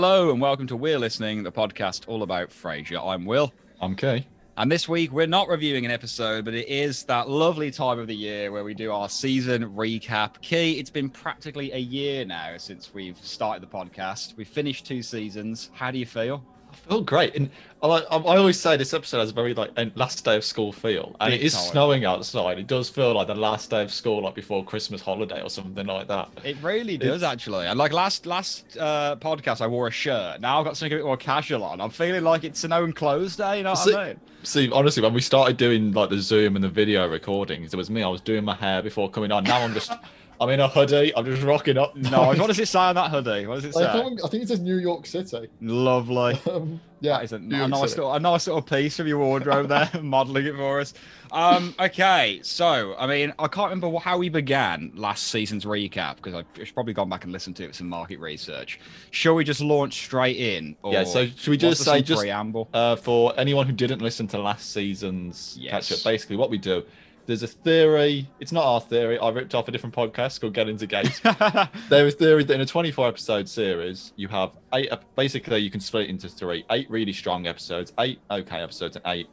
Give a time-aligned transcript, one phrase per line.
[0.00, 3.04] Hello and welcome to We're Listening, the podcast all about Frasier.
[3.04, 3.52] I'm Will.
[3.80, 4.28] I'm Kay.
[4.56, 8.06] And this week we're not reviewing an episode, but it is that lovely time of
[8.06, 10.40] the year where we do our season recap.
[10.40, 14.36] Key, it's been practically a year now since we've started the podcast.
[14.36, 15.68] We've finished two seasons.
[15.74, 16.44] How do you feel?
[16.86, 17.50] I feel great, and
[17.82, 20.72] I, I I always say this episode has a very like last day of school
[20.72, 21.62] feel, and Big it is time.
[21.70, 22.58] snowing outside.
[22.58, 25.86] It does feel like the last day of school, like before Christmas holiday or something
[25.86, 26.28] like that.
[26.44, 27.66] It really does actually.
[27.66, 30.40] And like last last uh, podcast, I wore a shirt.
[30.40, 31.80] Now I've got something a bit more casual on.
[31.80, 33.58] I'm feeling like it's an own clothes day.
[33.58, 34.20] You know what See- I mean?
[34.44, 37.90] See, honestly, when we started doing like the Zoom and the video recordings, it was
[37.90, 38.02] me.
[38.04, 39.42] I was doing my hair before coming on.
[39.44, 39.90] Now I'm just,
[40.40, 41.12] I'm in a hoodie.
[41.16, 41.96] I'm just rocking up.
[42.08, 42.38] Nice.
[42.38, 43.46] What does it say on that hoodie?
[43.46, 43.84] What does it say?
[43.84, 45.48] can't, I think it says New York City.
[45.60, 46.38] Lovely.
[46.50, 48.00] Um, yeah, That is a, New a York nice City.
[48.02, 50.94] little, a nice little piece of your wardrobe there, modelling it for us.
[51.32, 56.34] Um, okay, so I mean, I can't remember how we began last season's recap because
[56.34, 58.80] I've probably gone back and listened to it with some market research.
[59.10, 60.76] Shall we just launch straight in?
[60.84, 62.68] Yeah, so should we just say just preamble?
[62.72, 66.84] uh, for anyone who didn't listen to last season's catch up, basically what we do,
[67.28, 68.26] there's a theory.
[68.40, 69.18] It's not our theory.
[69.18, 71.20] I ripped off a different podcast called Get Into Gates.
[71.90, 74.90] there is theory that in a 24 episode series, you have eight.
[75.14, 79.04] Basically, you can split it into three: eight really strong episodes, eight okay episodes, and
[79.06, 79.28] eight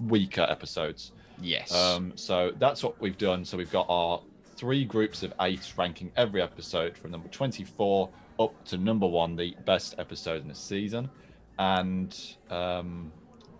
[0.00, 1.12] weaker episodes.
[1.40, 1.72] yes.
[1.72, 3.44] Um, so that's what we've done.
[3.44, 4.20] So we've got our
[4.56, 9.54] three groups of eight, ranking every episode from number 24 up to number one, the
[9.64, 11.08] best episode in the season.
[11.60, 12.18] And
[12.50, 13.12] um,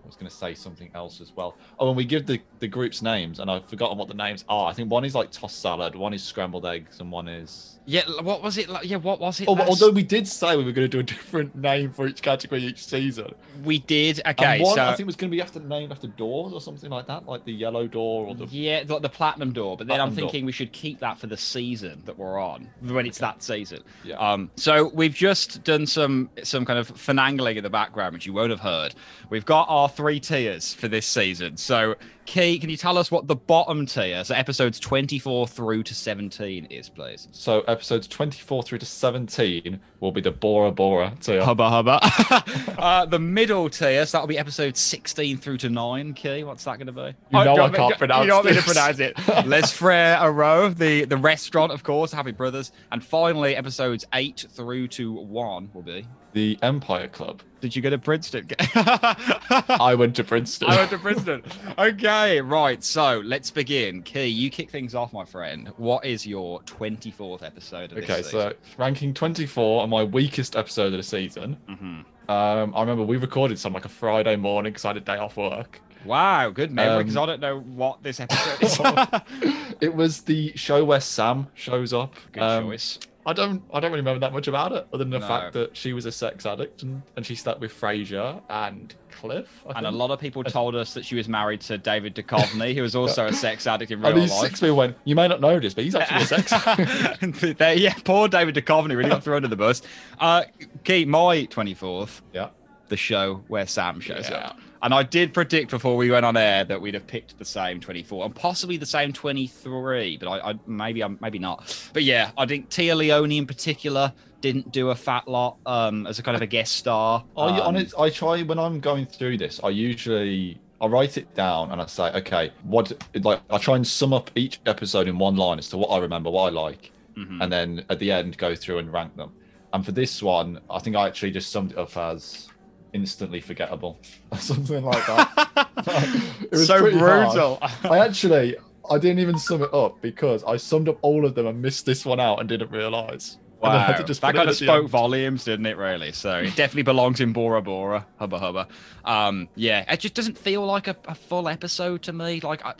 [0.02, 1.56] I was going to say something else as well.
[1.78, 4.68] Oh, and we give the, the groups names, and I've forgotten what the names are.
[4.68, 7.78] I think one is like tossed salad, one is scrambled eggs, and one is.
[7.86, 8.68] Yeah, what was it?
[8.68, 9.48] Like, yeah, what was it?
[9.48, 12.06] Oh, last- although we did say we were going to do a different name for
[12.06, 13.32] each category each season.
[13.64, 14.20] we did.
[14.26, 16.60] Okay, and one so I think was going to be after named after doors or
[16.60, 19.76] something like that, like the yellow door or the Yeah, the, the platinum door.
[19.76, 20.30] But then I'm Platinum door.
[20.30, 23.80] thinking we should keep that for the season that we're on when it's that season.
[24.04, 24.16] Yeah.
[24.16, 24.50] Um.
[24.56, 28.50] So we've just done some some kind of finagling in the background, which you won't
[28.50, 28.94] have heard.
[29.30, 31.56] We've got our three tiers for this season.
[31.56, 35.94] So, Key, can you tell us what the bottom tier, so episodes 24 through to
[35.94, 37.28] 17, is, please?
[37.32, 41.44] So episodes 24 through to 17 will be the Bora Bora tier.
[41.44, 41.98] Hubba hubba.
[42.78, 46.14] uh, the middle tier, so that'll be episodes 16 through to 9.
[46.14, 47.14] Key, what's that going to be?
[47.36, 49.18] You know I can't do- pronounce You want me to pronounce it.
[49.46, 52.70] Les Frères Heureux, the, the restaurant, of course, Happy Brothers.
[52.92, 56.06] And finally, episodes 8 through to 1 will be.
[56.34, 57.42] The Empire Club.
[57.62, 58.48] Did you go to Princeton?
[58.74, 60.68] I went to Princeton.
[60.68, 61.42] I went to Princeton.
[61.78, 62.82] Okay, right.
[62.82, 64.02] So let's begin.
[64.02, 65.68] Key, you kick things off, my friend.
[65.76, 68.30] What is your 24th episode of this okay, season?
[68.32, 71.56] so ranking 24 on my weakest episode of the season.
[71.68, 72.04] Mhm.
[72.28, 75.16] Um, I remember we recorded some like a Friday morning because I had a day
[75.16, 75.80] off work.
[76.04, 79.60] Wow, good memory, because Um, I don't know what this episode is.
[79.80, 82.14] It was the show where Sam shows up.
[82.32, 82.98] good Um, choice.
[83.24, 85.26] I don't I don't really remember that much about it, other than the No.
[85.28, 89.48] fact that she was a sex addict and, and she slept with Frasier and Cliff.
[89.76, 92.82] And a lot of people told us that she was married to David Duchovny, who
[92.82, 94.40] was also a sex addict in And real these life.
[94.48, 97.60] six people went, You may not know this, but he's actually a sex addict.
[97.80, 99.82] Yeah, poor David Duchovny really got thrown under the bus.
[100.18, 100.42] Uh,
[100.82, 102.48] Key, my 24th, yeah.
[102.88, 104.36] the show where Sam shows Yeah.
[104.48, 104.58] up.
[104.82, 107.78] And I did predict before we went on air that we'd have picked the same
[107.78, 111.88] 24 and possibly the same 23, but I, I maybe I'm maybe not.
[111.92, 116.18] But yeah, I think Téa Leoni in particular didn't do a fat lot um, as
[116.18, 117.24] a kind of a guest star.
[117.36, 119.60] I Um, honest, I try when I'm going through this.
[119.62, 123.86] I usually I write it down and I say, okay, what like I try and
[123.86, 126.90] sum up each episode in one line as to what I remember, what I like,
[127.16, 127.40] mhm.
[127.40, 129.32] and then at the end go through and rank them.
[129.72, 132.48] And for this one, I think I actually just summed it up as
[132.92, 133.98] instantly forgettable,
[134.30, 135.68] or something like that.
[136.42, 137.58] It was so brutal.
[137.84, 138.56] I actually
[138.90, 141.86] I didn't even sum it up because I summed up all of them and missed
[141.86, 143.38] this one out and didn't realize.
[143.62, 144.88] I Wow, that kind of spoke end.
[144.90, 145.76] volumes, didn't it?
[145.76, 146.10] Really.
[146.10, 148.68] So it definitely belongs in Bora Bora, hubba hubba.
[149.04, 152.40] Um, yeah, it just doesn't feel like a, a full episode to me.
[152.40, 152.74] Like, I,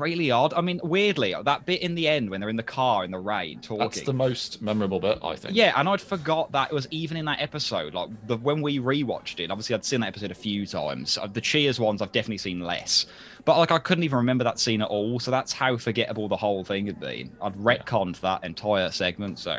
[0.00, 0.54] really odd.
[0.54, 3.18] I mean, weirdly, that bit in the end when they're in the car in the
[3.18, 3.78] rain talking.
[3.78, 5.54] That's the most memorable bit, I think.
[5.54, 7.94] Yeah, and I'd forgot that it was even in that episode.
[7.94, 11.18] Like the when we rewatched it, obviously I'd seen that episode a few times.
[11.18, 13.06] Uh, The Cheers ones I've definitely seen less,
[13.44, 15.20] but like I couldn't even remember that scene at all.
[15.20, 17.30] So that's how forgettable the whole thing had been.
[17.42, 19.38] I'd retconned that entire segment.
[19.38, 19.58] So,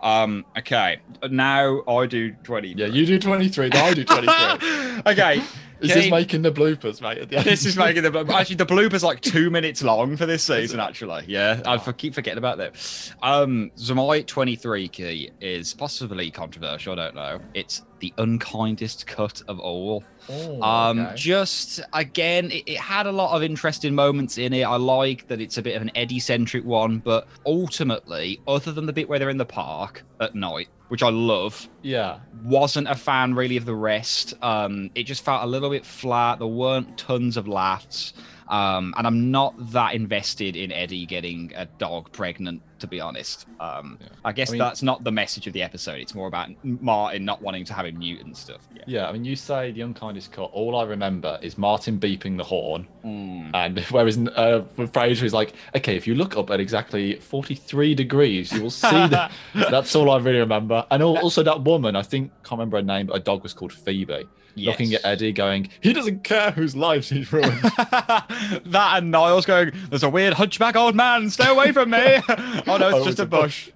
[0.00, 0.98] um, okay,
[1.30, 2.68] now I do twenty.
[2.68, 5.02] Yeah, you do 23, I do 23.
[5.12, 5.42] okay.
[5.80, 7.28] Is this making the bloopers, mate?
[7.28, 10.80] The this is making the actually the blooper's like two minutes long for this season.
[10.80, 13.14] Actually, yeah, I for, keep forgetting about that.
[13.22, 16.92] Um, so my twenty-three key is possibly controversial.
[16.92, 17.40] I don't know.
[17.54, 20.04] It's the unkindest cut of all.
[20.30, 21.12] Oh, Um, okay.
[21.16, 24.62] just again, it, it had a lot of interesting moments in it.
[24.62, 28.86] I like that it's a bit of an Eddie centric one, but ultimately, other than
[28.86, 32.18] the bit where they're in the park at night, which I love, yeah.
[32.44, 34.34] wasn't a fan really of the rest.
[34.42, 36.38] Um, it just felt a little bit flat.
[36.38, 38.12] There weren't tons of laughs.
[38.48, 43.46] Um, and I'm not that invested in Eddie getting a dog pregnant, to be honest.
[43.60, 44.06] Um, Yeah.
[44.24, 46.00] I guess I mean- that's not the message of the episode.
[46.00, 48.60] It's more about Martin not wanting to have him neutered and stuff.
[48.74, 48.82] Yeah.
[48.86, 50.50] Yeah, I mean, you say the unkindest cut.
[50.52, 53.50] All I remember is Martin beeping the horn, Mm.
[53.54, 57.94] and whereas uh, with Frasier is like, okay, if you look up at exactly forty-three
[57.94, 59.30] degrees, you will see that.
[59.54, 60.84] That's all I really remember.
[60.90, 63.72] And also that woman, I think, can't remember her name, but a dog was called
[63.72, 64.24] Phoebe,
[64.56, 67.60] looking at Eddie, going, he doesn't care whose lives he's ruined.
[67.62, 72.18] that and Niles going, There's a weird hunchback old man, stay away from me.
[72.70, 73.70] Oh no, it's Oh, just it's a a bush.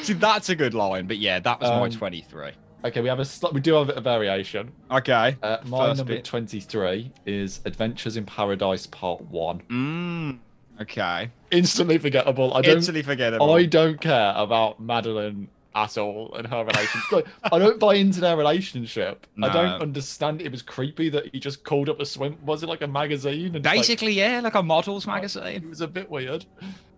[0.06, 2.50] See, that's a good line, but yeah, that was my Um, 23.
[2.84, 4.72] okay, we have a sli- we do have a variation.
[4.90, 5.36] Okay.
[5.42, 6.24] Uh, my First number bit.
[6.24, 9.62] twenty-three is Adventures in Paradise Part One.
[9.70, 10.38] Mm,
[10.82, 11.30] okay.
[11.50, 12.54] Instantly forgettable.
[12.54, 13.52] I don't Instantly forgettable.
[13.52, 17.12] I don't care about Madeline at all and her relationship.
[17.12, 19.26] like, I don't buy into their relationship.
[19.42, 20.40] I don't understand.
[20.40, 22.36] It was creepy that he just called up a swim.
[22.44, 23.56] Was it like a magazine?
[23.56, 25.64] And, like, Basically, yeah, like a models oh, magazine.
[25.64, 26.44] it was a bit weird.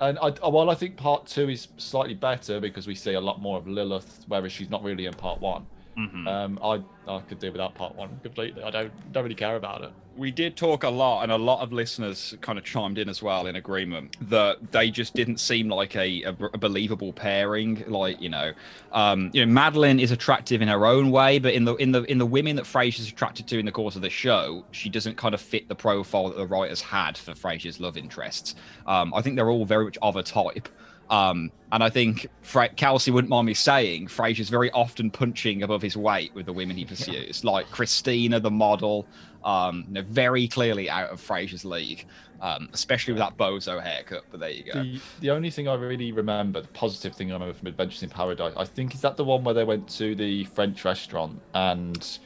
[0.00, 3.20] And I, uh, while I think part two is slightly better because we see a
[3.20, 5.66] lot more of Lilith, whereas she's not really in part one.
[5.96, 6.26] Mhm.
[6.28, 8.62] Um, I I could do without part one completely.
[8.62, 9.90] I don't don't really care about it.
[10.16, 13.22] we did talk a lot, and a lot of listeners kind of chimed in as
[13.22, 17.84] well in agreement that they just didn't seem like a, a, a believable pairing.
[17.86, 18.52] Like you know,
[18.92, 22.02] um, you know, Madeline is attractive in her own way, but in the in the
[22.04, 25.16] in the women that Frasier's attracted to in the course of the show, she doesn't
[25.16, 28.54] kind of fit the profile that the writers had for Frasier's love interests.
[28.86, 30.68] Um, I think they're all very much of a type.
[31.10, 35.82] Um, and I think Fra- Kelsey wouldn't mind me saying Frasier's very often punching above
[35.82, 39.06] his weight with the women he pursues, like Christina, the model,
[39.44, 42.06] um, you know, very clearly out of Frasier's league,
[42.40, 44.24] um, especially with that bozo haircut.
[44.30, 44.82] But there you go.
[44.82, 48.10] The the only thing I really remember, the positive thing I remember from Adventures in
[48.10, 52.18] Paradise, I think is that the one where they went to the French restaurant and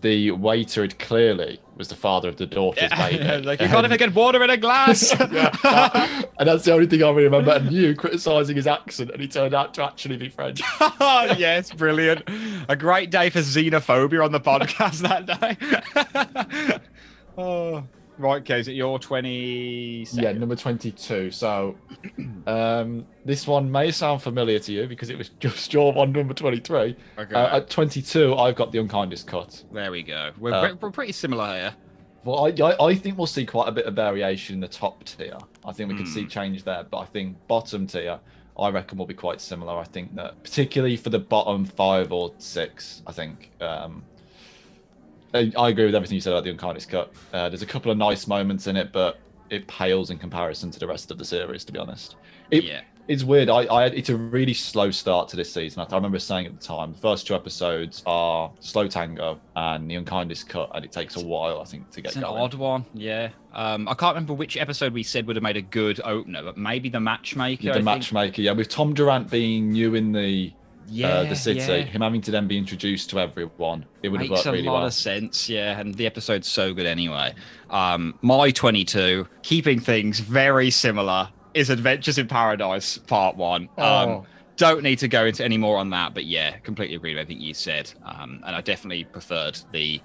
[0.00, 3.22] the waiter had clearly was the father of the daughter's baby.
[3.44, 5.14] like you can't even get water in a glass.
[5.36, 7.52] Yeah, and that's the only thing I really remember.
[7.52, 10.60] And you criticizing his accent, and he turned out to actually be French.
[11.00, 12.22] yes, brilliant.
[12.68, 15.26] A great day for xenophobia on the podcast that
[16.70, 16.78] day.
[17.36, 17.84] oh.
[18.18, 21.30] Right, okay, is it your 20 Yeah, number 22.
[21.30, 21.76] So,
[22.46, 26.34] um, this one may sound familiar to you because it was just your one, number
[26.34, 26.96] 23.
[27.18, 27.34] Okay.
[27.34, 29.62] Uh, at 22, I've got the unkindest cut.
[29.72, 30.32] there we go.
[30.38, 31.74] We're, uh, we're pretty similar here.
[32.24, 35.04] Well, I, I, I think we'll see quite a bit of variation in the top
[35.04, 35.36] tier.
[35.64, 36.28] I think we could see Hmm.
[36.28, 38.18] change there, but I think bottom tier,
[38.58, 39.76] I reckon will be quite similar.
[39.78, 44.02] I think that particularly for the bottom five or six, I think um,
[45.36, 47.12] I, I agree with everything you said about the unkindest cut.
[47.32, 49.18] Uh, there's a couple of nice moments in it, but
[49.50, 51.64] it pales in comparison to the rest of the series.
[51.64, 52.16] To be honest,
[52.50, 52.80] it, yeah.
[53.06, 53.48] it's weird.
[53.48, 55.80] I, I it's a really slow start to this season.
[55.82, 59.90] I, I remember saying at the time, the first two episodes are slow tango and
[59.90, 62.42] the unkindest cut, and it takes a while, I think, to get It's an going.
[62.42, 63.30] odd one, yeah.
[63.54, 66.56] Um, I can't remember which episode we said would have made a good opener, but
[66.58, 67.62] maybe the matchmaker.
[67.64, 67.84] the I think.
[67.84, 70.52] matchmaker, yeah, with Tom Duran being new in the
[70.88, 71.82] yeah, uh, the city, yeah.
[71.82, 74.36] him having to then be introduced to everyone, it would have worked really well.
[74.36, 74.86] makes worked a really lot well.
[74.86, 77.34] of sense yeah and the episode's so good anyway
[77.70, 84.26] um my 22 keeping things very similar is adventures in paradise part one um Oh.
[84.56, 87.42] don't need to go into any more on that but yeah completely agree with everything
[87.42, 90.00] you said um and i definitely preferred the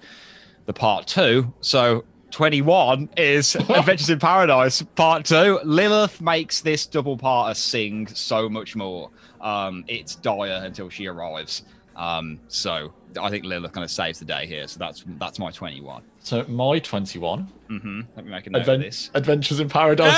[0.65, 7.17] the part two so 21 is adventures in paradise part two lilith makes this double
[7.17, 9.09] parter sing so much more
[9.41, 11.63] um it's dire until she arrives.
[11.95, 14.67] Um so i think lilith kind of saves the day here.
[14.67, 17.51] So that's that's my 21 So my twenty-one.
[17.69, 18.01] Mm-hmm.
[18.15, 19.09] Let me make a note of this.
[19.13, 20.17] Adventures in Paradise.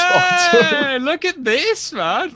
[0.52, 2.36] Hey, look at this man.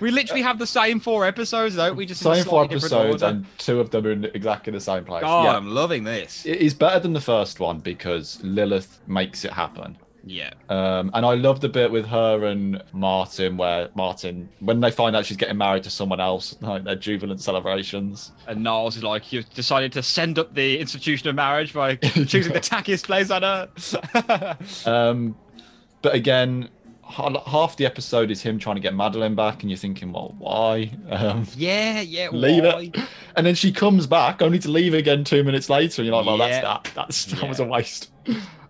[0.00, 3.80] We literally have the same four episodes don't we just Same four episodes, and two
[3.80, 5.22] of them are in exactly the same place.
[5.22, 6.46] god yeah, i'm loving this.
[6.46, 9.96] It is better than the first one because Lilith makes it happen.
[10.24, 14.90] Yeah Um, and I love the bit with her and Martin, where Martin, when they
[14.90, 18.32] find out she's getting married to someone else, like their jubilant celebrations.
[18.46, 21.96] And Niles is like, you've decided to send up the institution of marriage by
[22.26, 24.86] choosing the tackiest place on earth.
[24.86, 25.36] Um,
[26.02, 26.68] but again,
[27.04, 30.90] half the episode is him trying to get Madeline back, and you're thinking, well, why?
[31.10, 32.28] Um, yeah, yeah.
[32.30, 32.90] leave why?
[32.94, 32.96] it.
[33.36, 36.26] And then she comes back, only to leave again two minutes later, and you're like,
[36.26, 36.60] well, Yeah.
[36.60, 36.94] that's that.
[36.94, 38.12] That's that was a waste.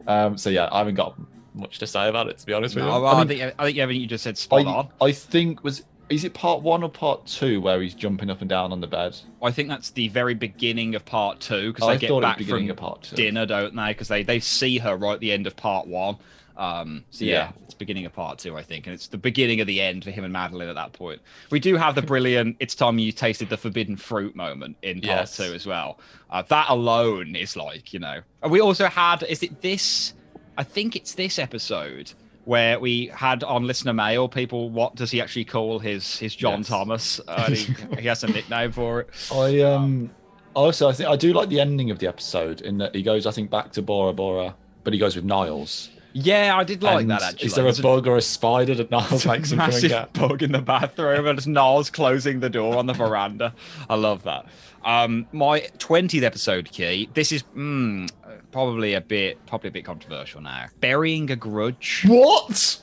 [0.07, 1.21] Um, so yeah, I haven't got
[1.54, 3.02] much to say about it, to be honest with No, you.
[3.02, 4.88] well, I, I, mean, think I think everything you just said spot on.
[5.00, 8.40] I, I think was is it part one or part two where he's jumping up
[8.40, 9.16] and down on the bed?
[9.42, 12.23] I think that's the very beginning of part two because I they get it was
[12.23, 13.16] back from part two.
[13.16, 13.88] dinner, don't they?
[13.88, 16.16] Because they they see her right at the end of part one.
[16.57, 17.52] Um, so yeah, Yeah.
[17.64, 20.11] it's beginning of part two, I think, and it's the beginning of the end for
[20.11, 21.21] him and Madeline at that point.
[21.50, 25.04] We do have the brilliant "It's time you tasted the forbidden fruit" moment in part
[25.21, 25.37] Yes.
[25.37, 26.00] two as well.
[26.28, 28.21] Uh, that alone is like you know.
[28.42, 30.12] And we also had is it this?
[30.61, 32.12] I think it's this episode
[32.45, 34.69] where we had on listener mail people.
[34.69, 36.69] What does he actually call his his John Yes.
[36.69, 37.21] Thomas?
[37.26, 39.09] Uh, he, he has a nickname for it.
[39.33, 40.11] I um
[40.52, 43.25] also I think I do like the ending of the episode in that he goes
[43.25, 45.88] I think back to Bora Bora, but he goes with Niles.
[46.12, 47.47] Yeah, I did like And that actually.
[47.47, 50.52] Is there a There's bug or a spider that Niles makes and massive bug in
[50.52, 53.55] the bathroom and it's Niles closing the door on the veranda.
[53.88, 54.45] I love that.
[54.84, 57.08] Um, my twentieth episode key.
[57.14, 58.10] This is mm,
[58.52, 60.66] probably a bit, probably a bit controversial now.
[60.80, 62.04] Burying a grudge.
[62.06, 62.78] What?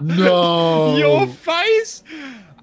[0.00, 0.96] no.
[0.96, 2.02] Your face.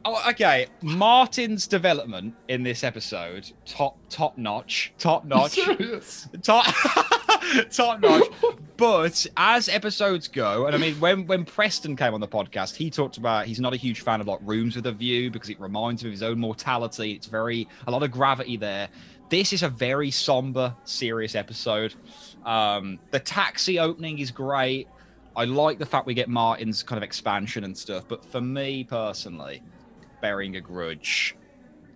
[0.05, 5.57] Oh, okay, Martin's development in this episode, top top notch, top notch.
[6.41, 6.65] Top
[7.71, 8.27] top notch.
[8.75, 12.89] But as episodes go, and I mean, when when Preston came on the podcast, he
[12.89, 15.59] talked about he's not a huge fan of like rooms with a view because it
[15.59, 17.13] reminds him of his own mortality.
[17.13, 18.89] It's very a lot of gravity there.
[19.29, 21.95] This is a very somber, serious episode.
[22.45, 24.87] Um, the taxi opening is great.
[25.35, 28.83] I like the fact we get Martin's kind of expansion and stuff, but for me
[28.83, 29.63] personally,
[30.23, 31.35] burying a grudge,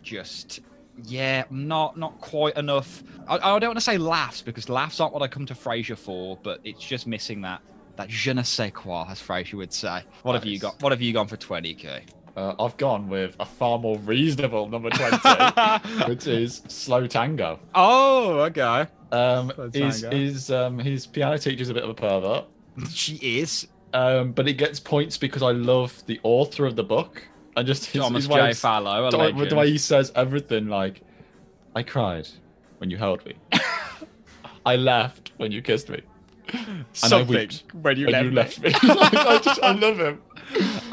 [0.04, 0.60] just
[1.06, 3.02] yeah, not not quite enough.
[3.28, 5.98] I, I don't want to say laughs because laughs aren't what I come to Frasier
[5.98, 7.62] for, but it's just missing that
[7.96, 10.04] that je ne sais quoi, as Frasier would say.
[10.22, 10.80] What have you got?
[10.84, 12.04] What have you gone for twenty k?
[12.36, 15.18] Uh, I've gone with a far more reasonable number twenty,
[16.08, 17.60] which is Slow Tango.
[17.74, 18.86] oh, okay.
[19.12, 20.12] Um, Tango.
[20.12, 22.46] his um his piano teacher's a bit of a pervert.
[22.92, 27.24] She is Um, but it gets points because I love the author of the book
[27.58, 28.54] and just his, Thomas his J.
[28.54, 29.08] Fallow.
[29.08, 31.02] A the way- the way he says everything like
[31.76, 32.28] I cried
[32.78, 33.34] when you held me.
[34.66, 36.02] I laughed when you kissed me.
[36.94, 38.70] Something wept when you when left, you me.
[38.72, 38.90] left me.
[38.96, 40.22] Like, I just I love him.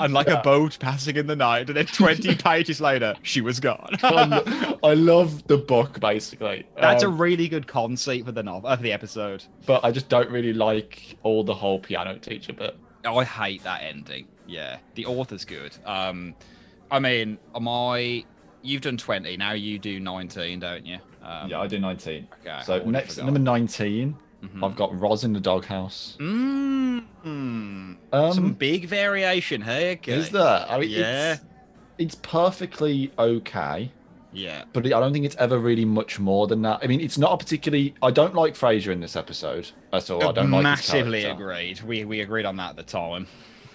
[0.01, 0.41] and like Yeah.
[0.41, 3.91] a boat passing in the night, and then twenty pages later, she was gone.
[4.03, 6.67] I, love the book basically.
[6.77, 9.45] That's a Um, really good conceit for the novel, for the episode.
[9.65, 12.77] but I just don't really like all the whole piano teacher bit.
[13.05, 14.27] I hate that ending.
[14.47, 15.77] Yeah, the author's good.
[15.85, 16.35] Um,
[16.91, 18.25] I mean, am I?
[18.63, 19.37] You've done twenty.
[19.37, 20.99] Now you do nineteen, don't you?
[21.23, 22.29] Um, yeah, I do 19.
[22.43, 22.61] Okay.
[22.67, 24.63] So next number 19, Mhm.
[24.63, 26.19] I've got Roz in the doghouse.
[26.21, 29.93] Mm, Um, some big variation here.
[29.93, 30.13] Okay.
[30.13, 30.67] Is there?
[30.69, 31.33] I mean, Yeah.
[31.33, 31.43] It's,
[31.97, 33.91] it's perfectly okay,
[34.35, 34.65] Yeah.
[34.73, 36.81] but I don't think it's ever really much more than that.
[36.83, 37.95] I mean, it's not a particularly.
[38.03, 39.71] I don't like Frasier in this episode.
[39.93, 40.27] That's all.
[40.29, 41.81] I don't like Massively agreed.
[41.83, 43.27] We we agreed on that at the time.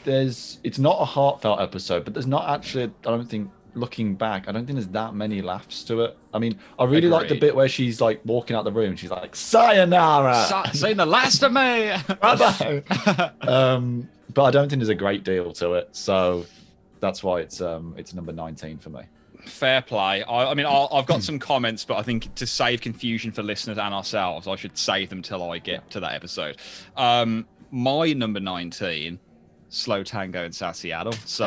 [0.03, 0.59] There's.
[0.63, 2.83] It's not a heartfelt episode, but there's not actually.
[2.85, 3.51] I don't think.
[3.75, 6.17] Looking back, I don't think there's that many laughs to it.
[6.33, 8.95] I mean, I really like the bit where she's like walking out the room.
[8.95, 11.93] She's like, "Sayonara." Sa- Seen the last of me.
[13.47, 16.45] Um, but I don't think there's a great deal to it, so
[16.99, 19.01] that's why it's um it's number 19 for me.
[19.45, 20.23] Fair play.
[20.23, 23.41] I, I mean, I'll, I've got some comments, but I think to save confusion for
[23.41, 26.57] listeners and ourselves, I should save them till I get to that episode.
[26.97, 29.19] Um, my number 19,
[29.69, 31.13] Slow Tango in South Seattle.
[31.25, 31.45] So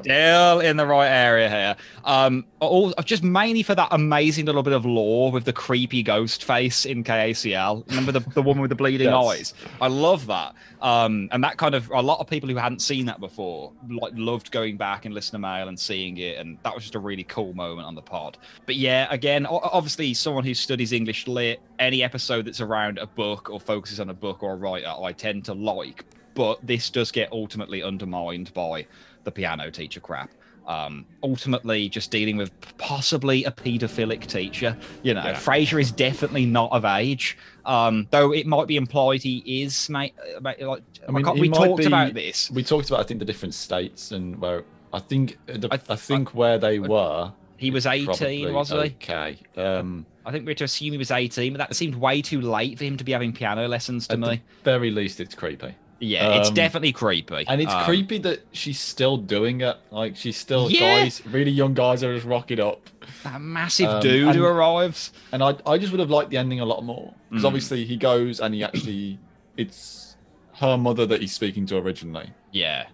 [0.00, 1.76] still in the right area here.
[2.04, 6.44] Um, all, just mainly for that amazing little bit of lore with the creepy ghost
[6.44, 7.88] face in KACL.
[7.88, 9.26] Remember the, the woman with the bleeding Yes.
[9.26, 9.54] eyes?
[9.80, 10.54] I love that.
[10.80, 14.12] Um, and that kind of a lot of people who hadn't seen that before like
[14.16, 16.98] loved going back and listening to mail and seeing it, and that was just a
[16.98, 18.38] really cool moment on the pod.
[18.66, 23.48] But yeah, again, obviously, someone who studies English lit, any episode that's around a book
[23.50, 26.04] or focuses on a book or a writer, I tend to like.
[26.34, 28.86] But this does get ultimately undermined by
[29.24, 30.30] the piano teacher crap.
[30.66, 34.76] Um, ultimately, just dealing with possibly a paedophilic teacher.
[35.02, 35.34] You know, Yeah.
[35.34, 37.36] Frasier is definitely not of age.
[37.66, 40.14] Um, though it might be implied he is, mate.
[40.36, 42.48] uh, mate, Like, I mean, we talked be- about this.
[42.50, 45.78] We talked about I think the different states and where I think the, I I,
[45.78, 47.32] th- think where they were.
[47.56, 48.88] He was 18, wasn't he?
[48.90, 49.38] Okay.
[49.56, 52.40] Um, I think we are to assume he was 18, but that seemed way too
[52.40, 54.42] late for him to be having piano lessons to at the me.
[54.64, 57.44] very least, it's creepy, Yeah, it's um, definitely creepy.
[57.46, 59.76] and it's Um, creepy that she's still doing it.
[59.90, 61.02] Like she's still Yeah.
[61.04, 62.90] guys, really young guys are just rocking up.
[63.22, 65.12] That massive Um, dude who arrives.
[65.32, 67.46] And I, I just would have liked the ending a lot more because Mm.
[67.46, 69.18] obviously he goes and he actually,
[69.56, 70.16] it's
[70.54, 72.86] her mother that he's speaking to originally, Yeah.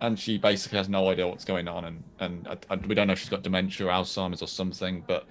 [0.00, 3.06] and she basically has no idea what's going on, and and I, I- we don't
[3.08, 5.02] know if she's got dementia, or Alzheimer's, or something.
[5.06, 5.26] But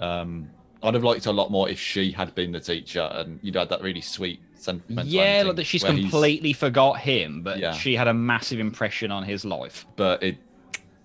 [0.00, 0.48] um,
[0.82, 3.54] I'd have liked her a lot more if she had been the teacher and you'd
[3.54, 5.10] had that really sweet sentimental.
[5.12, 7.72] yeah, like that she's where he's- completely forgot him, but Yeah.
[7.72, 9.86] she had a massive impression on his life.
[9.96, 10.36] But it,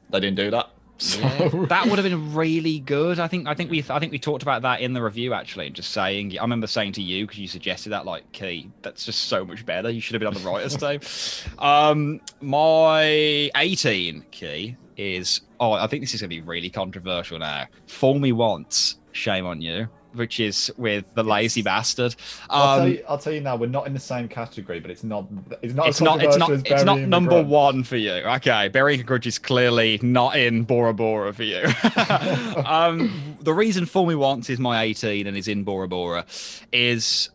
[0.10, 0.70] they didn't do that.
[1.02, 1.20] So
[1.70, 3.20] that would have been really good.
[3.22, 3.48] I think.
[3.48, 3.82] I think we.
[3.90, 5.70] I think we talked about that in the review actually.
[5.70, 6.38] Just saying.
[6.38, 9.66] I remember saying to you because you suggested that, like, Key, that's just so much
[9.66, 9.90] better.
[9.90, 10.76] You should have been on the writers'
[11.48, 11.56] team.
[11.58, 15.40] Um, my 18 key is.
[15.62, 17.68] Oh, I think this is gonna be really controversial now.
[17.88, 19.88] Fool me once, shame on you.
[20.14, 22.16] Which is with the lazy bastard.
[22.50, 24.90] I'll, tell Um, you, I'll tell you now, we're not in the same category, but
[24.90, 25.28] it's not.
[25.62, 25.88] It's not.
[25.88, 26.24] it's not.
[26.24, 26.50] It's not.
[26.52, 27.48] It's not number grudge.
[27.48, 28.12] one for you.
[28.12, 31.62] Okay, burying a grudge is clearly not in Bora Bora for you.
[32.66, 36.26] um, the reason for me once is my 18 and is in Bora Bora
[36.72, 37.30] is.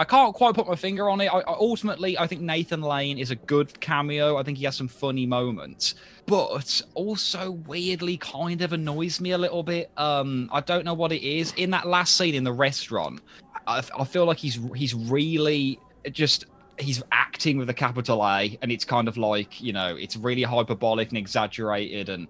[0.00, 1.26] I can't quite put my finger on it.
[1.26, 4.38] I, I, ultimately, I think Nathan Lane is a good cameo.
[4.38, 9.38] I think he has some funny moments, but also weirdly kind of annoys me a
[9.38, 9.90] little bit.
[9.98, 11.52] Um, I don't know what it is.
[11.58, 13.20] In that last scene in the restaurant,
[13.66, 15.78] I, I feel like he's he's really
[16.10, 16.46] just
[16.78, 20.44] he's acting with a capital A, and it's kind of like you know it's really
[20.44, 22.26] hyperbolic and exaggerated, and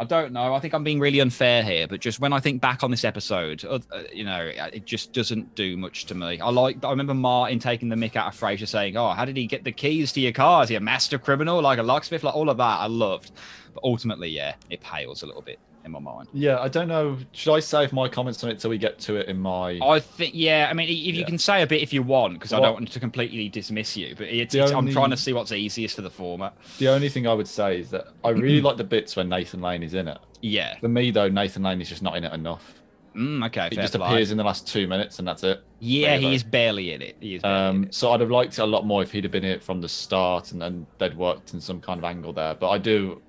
[0.00, 0.54] I don't know.
[0.54, 3.04] I think I'm being really unfair here, but just when I think back on this
[3.04, 6.38] episode, uh, uh, you know, it just doesn't do much to me.
[6.38, 6.84] I like.
[6.84, 9.64] I remember Martin taking the mick out of Frasier, saying, "Oh, how did he get
[9.64, 10.62] the keys to your car?
[10.62, 12.22] Is he a master criminal, like a locksmith?
[12.22, 13.32] Like all of that." I loved,
[13.74, 16.28] but ultimately, yeah, it pales a little bit in my mind.
[16.32, 17.16] Yeah, I don't know.
[17.32, 19.78] Should I save my comments on it till we get to it in my?
[19.82, 20.68] I think, yeah.
[20.70, 21.26] I mean, if you Yeah.
[21.26, 24.14] can say a bit if you want, because I don't want to completely dismiss you,
[24.16, 26.54] but it's, it's, I'm trying to see what's easiest for the format.
[26.78, 29.60] The only thing I would say is that I really like the bits when Nathan
[29.60, 30.18] Lane is in it.
[30.42, 30.78] Yeah.
[30.78, 32.74] For me, though, Nathan Lane is just not in it enough.
[33.16, 33.68] Mm, okay.
[33.70, 34.06] He just play.
[34.06, 35.64] appears in the last two minutes, and that's it.
[35.80, 37.16] Yeah, he is barely in it.
[37.18, 37.42] He is.
[37.42, 37.94] Barely in Um, it.
[37.94, 39.80] so I'd have liked it a lot more if he'd have been in it from
[39.80, 42.54] the start, and then they'd worked in some kind of angle there.
[42.54, 43.20] But I do.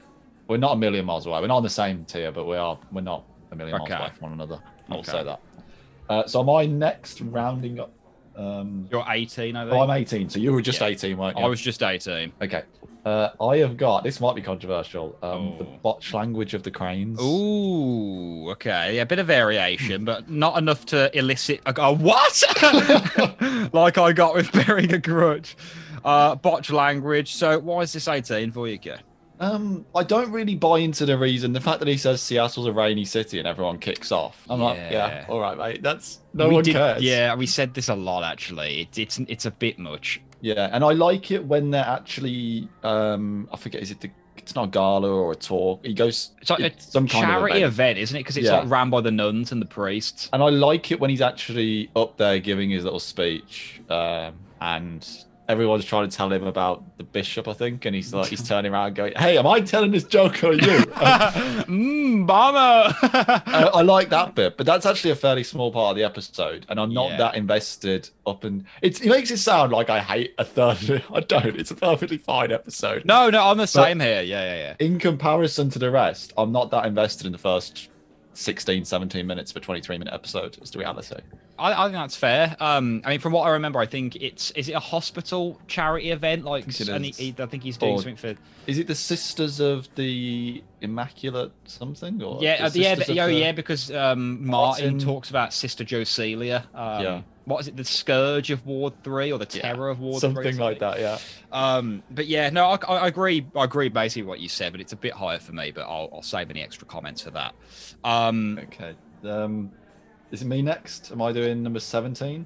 [0.49, 1.39] We're not a million miles away.
[1.39, 2.77] We're not on the same tier, but we are.
[2.91, 4.59] We're not a million miles away from one another.
[4.89, 5.11] I'll Okay.
[5.11, 5.39] say that.
[6.09, 7.93] Uh, so my next rounding up.
[8.35, 9.73] Um, You're 18, I think.
[9.75, 10.29] oh, I'm 18.
[10.29, 10.87] So you were just Yeah.
[10.87, 11.43] 18, weren't you?
[11.43, 12.31] I was just 18.
[12.41, 12.63] Okay.
[13.05, 14.03] Uh, I have got.
[14.03, 15.17] This might be controversial.
[15.21, 15.79] Um, The Oh.
[15.83, 17.19] botch language of the cranes.
[17.21, 18.95] Ooh, okay.
[18.95, 22.41] Yeah, a bit of variation, but not enough to elicit a, a what?
[23.73, 25.55] like I got with bearing a grudge.
[26.03, 27.33] Uh, botch language.
[27.35, 28.95] So why is this 18 for you, Kay?
[29.39, 31.53] Um, I don't really buy into the reason.
[31.53, 34.43] The fact that he says Seattle's a rainy city and everyone kicks off.
[34.49, 34.91] I'm like, Yeah.
[34.91, 35.81] yeah, all right, mate.
[35.81, 37.01] That's no We one did- cares.
[37.01, 38.81] Yeah, we said this a lot actually.
[38.81, 40.19] It's it's it's a bit much.
[40.41, 42.67] yeah, and I like it when they're actually.
[42.83, 43.81] Um, I forget.
[43.81, 44.09] Is it the?
[44.37, 45.85] It's not a gala or a talk.
[45.85, 46.31] He goes.
[46.41, 47.73] It's like it's a some kind of charity event.
[47.73, 48.19] event, isn't it?
[48.21, 48.59] Because it's Yeah.
[48.59, 50.29] like ran by the nuns and the priests.
[50.33, 55.07] And I like it when he's actually up there giving his little speech, um, and
[55.49, 58.71] everyone's trying to tell him about the bishop, I think, and he's like, he's turning
[58.71, 62.93] around going, "Hey, am I telling this joke or are you?" Mmm, bomber.
[63.01, 66.65] I, I like that bit, but that's actually a fairly small part of the episode,
[66.69, 67.17] and I'm not Yeah.
[67.17, 68.09] that invested.
[68.27, 70.77] Up and it's, it makes it sound like I hate a third.
[70.83, 71.03] of it.
[71.11, 71.55] I don't.
[71.59, 73.03] It's a perfectly fine episode.
[73.05, 74.21] no, no, I'm the same here.
[74.21, 74.85] Yeah, yeah, yeah.
[74.85, 77.89] In comparison to the rest, I'm not that invested in the first
[78.39, 80.57] 16, 17 minutes for 23 minute episode.
[80.61, 81.15] Is the reality.
[81.57, 82.55] I, I think that's fair.
[82.59, 86.11] Um, I mean, from what I remember, I think it's is it a hospital charity
[86.11, 86.45] event?
[86.45, 88.35] Like, and he, he- I think he's doing Or- something for.
[88.65, 92.21] Is it the Sisters of the Immaculate something?
[92.23, 95.53] Or Yeah, the uh, yeah, but, oh, the- yeah, because um, Martin, Martin- talks about
[95.53, 96.63] Sister Jocelia.
[96.73, 97.21] Um, Yeah.
[97.49, 97.75] What is it?
[97.75, 100.53] The scourge of Ward Three or the Yeah, terror of Ward something Three?
[100.53, 100.99] like that.
[100.99, 101.17] Yeah.
[101.51, 103.45] Um, but yeah, no, I, I agree.
[103.55, 105.71] I agree basically what you said, but it's a bit higher for me.
[105.71, 107.55] But I'll, I'll save any extra comments for that.
[108.03, 108.93] Um, Okay.
[109.25, 109.71] Um,
[110.31, 111.11] is it me next?
[111.11, 112.45] Am I doing number 17?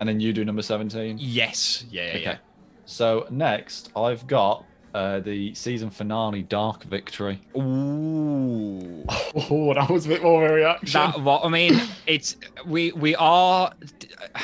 [0.00, 1.16] And then you do number 17?
[1.18, 2.36] yes, yeah, yeah, yeah.
[2.84, 7.40] So next, I've got uh, the season finale, Dark Victory.
[7.56, 9.04] Ooh.
[9.50, 10.92] Oh, that was a bit more of a reaction.
[11.00, 13.72] That what I mean, it's we we are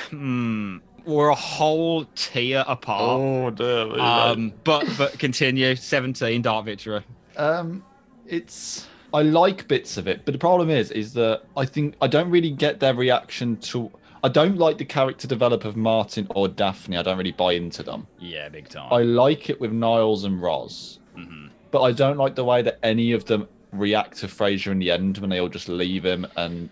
[0.08, 3.02] hmm, we're a whole tier apart.
[3.02, 3.98] oh, dear.
[4.00, 5.76] um, but but continue.
[5.76, 7.02] Seventeen Dark Victory.
[7.36, 7.84] Um,
[8.26, 12.08] it's I like bits of it, but the problem is, is that I think I
[12.08, 13.90] don't really get their reaction to.
[14.22, 16.96] I don't like the character develop of Martin or Daphne.
[16.96, 18.06] I don't really buy into them.
[18.18, 18.92] Yeah, big time.
[18.92, 21.50] I like it with Niles and Roz, Mhm.
[21.70, 24.90] but I don't like the way that any of them react to Frasier in the
[24.90, 26.26] end when they all just leave him.
[26.37, 26.68] And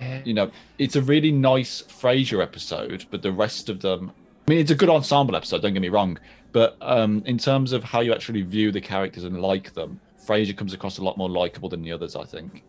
[0.00, 0.20] Yeah.
[0.24, 4.12] you know, it's a really nice Frasier episode, but the rest of them.
[4.46, 5.62] I mean, it's a good ensemble episode.
[5.62, 6.18] Don't get me wrong,
[6.52, 10.56] but um, in terms of how you actually view the characters and like them, Frasier
[10.56, 12.16] comes across a lot more likable than the others.
[12.16, 12.62] I think.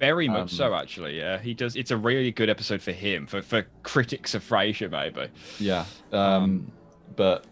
[0.00, 1.16] Very much Um, so, actually.
[1.18, 1.76] Yeah, he does.
[1.76, 5.28] It's a really good episode for him, for for critics of Frasier, maybe.
[5.58, 5.84] Yeah.
[6.12, 6.72] Um, Um,
[7.16, 7.44] but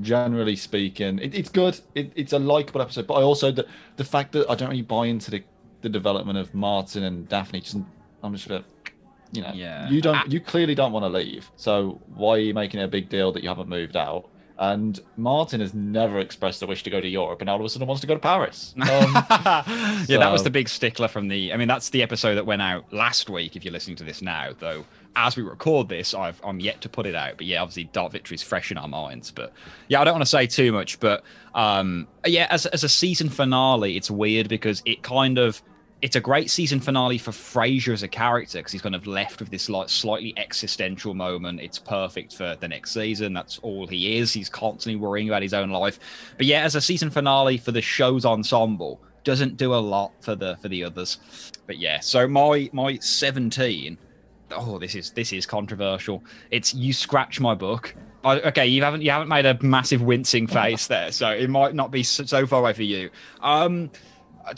[0.00, 1.78] generally speaking, it, it's good.
[1.94, 3.06] It, it's a likable episode.
[3.06, 5.42] But I also the the fact that I don't really buy into the
[5.82, 7.60] the development of Martin and Daphne.
[7.60, 7.76] Just
[8.22, 8.64] I'm just a bit,
[9.32, 9.88] you know, Yeah.
[9.90, 11.50] you don't, you clearly don't want to leave.
[11.56, 14.30] So why are you making it a big deal that you haven't moved out?
[14.58, 17.68] And Martin has never expressed a wish to go to Europe, and all of a
[17.68, 18.74] sudden wants to go to Paris.
[18.84, 19.14] Um,
[20.06, 21.52] yeah, that was the big stickler from the.
[21.52, 23.56] I mean, that's the episode that went out last week.
[23.56, 24.84] If you're listening to this now, though,
[25.16, 27.36] as we record this, I've, I'm yet to put it out.
[27.36, 29.30] But yeah, obviously, Dark Victory is fresh in our minds.
[29.30, 29.52] But
[29.88, 31.00] yeah, I don't want to say too much.
[31.00, 35.62] But um, yeah, as as a season finale, it's weird because it kind of.
[36.04, 39.40] It's a great season finale for Frasier as a character because he's kind of left
[39.40, 41.62] with this like slightly existential moment.
[41.62, 43.32] It's perfect for the next season.
[43.32, 44.30] That's all he is.
[44.30, 45.98] He's constantly worrying about his own life.
[46.36, 50.34] But yeah, as a season finale for the show's ensemble, doesn't do a lot for
[50.34, 51.16] the for the others.
[51.66, 53.96] But yeah, so my my 17.
[54.50, 56.22] Oh, this is this is controversial.
[56.50, 57.96] It's you scratch my book.
[58.24, 61.74] I, okay, you haven't you haven't made a massive wincing face there, so it might
[61.74, 63.08] not be so, so far away for you.
[63.40, 63.90] Um,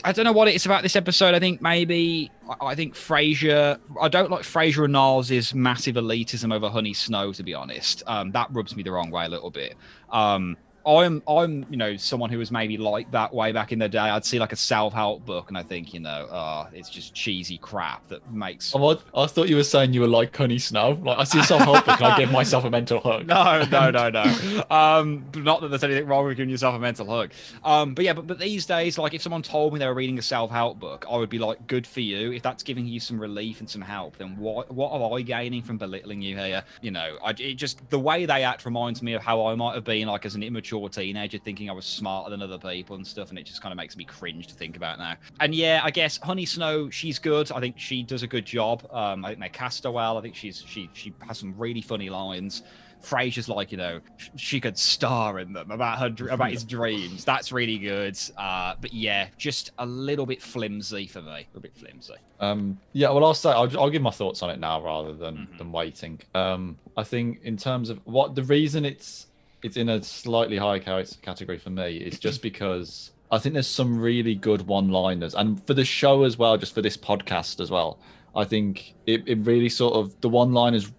[0.05, 1.35] I, don't know what it is about this episode.
[1.35, 3.79] I think maybe I, I think Frasier.
[4.01, 7.33] I don't like Frasier and Niles's massive elitism over Honey Snow.
[7.33, 9.77] To be honest, um, that rubs me the wrong way a little bit.
[10.11, 13.89] Um, I'm I'm you know someone who was maybe like that way back in the
[13.89, 13.99] day.
[13.99, 17.15] I'd see like a self help book and I think you know, oh, it's just
[17.15, 18.75] cheesy crap that makes.
[18.75, 20.99] oh, I, I thought you were saying you were like Honey Snow.
[21.03, 23.27] Like I see a self-help book, and I give myself a mental hug.
[23.37, 24.65] No, no, no, no.
[24.71, 27.33] Um, not that there's anything wrong with giving yourself a mental hug.
[27.65, 30.19] Um, but yeah, but, but these days, like if someone told me they were reading
[30.19, 32.33] a self-help book, I would be like, good for you.
[32.33, 35.63] If that's giving you some relief and some help, then what what am I gaining
[35.63, 36.63] from belittling you here?
[36.81, 39.75] You know, I it just the way they act reminds me of how I might
[39.75, 43.07] have been like as an immature teenager, thinking I was smarter than other people and
[43.07, 45.15] stuff, and it just kind of makes me cringe to think about now.
[45.41, 47.51] And yeah, I guess Honey Snow, she's good.
[47.53, 48.87] I think she does a good job.
[48.93, 50.19] Um, I think they cast her well.
[50.19, 52.63] I think she's she she has some really funny lines.
[53.03, 54.01] Frasier's like, you know,
[54.37, 57.25] she could star in them about her about his dreams.
[57.25, 58.19] That's really good.
[58.37, 61.47] Uh, but yeah, just a little bit flimsy for me.
[61.55, 62.15] A bit flimsy.
[62.41, 65.37] Um, yeah, well, I'll say I'll, I'll give my thoughts on it now rather than
[65.37, 65.59] Mhm.
[65.59, 66.21] than waiting.
[66.35, 69.27] Um, I think in terms of what the reason it's
[69.63, 73.99] it's in a slightly higher category for me It's just because I think there's some
[73.99, 77.99] really good one-liners, and for the show as well, just for this podcast as well.
[78.37, 80.93] I think it, it really sort of the one-liners.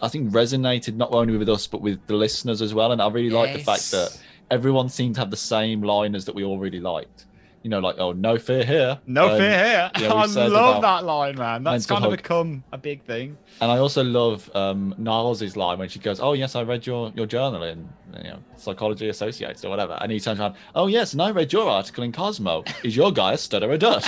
[0.00, 3.08] I think resonated not only with us but with the listeners as well, and I
[3.08, 6.58] really like the fact that everyone seemed to have the same liners that we all
[6.58, 7.26] really liked.
[7.62, 9.90] You know, like oh, no fear here, No Um, fear here.
[10.00, 11.62] yeah, I love that line, man.
[11.62, 12.18] That's kind of hug.
[12.18, 13.36] become a big thing.
[13.60, 17.12] And I also love um, Niles' line when she goes, "Oh yes, I read your
[17.14, 21.12] your journal in you know Psychology Associates or whatever," and he turns around, "Oh yes,
[21.12, 22.64] and I read your article in Cosmo.
[22.82, 24.04] Is your guy a stutter a dud?"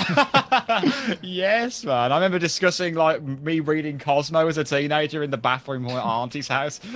[1.23, 2.12] yes, man.
[2.12, 6.01] I remember discussing like me reading Cosmo as a teenager in the bathroom of my
[6.01, 6.81] auntie's house.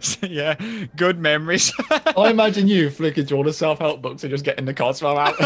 [0.00, 0.54] So, yeah,
[0.96, 1.72] good memories.
[1.90, 5.16] I imagine you flicking through all the self help books and just getting the Cosmo
[5.16, 5.38] out.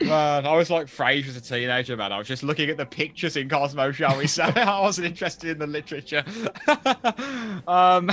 [0.00, 2.12] man, I was like Frasier as a teenager, man.
[2.12, 4.44] I was just looking at the pictures in Cosmo, shall we say?
[4.44, 6.24] I wasn't interested in the literature.
[7.66, 8.10] um,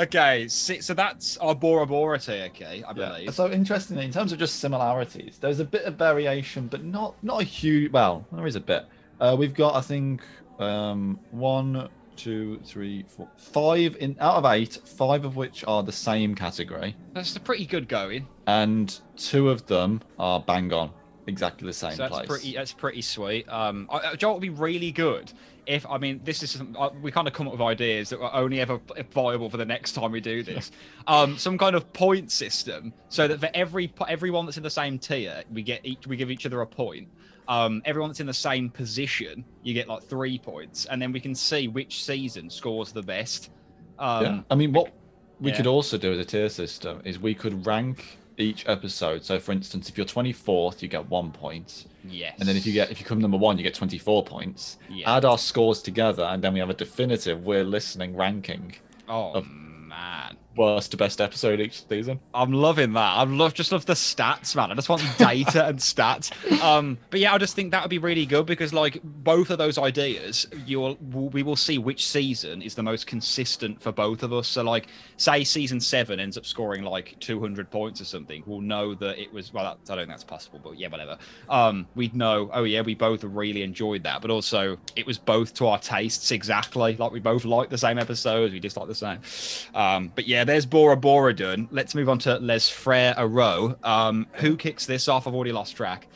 [0.00, 0.13] okay,
[0.48, 2.92] so, so that's our Bora Bora tea, okay, I Yeah.
[2.92, 3.34] believe.
[3.34, 7.40] So interestingly, in terms of just similarities, there's a bit of variation, but not not
[7.40, 7.90] a huge.
[7.92, 8.84] Well, there is a bit.
[9.20, 10.22] Uh, we've got, I think,
[10.58, 15.92] um, one, two, three, four, five in out of eight, five of which are the
[15.92, 18.26] same category, That's a pretty good going.
[18.46, 20.90] and two of them are bang on,
[21.26, 22.28] exactly the same So that's place.
[22.28, 22.54] pretty.
[22.54, 23.48] That's pretty sweet.
[23.48, 25.32] Um, I, I- Joe would be really good
[25.66, 28.20] if I mean this is some, uh, we kind of come up with ideas that
[28.20, 28.80] are only ever
[29.12, 30.70] viable for the next time we do this.
[31.06, 34.98] um, some kind of point system so that for every everyone that's in the same
[34.98, 37.08] tier, we get each we give each other a point.
[37.46, 41.20] Um, everyone that's in the same position, you get like three points, and then we
[41.20, 43.50] can see which season scores the best.
[43.98, 44.40] Um, yeah.
[44.50, 44.92] I mean, what
[45.40, 45.56] we yeah.
[45.58, 49.24] could also do as a tier system is we could rank each episode.
[49.24, 51.86] So, for instance, if you're 24th, you get one point.
[52.08, 52.34] Yes.
[52.38, 54.78] And then if you get if you come number one, you get 24 points.
[54.90, 55.16] Yeah.
[55.16, 58.74] Add our scores together, and then we have a definitive we're listening ranking
[59.08, 60.36] oh of- man.
[60.56, 62.20] Worst to best episode each season.
[62.32, 63.00] I'm loving that.
[63.00, 64.70] I love just love the stats, man.
[64.70, 66.32] I just want data and stats.
[66.62, 69.58] Um, but yeah, I just think that would be really good because like both of
[69.58, 74.32] those ideas, you'll we will see which season is the most consistent for both of
[74.32, 74.48] us.
[74.48, 74.86] So like,
[75.16, 79.32] say season seven ends up scoring like 200 points or something, we'll know that it
[79.32, 79.64] was well.
[79.64, 81.18] That, I don't think that's possible, but yeah, whatever.
[81.48, 82.50] Um, we'd know.
[82.52, 86.30] Oh yeah, we both really enjoyed that, but also it was both to our tastes
[86.30, 86.96] exactly.
[86.96, 89.18] Like we both liked the same episodes, we disliked the same.
[89.74, 91.68] Um, but yeah, there's Bora Bora done.
[91.70, 93.76] Let's move on to Les Frères Heureux.
[93.84, 95.26] Um, who kicks this off?
[95.26, 96.06] I've already lost track.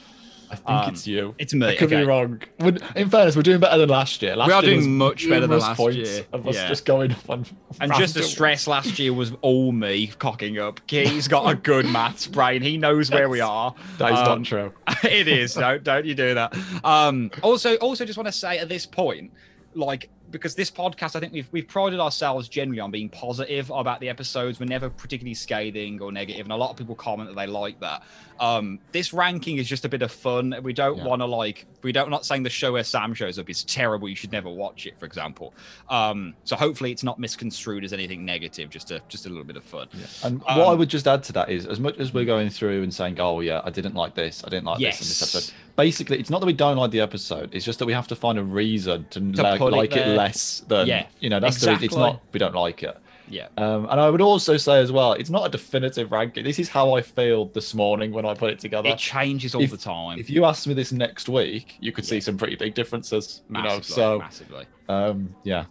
[0.50, 1.34] I think Um, it's you.
[1.36, 1.66] It's me.
[1.66, 2.00] I could okay.
[2.00, 2.40] be wrong.
[2.58, 4.34] We're- In fairness, we're doing better than last year.
[4.34, 6.24] Last We are year doing was much better than last points year.
[6.32, 6.68] Of us Yeah.
[6.68, 7.44] just going up on.
[7.82, 10.80] And just the stress, last year was all me cocking up.
[10.88, 12.62] He's got a good maths brain.
[12.62, 13.74] He knows where we are.
[13.98, 14.72] That is Um, not true.
[15.04, 15.52] it is.
[15.52, 16.56] Don't don't you do that.
[16.82, 19.30] Um, also, also, just want to say at this point,
[19.74, 24.00] like because this podcast, I think we've we've prided ourselves generally on being positive about
[24.00, 24.60] the episodes.
[24.60, 27.80] We're never particularly scathing or negative, and a lot of people comment that they like
[27.80, 28.02] that.
[28.40, 30.54] Um, this ranking is just a bit of fun.
[30.62, 31.04] We don't Yeah.
[31.04, 34.08] want to like we don't not saying the show where Sam shows up is terrible.
[34.08, 35.54] You should never watch it, for example.
[35.88, 38.70] Um, so hopefully it's not misconstrued as anything negative.
[38.70, 39.88] Just a just a little bit of fun.
[40.22, 42.50] And Um, what I would just add to that is, as much as we're going
[42.50, 45.22] through and saying, "Oh yeah, I didn't like this, I didn't like this in this
[45.22, 47.54] episode," basically, it's not that we don't like the episode.
[47.54, 50.60] It's just that we have to find a reason to, like, put it it, less
[50.68, 51.40] than Yeah, you know.
[51.40, 51.84] That's the reason.
[51.84, 52.98] It's not we don't like it.
[53.30, 53.48] Yeah.
[53.58, 56.44] Um, and I would also say as well, it's not a definitive ranking.
[56.44, 58.88] This is how I feel this morning when I put it together.
[58.88, 60.18] It changes all if- the time.
[60.18, 62.10] if you asked me this next week, you could Yeah.
[62.10, 63.42] see some pretty big differences.
[63.54, 64.64] You know, so massively.
[64.88, 65.64] um, yeah,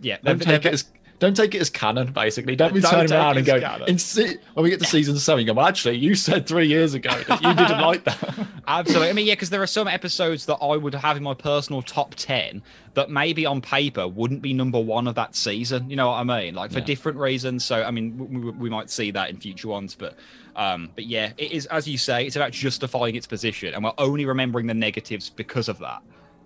[0.00, 0.16] Yeah.
[0.24, 0.86] don't take it as
[1.22, 2.12] don't take it as canon.
[2.12, 3.62] Basically, don't be Don't turning around and as going.
[3.62, 3.88] canon.
[3.88, 5.52] In se- when we get to season seven, you go.
[5.56, 8.46] Well, actually, you said three years ago that you didn't like that.
[8.66, 9.08] Absolutely.
[9.08, 11.80] I mean, yeah, because there are some episodes that I would have in my personal
[11.80, 12.60] top 10
[12.94, 15.88] that maybe on paper wouldn't be number one of that season.
[15.88, 16.54] You know what I mean?
[16.56, 16.84] Like for Yeah.
[16.86, 17.64] different reasons.
[17.64, 19.94] So, I mean, we, we, we might see that in future ones.
[19.94, 20.16] But,
[20.56, 23.74] um, but yeah, it is, as you say, it's about justifying its position.
[23.74, 26.02] And we're only remembering the negatives because of that.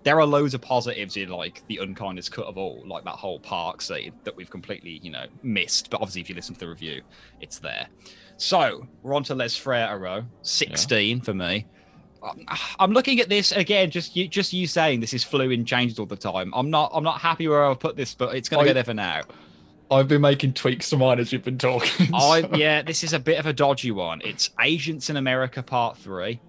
[0.07, 3.41] There are loads of positives in like the unkindest cut of all, like that whole
[3.41, 5.89] park scene that we've completely, you know, missed.
[5.89, 7.01] But obviously, if you listen to the review,
[7.41, 7.87] it's there.
[8.37, 11.65] So we're on to Les Frere row, 16 for me.
[12.79, 13.91] I'm looking at this again.
[13.91, 16.53] Just you, just you saying this is fluid and changes all the time.
[16.55, 16.91] I'm not.
[16.93, 19.23] I'm not happy where I've put this, but it's going to go there for now.
[19.91, 22.13] I've been making tweaks to mine as you've been talking.
[22.13, 24.21] I yeah, this is a bit of a dodgy one.
[24.23, 26.39] It's Agents in America Part Three.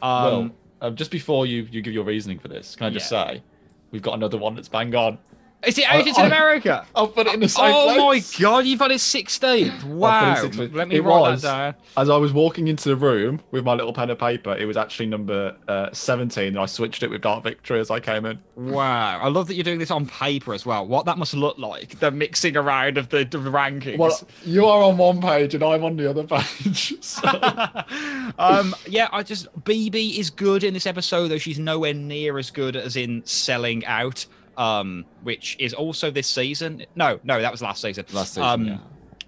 [0.00, 3.08] Um, well, um, just before you you give your reasoning for this, can I just
[3.08, 3.42] say
[3.90, 5.18] we've got another one that's bang on.
[5.66, 6.86] Is it I- Agents in America?
[6.94, 8.38] I'll put it in the same Oh place.
[8.38, 9.84] my god, you've got it 16th.
[9.84, 10.36] Wow.
[10.36, 10.74] 16th.
[10.74, 11.42] Let me It write was.
[11.42, 11.74] that down.
[11.96, 14.76] As I was walking into the room with my little pen and paper, it was
[14.78, 18.38] actually number uh, 17, and I switched it with Dark Victory as I came in.
[18.56, 19.20] Wow.
[19.20, 20.86] I love that you're doing this on paper as well.
[20.86, 23.98] What that must look like, the mixing around of the, the rankings.
[23.98, 26.94] Well, you are on one page and I'm on the other page.
[27.02, 27.22] So.
[28.38, 32.50] um, yeah, I just Bebe is good in this episode, though she's nowhere near as
[32.50, 34.26] good as in selling out.
[34.60, 36.84] Um, which is also this season.
[36.94, 38.04] No, no, that was last season.
[38.12, 38.78] Last season, Um, yeah.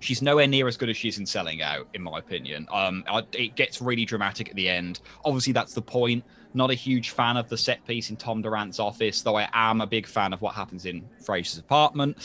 [0.00, 2.66] She's nowhere near as good as she is in selling out, in my opinion.
[2.72, 5.00] Um, I, it gets really dramatic at the end.
[5.24, 6.24] Obviously, that's the point.
[6.54, 9.80] Not a huge fan of the set piece in Tom Duran's office, though I am
[9.80, 12.18] a big fan of what happens in Frasier's apartment.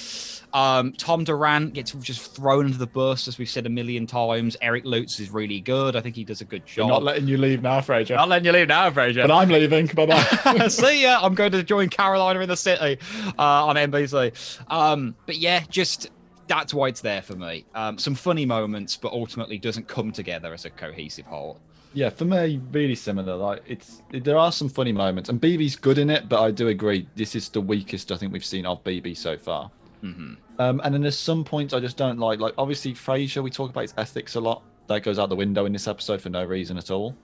[0.53, 4.57] Um, Tom Duran gets just thrown into the bus, as we've said a million times.
[4.61, 5.95] Eric Lutes is really good.
[5.95, 6.89] I think he does a good I'm job.
[6.89, 8.15] not letting you leave now, Frasier.
[8.15, 9.27] Not letting you leave now, Frasier.
[9.27, 9.87] But I'm leaving.
[9.87, 10.67] Bye bye.
[10.67, 11.19] See ya.
[11.21, 12.99] I'm going to join Caroline in the City
[13.39, 14.33] uh, on NBC.
[14.69, 16.09] Um, but yeah, just
[16.47, 17.65] that's why it's there for me.
[17.75, 21.59] Um, some funny moments, but ultimately doesn't come together as a cohesive whole.
[21.97, 23.35] Yeah, for me, really similar.
[23.35, 26.67] Like it's there are some funny moments, and Bebe's good in it, but I do
[26.67, 29.71] agree this is the weakest I think we've seen of Bebe so far.
[30.01, 32.39] hmm Um, and then there's some points I just don't like.
[32.39, 34.61] Like obviously Frasier, we talk about his ethics a lot.
[34.85, 37.15] That goes out the window in this episode for no reason at all.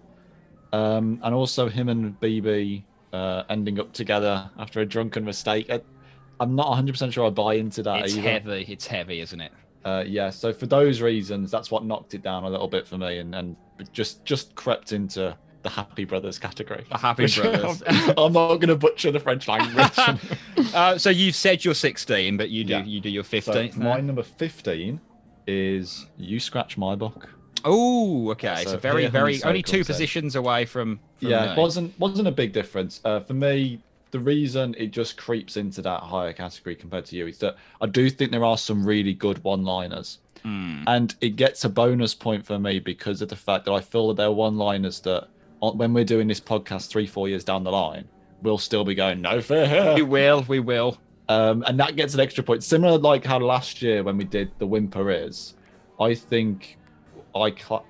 [0.72, 2.84] Um, and also him and Bebe
[3.14, 5.70] uh, ending up together after a drunken mistake.
[5.70, 5.82] I,
[6.40, 8.28] I'm not 100% sure I buy into that It's either.
[8.28, 8.66] heavy.
[8.68, 9.52] It's heavy, isn't it?
[9.86, 12.98] Uh, yeah, so for those reasons, that's what knocked it down a little bit for
[12.98, 13.56] me, and, and
[13.92, 16.86] just just crept into the Happy Brothers category.
[16.90, 17.84] The Happy Brothers.
[18.18, 19.92] I'm, not going to butcher the French language.
[20.74, 22.84] uh, so you've said you're 16, but you do Yeah.
[22.84, 23.78] you do your so 15th.
[23.78, 25.00] my number 15
[25.48, 27.30] is You Scratch My Book.
[27.66, 28.64] Oh, okay.
[28.64, 31.00] So So, very, very only two positions away from.
[31.20, 33.82] from yeah, it wasn't wasn't a big difference uh, for me.
[34.14, 37.88] The reason it just creeps into that higher category compared to you is that I
[37.88, 40.84] do think there are some really good one-liners, Hmm.
[40.86, 44.10] and it gets a bonus point for me because of the fact that I feel
[44.10, 45.30] that they're one-liners that
[45.62, 48.08] when we're doing this podcast three, four years down the line,
[48.44, 49.96] we'll still be going no fair.
[49.96, 50.46] We will.
[50.48, 50.98] We will.
[51.28, 52.64] Um, and that gets an extra point.
[52.64, 55.56] Similar like how last year when we did the Whimper is,
[56.00, 56.78] I think
[57.34, 57.82] I cla-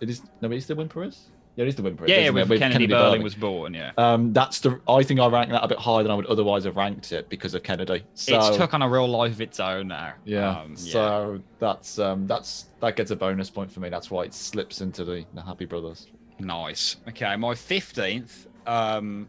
[0.00, 1.30] it is no, it is the Whimper is.
[1.56, 2.06] Yeah, it is the Whimper.
[2.08, 2.48] Yeah, isn't it?
[2.48, 3.22] with, Kennedy, Burling Burling.
[3.22, 3.74] was born.
[3.74, 3.92] Yeah.
[3.96, 4.80] Um, that's the.
[4.88, 7.28] I think I ranked that a bit higher than I would otherwise have ranked it
[7.28, 8.04] because of Kennedy.
[8.14, 10.14] So it's took on a real life of its own now.
[10.24, 10.58] yeah.
[10.60, 10.92] Um, yeah.
[10.92, 13.88] So that's um, that's that gets a bonus point for me.
[13.88, 16.08] That's why it slips into the, the Happy Brothers.
[16.40, 16.96] Nice.
[17.08, 18.48] Okay, my fifteenth.
[18.66, 19.28] Um,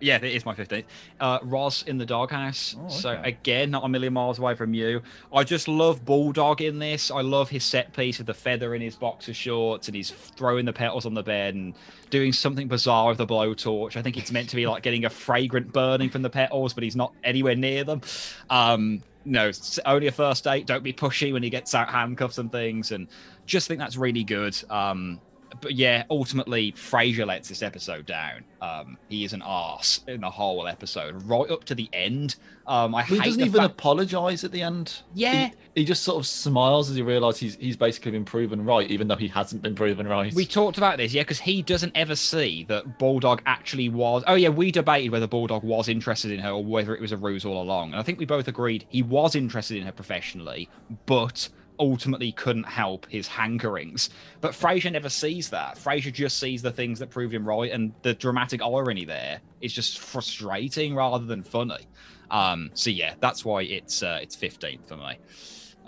[0.00, 0.84] Yeah, it is my 15th.
[1.20, 2.76] Uh, Roz in the doghouse.
[2.78, 5.02] Oh, So again, not a million miles away from you.
[5.32, 7.10] I just love Bulldog in this.
[7.10, 10.64] I love his set piece with the feather in his boxer shorts and he's throwing
[10.64, 11.74] the petals on the bed and
[12.10, 13.96] doing something bizarre with the blowtorch.
[13.96, 16.82] I think it's meant to be like getting a fragrant burning from the petals, but
[16.82, 18.00] he's not anywhere near them.
[18.48, 20.66] Um, no, it's only a first date.
[20.66, 22.90] Don't be pushy when he gets out handcuffs and things.
[22.90, 23.06] And
[23.46, 24.56] just think that's really good.
[24.70, 25.20] Um,
[25.60, 28.44] but yeah, ultimately, Frasier lets this episode down.
[28.60, 32.36] Um, he is an ass in the whole episode, right up to the end.
[32.66, 35.02] Um, I he doesn't even fact- apologize at the end.
[35.14, 35.46] Yeah.
[35.46, 38.88] He, he just sort of smiles as he realizes he's, he's basically been proven right,
[38.90, 40.32] even though he hasn't been proven right.
[40.34, 44.22] We talked about this, yeah, because he doesn't ever see that Bulldog actually was.
[44.26, 47.16] Oh, yeah, we debated whether Bulldog was interested in her or whether it was a
[47.16, 47.92] ruse all along.
[47.92, 50.68] And I think we both agreed he was interested in her professionally,
[51.06, 51.48] but
[51.80, 54.10] ultimately couldn't help his hankerings.
[54.40, 55.76] But Frasier never sees that.
[55.76, 59.72] Frasier just sees the things that proved him right, and the dramatic irony there is
[59.72, 61.86] just frustrating rather than funny.
[62.30, 65.18] Um, so yeah, that's why it's uh, it's 15th for me.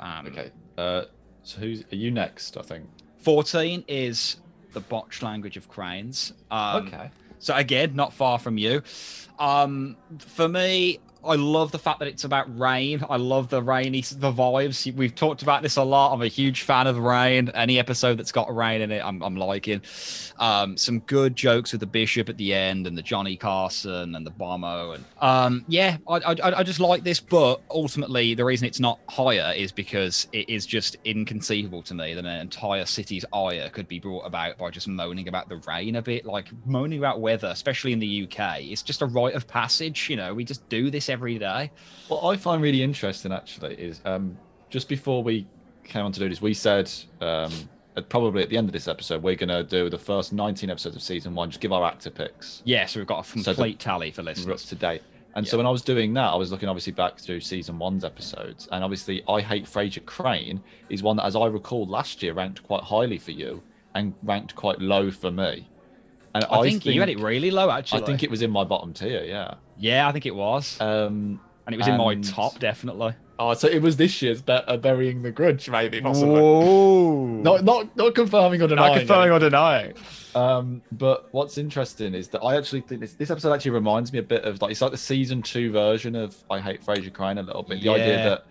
[0.00, 0.50] Um, Okay.
[0.76, 1.02] Uh,
[1.44, 2.57] so who's are you next?
[2.57, 2.88] I think.
[3.18, 4.38] 14 is
[4.72, 6.33] the botched language of cranes.
[6.50, 7.11] Um, okay.
[7.38, 8.83] So again, not far from you.
[9.38, 13.05] Um, for me, I love the fact that it's about rain.
[13.09, 14.93] I love the rainy the vibes.
[14.95, 16.13] We've talked about this a lot.
[16.13, 17.51] I'm a huge fan of rain.
[17.55, 19.83] Any episode that's got rain in it, I'm, I'm liking.
[20.39, 24.27] Um, some good jokes with the bishop at the end and the Johnny Carson and
[24.27, 27.21] the Bomo and um, yeah, I, I I just like this.
[27.21, 32.15] But ultimately, the reason it's not higher is because it is just inconceivable to me
[32.15, 35.97] that an entire city's ire could be brought about by just moaning about the rain
[35.97, 38.63] a bit, like moaning about weather, especially in the UK.
[38.63, 40.11] It's just a rite of passage.
[40.11, 41.70] You know, we just do this every day.
[42.09, 44.37] What I find really interesting actually is um,
[44.70, 45.46] just before we
[45.85, 47.53] came on to do this, we said um,
[47.96, 50.70] at probably at the end of this episode we're going to do the first 19
[50.70, 52.62] episodes of season one, just give our actor picks.
[52.64, 54.64] Yeah, so we've got a So the- complete tally for we're up listeners.
[54.66, 55.03] to date.
[55.35, 58.05] And so when I was doing that, I was looking obviously back through season one's
[58.05, 62.35] episodes, and obviously I Hate Frasier Crane is one that, as I recall last year,
[62.35, 63.62] ranked quite highly for you
[63.94, 65.66] and ranked quite low for me.
[66.35, 68.03] And I, think, you had it really low, actually.
[68.03, 69.55] I think it was in my bottom tier, yeah.
[69.83, 73.14] Yeah, I think it was, Um, and it was in my top definitely.
[73.38, 77.27] oh, so it was this year's be- uh, burying the grudge, maybe Whoa!
[77.27, 78.92] Not not not confirming or denying.
[78.92, 79.33] not confirming it.
[79.33, 79.95] or denying.
[80.35, 84.18] Um, but what's interesting is that I actually think this, this episode actually reminds me
[84.21, 87.38] a bit of like it's like the season two version of I Hate Frasier Crane
[87.38, 87.83] a little bit.
[87.83, 88.47] The idea that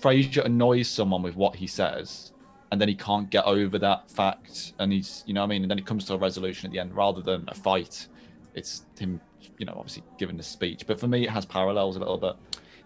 [0.00, 2.32] Frasier annoys someone with what he says,
[2.72, 5.62] and then he can't get over that fact, and he's you know what I mean,
[5.62, 8.06] and then it comes to a resolution at the end rather than a fight.
[8.54, 9.20] It's him,
[9.60, 10.86] you know, obviously giving the speech.
[10.86, 12.34] But for me, it has parallels a little bit.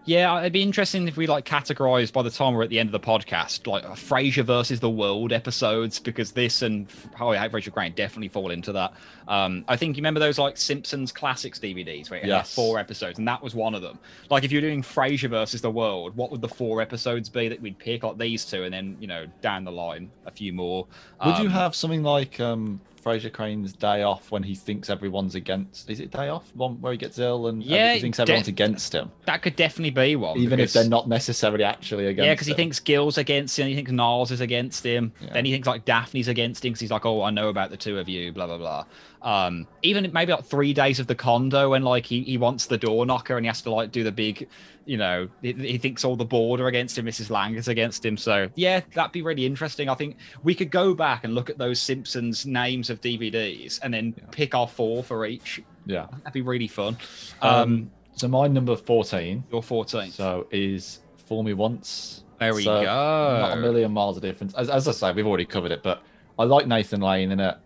[0.07, 2.89] Yeah, it'd be interesting if we like categorize by the time we're at the end
[2.89, 6.85] of the podcast, like Frasier versus the world episodes, because this and
[7.15, 8.93] How I Hate Frasier Crane definitely fall into that.
[9.27, 12.53] Um, I think you remember those like Simpsons classics DVDs where it had Yes.
[12.53, 13.97] four episodes, and that was one of them.
[14.29, 17.59] Like if you're doing Frasier versus the world, what would the four episodes be that
[17.59, 18.03] we'd pick?
[18.03, 20.85] Like these two, and then you know down the line a few more.
[21.25, 25.35] Would you Um, have something like um, Frasier Crane's day off when he thinks everyone's
[25.35, 25.91] against?
[25.91, 26.49] Is it day off?
[26.55, 29.55] One where he gets ill and Yeah, he thinks everyone's de- against him, that could
[29.55, 32.25] definitely be one, even if they're not necessarily actually against.
[32.25, 33.67] Yeah, because he thinks Gil's against him.
[33.67, 35.13] He thinks Niles is against him.
[35.21, 35.33] Yeah.
[35.33, 37.77] Then he thinks like Daphne's against him because he's like, oh, I know about the
[37.77, 38.85] two of you, blah blah blah.
[39.25, 42.77] Um, even maybe like three days of the condo when like he, he wants the
[42.77, 44.47] door knocker and he has to like do the big,
[44.85, 47.07] you know, he, he thinks all the board are against him.
[47.07, 47.31] Mrs.
[47.31, 48.17] Lang is against him.
[48.17, 49.89] So yeah, that'd be really interesting.
[49.89, 53.91] I think we could go back and look at those Simpsons names of DVDs and
[53.95, 54.25] then Yeah.
[54.29, 55.59] pick our four for each.
[55.87, 56.05] Yeah.
[56.19, 56.95] That'd be really fun.
[57.41, 59.43] Um, Um, so my number fourteen.
[59.51, 60.11] your 14.
[60.11, 62.23] So is Fool Me Once.
[62.39, 62.85] there we so go.
[62.85, 64.53] Not a million miles of difference.
[64.53, 66.03] As, as I say, we've already covered it, but
[66.37, 67.57] I like Nathan Lane in it.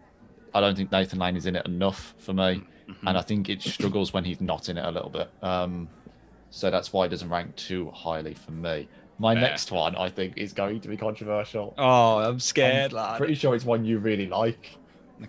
[0.53, 2.95] I don't think Nathan Lane is in it enough for me, Mhm.
[3.07, 5.29] and I think it struggles when he's not in it a little bit.
[5.41, 5.88] Um,
[6.49, 8.88] so that's why it doesn't rank too highly for me.
[9.19, 9.41] My Fair.
[9.41, 11.73] next one, I think, is going to be controversial.
[11.77, 13.17] Oh, I'm scared, I'm lad.
[13.17, 14.77] Pretty sure it's one you really like.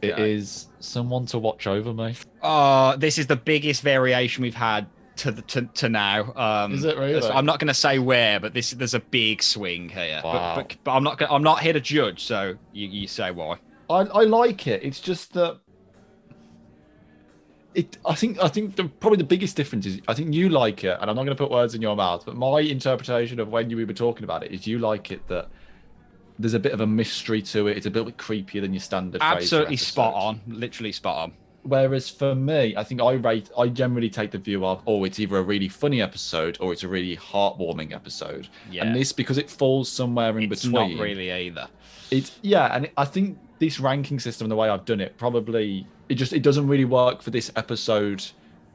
[0.01, 0.33] It Okay.
[0.33, 2.15] is someone to watch over me.
[2.43, 6.33] Oh, this is the biggest variation we've had to the, to, to now.
[6.37, 7.21] Um, Is it really?
[7.29, 10.21] I'm not going to say where, but this there's a big swing here.
[10.23, 10.55] But- Wow.
[10.55, 12.23] But, but, I'm not gonna, I'm not here to judge.
[12.23, 13.57] So you, you say why?
[13.91, 14.83] I, I like it.
[14.85, 15.59] It's just that
[17.75, 17.99] it.
[18.07, 20.97] I think I think the, probably the biggest difference is I think you like it,
[21.01, 23.69] and I'm not going to put words in your mouth, but my interpretation of when
[23.69, 25.49] you we were talking about it is you like it that
[26.39, 27.77] there's a bit of a mystery to it.
[27.77, 29.21] It's a bit creepier than your standard.
[29.21, 30.41] Absolutely spot on.
[30.47, 31.33] Literally spot on.
[31.63, 33.51] Whereas for me, I think I rate.
[33.59, 36.85] I generally take the view of, oh, it's either a really funny episode or it's
[36.85, 38.49] a really heartwarming episode.
[38.71, 38.87] Yeah.
[38.87, 40.97] And this because it falls somewhere in it's between.
[40.97, 41.69] not really either.
[42.11, 46.17] It's yeah, and I think this ranking system, the way I've done it, probably it
[46.17, 48.25] just it doesn't really work for this episode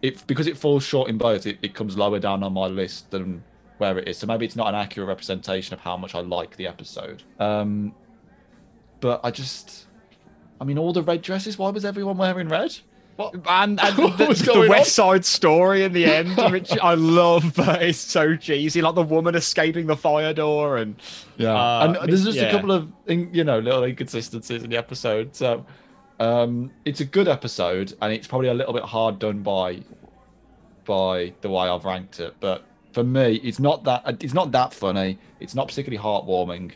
[0.02, 3.12] it because it falls short in both, it, it comes lower down on my list
[3.12, 3.44] than
[3.78, 4.18] where it is.
[4.18, 7.24] So maybe it's not an accurate representation of how much I like the episode.
[7.40, 7.94] Um,
[9.00, 9.88] but I just,
[10.62, 11.58] I mean, all the red dresses.
[11.58, 12.78] Why was everyone wearing red?
[13.16, 13.34] What?
[13.48, 17.82] And, and What the, the West Side Story in the end, which I love, but
[17.82, 18.82] it's so cheesy.
[18.82, 20.96] Like the woman escaping the fire door, and
[21.38, 22.44] Yeah, Uh, and there's just yeah.
[22.46, 25.36] a couple of you know little inconsistencies in the episode.
[25.36, 25.66] So
[26.20, 29.82] um, it's a good episode, and it's probably a little bit hard done by
[30.86, 32.36] by the way I've ranked it.
[32.40, 35.18] But for me, it's not that it's not that funny.
[35.40, 36.74] It's not particularly heartwarming.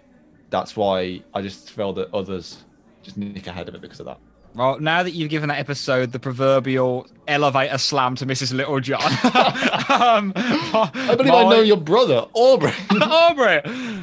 [0.52, 2.64] That's why I just feel that others
[3.04, 4.20] just nick ahead of it because of that.
[4.56, 8.54] Well, now that you've given that episode the proverbial elevator slam to Mrs.
[8.54, 9.00] Littlejohn,
[10.02, 12.74] um, I believe I know your brother, Aubrey.
[13.02, 13.62] Aubrey.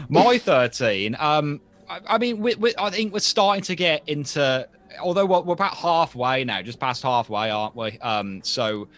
[0.09, 1.17] My 13.
[1.19, 4.69] Um, I, I mean, we, we, I think we're starting to get into,
[5.01, 7.99] although we're, we're about halfway now, just past halfway, aren't we?
[7.99, 8.89] Um, so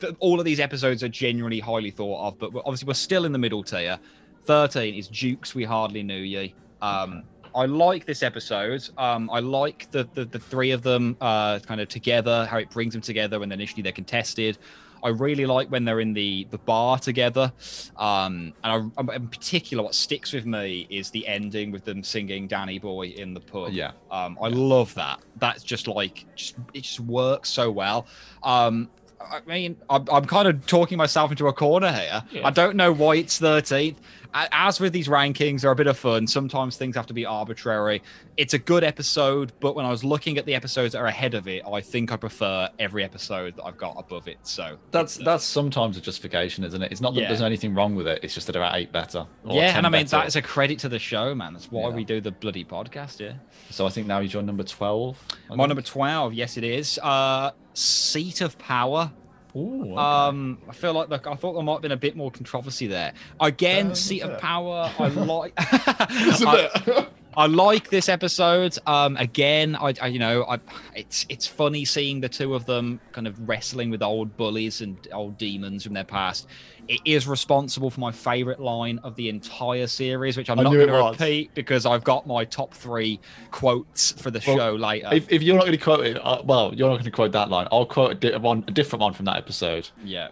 [0.00, 3.24] th- all of these episodes are genuinely highly thought of, but we're, obviously we're still
[3.24, 3.98] in the middle tier.
[4.44, 6.54] 13 is Dukes We Hardly Knew Ye.
[6.80, 7.24] Um,
[7.58, 8.88] I like this episode.
[8.96, 12.70] Um, I like the, the the three of them uh, kind of together, how it
[12.70, 14.58] brings them together when initially they're contested.
[15.02, 17.52] I really like when they're in the the bar together.
[17.96, 22.46] Um, and I, in particular, what sticks with me is the ending with them singing
[22.46, 23.72] "Danny Boy" in the pub.
[23.72, 25.20] yeah, Um, I love that.
[25.36, 28.06] That's just like, just, it just works so well.
[28.42, 28.88] Um,
[29.20, 32.22] I mean, I'm, I'm kind of talking myself into a corner here.
[32.30, 32.46] Yeah.
[32.46, 33.96] I don't know why it's 13th.
[34.34, 36.26] As with these rankings, they're a bit of fun.
[36.26, 38.02] Sometimes things have to be arbitrary.
[38.36, 41.32] It's a good episode, but when I was looking at the episodes that are ahead
[41.34, 44.36] of it, I think I prefer every episode that I've got above it.
[44.42, 46.92] So that's that's sometimes a justification, isn't it?
[46.92, 47.28] It's not that Yeah.
[47.28, 48.20] there's anything wrong with it.
[48.22, 49.26] It's just that there are eight better.
[49.44, 50.18] or yeah, and I mean better.
[50.18, 51.54] that is a credit to the show, man.
[51.54, 51.96] That's why Yeah.
[51.96, 53.20] we do the bloody podcast.
[53.20, 53.32] Yeah.
[53.70, 55.16] So I think now he's your number twelve.
[55.50, 55.68] I My think.
[55.68, 56.98] number 12, yes, it is.
[57.02, 59.10] Uh, Seat of Power.
[59.56, 59.94] Ooh, okay.
[59.96, 62.86] Um, I feel like look, I thought there might have been a bit more controversy
[62.86, 63.12] there.
[63.40, 64.38] Again, Um, Seat of.
[64.40, 64.90] Power.
[64.98, 65.52] I like.
[65.56, 67.08] It's a I, bit.
[67.38, 68.76] I like this episode.
[68.84, 70.58] Um, again, I, I you know, I
[70.96, 74.96] it's it's funny seeing the two of them kind of wrestling with old bullies and
[75.12, 76.48] old demons from their past.
[76.88, 80.72] It is responsible for my favorite line of the entire series, which I'm I not
[80.72, 83.20] going to repeat because I've got my top three
[83.52, 85.08] quotes for the Well, show later.
[85.12, 87.32] if, if you're not going to quote it, uh, well, you're not going to quote
[87.32, 87.68] that line.
[87.70, 89.88] I'll quote a, di- one, a different one from that episode.
[90.02, 90.28] yeah.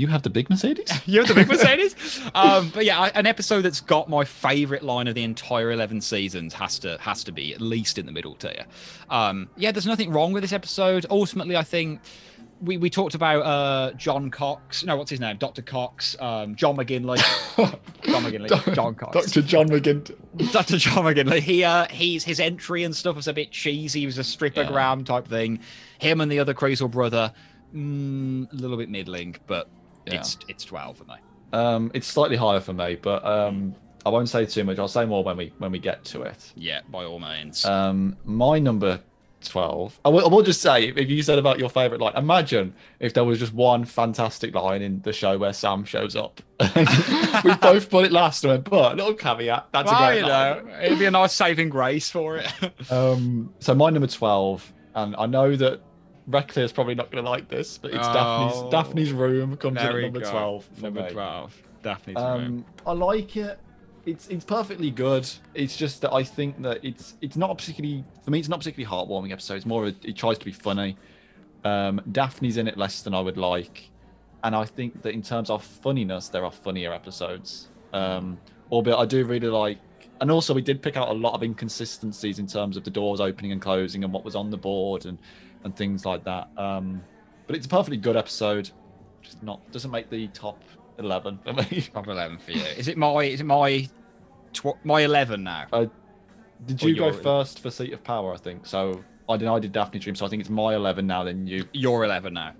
[0.00, 0.90] You have the big Mercedes.
[1.06, 1.94] you have the big Mercedes.
[2.34, 6.54] um, but yeah, an episode that's got my favorite line of the entire eleven seasons
[6.54, 8.64] has to has to be at least in the middle tier.
[9.10, 11.04] Um, yeah, there's nothing wrong with this episode.
[11.10, 12.00] Ultimately, I think
[12.62, 14.84] we, we talked about uh, John Cox.
[14.84, 15.36] No, what's his name?
[15.36, 16.16] Doctor Cox.
[16.18, 17.18] Um, John McGinley.
[18.02, 18.74] John McGinley.
[18.74, 19.12] John Cox.
[19.12, 19.42] Dr.
[19.46, 20.50] John McGinn.
[20.50, 20.78] Dr.
[20.78, 21.40] John McGinley.
[21.40, 24.00] He uh, he's his entry and stuff was a bit cheesy.
[24.00, 25.60] He was a strippogram type thing.
[25.98, 27.34] Him and the other Crucial brother,
[27.74, 29.68] mm, a little bit middling, but
[30.06, 30.14] Yeah.
[30.14, 31.14] it's it's twelve for me.
[31.52, 33.74] Um, it's slightly higher for me, but um,
[34.06, 34.78] I won't say too much.
[34.78, 36.52] I'll say more when we when we get to it.
[36.56, 37.64] Yeah, by all means.
[37.64, 39.00] Um, my number
[39.42, 39.98] twelve.
[40.04, 43.14] I will, I will just say, if you said about your favorite line, imagine if
[43.14, 46.40] there was just one fantastic line in the show where Sam shows up.
[47.44, 49.68] we both put it last time, but little caveat.
[49.72, 50.66] That's well, a great you line.
[50.66, 52.52] know, it'd be a nice saving grace for it.
[52.90, 55.80] Um, so my number twelve, and I know that
[56.26, 58.12] Reckless probably not going to like this, but it's Oh.
[58.12, 60.30] Daphne's Daphne's room comes in at number go.
[60.30, 60.82] twelve.
[60.82, 61.10] Number me.
[61.10, 62.24] twelve, Daphne's room.
[62.24, 63.58] Um, I like it.
[64.06, 65.28] It's it's perfectly good.
[65.54, 68.38] It's just that I think that it's it's not particularly for me.
[68.38, 69.54] It's not a particularly heartwarming episode.
[69.54, 70.96] It's more of a, it tries to be funny.
[71.64, 73.90] Um, Daphne's in it less than I would like,
[74.44, 77.68] and I think that in terms of funniness, there are funnier episodes.
[77.92, 78.38] Um,
[78.70, 79.78] albeit I do really like,
[80.20, 83.20] and also we did pick out a lot of inconsistencies in terms of the doors
[83.20, 85.18] opening and closing and what was on the board and
[85.64, 86.48] and things like that.
[86.56, 87.02] Um,
[87.46, 88.70] but it's a perfectly good episode.
[89.22, 90.62] Just not doesn't make the top
[90.98, 91.80] eleven for me.
[91.94, 92.62] Top eleven for you.
[92.62, 93.24] Is it my?
[93.24, 93.88] Is it my?
[94.52, 95.66] Tw- my eleven now.
[96.66, 98.34] Did Or you go your- first for Seat of Power?
[98.34, 99.02] I think so.
[99.28, 99.48] I did.
[99.48, 101.22] I did Daphne Dream, so I think it's my eleven now.
[101.24, 101.64] Then you.
[101.72, 102.52] You're eleven now.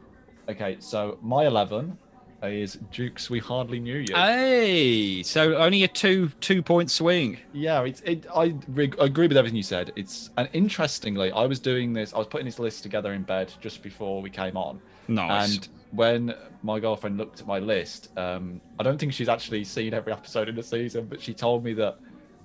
[0.49, 1.97] Okay, so my eleven
[2.43, 3.29] is Dukes.
[3.31, 4.15] We hardly knew you.
[4.15, 7.39] Hey, so only a two two point swing.
[7.53, 8.01] yeah, it's.
[8.03, 9.93] It, I re- agree with everything you said.
[9.97, 12.15] It's and interestingly, I was doing this.
[12.15, 15.55] I was putting this list together in bed just before we came on, Nice.
[15.57, 19.93] and when my girlfriend looked at my list, um, I don't think she's actually seen
[19.93, 21.99] every episode in the season, but she told me that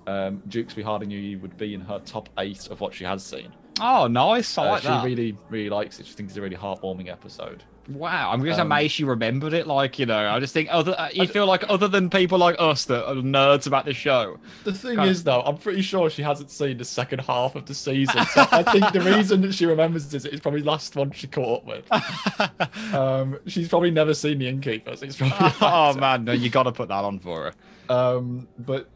[0.06, 0.76] um, Dukes.
[0.76, 3.52] We hardly knew you would be in her top eight of what she has seen.
[3.80, 4.58] oh, nice.
[4.58, 5.04] I Uh, like she that.
[5.04, 6.06] really, really likes it.
[6.06, 7.62] She thinks it's a really heartwarming episode.
[7.88, 9.66] Wow, I'm just Um, amazed she remembered it.
[9.66, 10.94] Like, you know, I just think other.
[10.98, 14.38] uh, You feel like other than people like us that are nerds about the show.
[14.64, 17.54] The thing Kind of- is, though, I'm pretty sure she hasn't seen the second half
[17.54, 18.24] of the season.
[18.26, 21.26] So I think the reason that she remembers this is probably the last one she
[21.28, 21.84] caught up with.
[22.92, 25.02] Um, she's probably never seen the Innkeepers.
[25.02, 27.52] It's probably oh man, no, you got to put that on for
[27.88, 27.94] her.
[27.94, 28.88] Um, but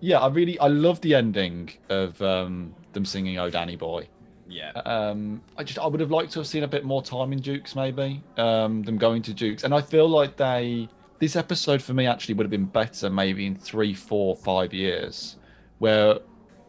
[0.00, 4.08] yeah, I really I love the ending of um, them singing "Oh Danny Boy."
[4.48, 4.72] Yeah.
[4.72, 7.40] Um, I just I would have liked to have seen a bit more time in
[7.40, 10.88] Dukes, maybe um, them going to Dukes, and I feel like they
[11.18, 15.36] this episode for me actually would have been better maybe in three, four, five years,
[15.78, 16.18] where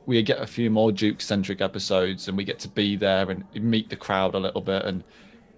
[0.05, 3.43] we get a few more Duke centric episodes and we get to be there and
[3.55, 5.03] meet the crowd a little bit and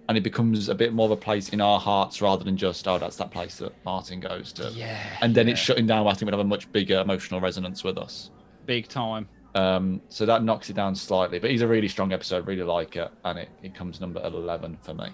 [0.08, 2.88] and it becomes a bit more of a place in our hearts rather than just
[2.88, 4.70] oh that's that place that Martin goes to.
[4.70, 4.98] Yeah.
[5.20, 5.52] And then yeah.
[5.52, 6.06] it's shutting down.
[6.06, 8.30] I think we'd have a much bigger emotional resonance with us.
[8.64, 9.28] big time.
[9.58, 11.38] Um, so that knocks it down slightly.
[11.38, 12.46] But he's a really strong episode.
[12.46, 15.08] Really like it, and it, it comes number eleven for me.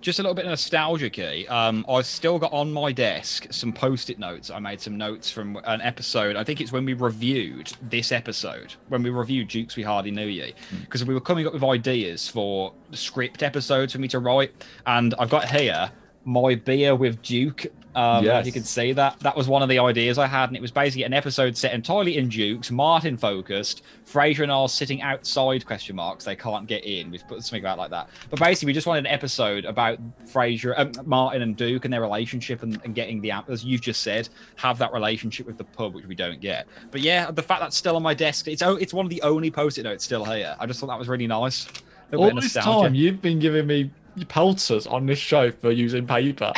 [0.00, 1.18] Just a little bit nostalgic
[1.48, 4.50] um, I've still got on my desk some post-it notes.
[4.50, 6.36] I made some notes from an episode.
[6.36, 10.26] I think it's when we reviewed this episode, when we reviewed Dukes We Hardly Knew
[10.26, 14.52] Ye, because we were coming up with ideas for script episodes for me to write.
[14.84, 15.90] And I've got here
[16.24, 17.66] my beer with Duke.
[17.96, 18.44] Um, Yes.
[18.44, 20.72] You can see that, that was one of the ideas I had, and it was
[20.72, 25.64] basically an episode set entirely in Dukes, Martin focused, Frasier and I are sitting outside
[25.64, 26.24] question marks.
[26.24, 27.12] They can't get in.
[27.12, 28.08] We've put something about like that.
[28.30, 32.00] But basically, we just wanted an episode about Frasier, um, Martin, and Duke and their
[32.00, 35.94] relationship, and, and getting the as you've just said, have that relationship with the pub,
[35.94, 36.66] which we don't get.
[36.90, 39.52] But yeah, the fact that's still on my desk, it's it's one of the only
[39.52, 40.56] post-it notes still here.
[40.58, 41.68] I just thought that was really nice.
[42.12, 43.90] All this time, you've been giving me
[44.28, 46.52] pelters on this show for using paper,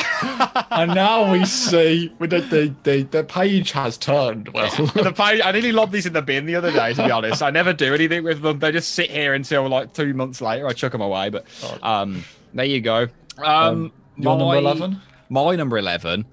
[0.71, 4.49] and now we see with the, the the the page has turned.
[4.49, 6.93] Well, the page, I nearly lobbed these in the bin the other day.
[6.95, 8.59] To be honest, I never do anything with them.
[8.59, 10.67] They just sit here until like two months later.
[10.67, 11.31] I chuck them away.
[11.31, 11.47] But
[11.83, 13.09] um, there you go.
[13.39, 15.01] Um, Um, your number 11?
[15.29, 16.25] My number eleven,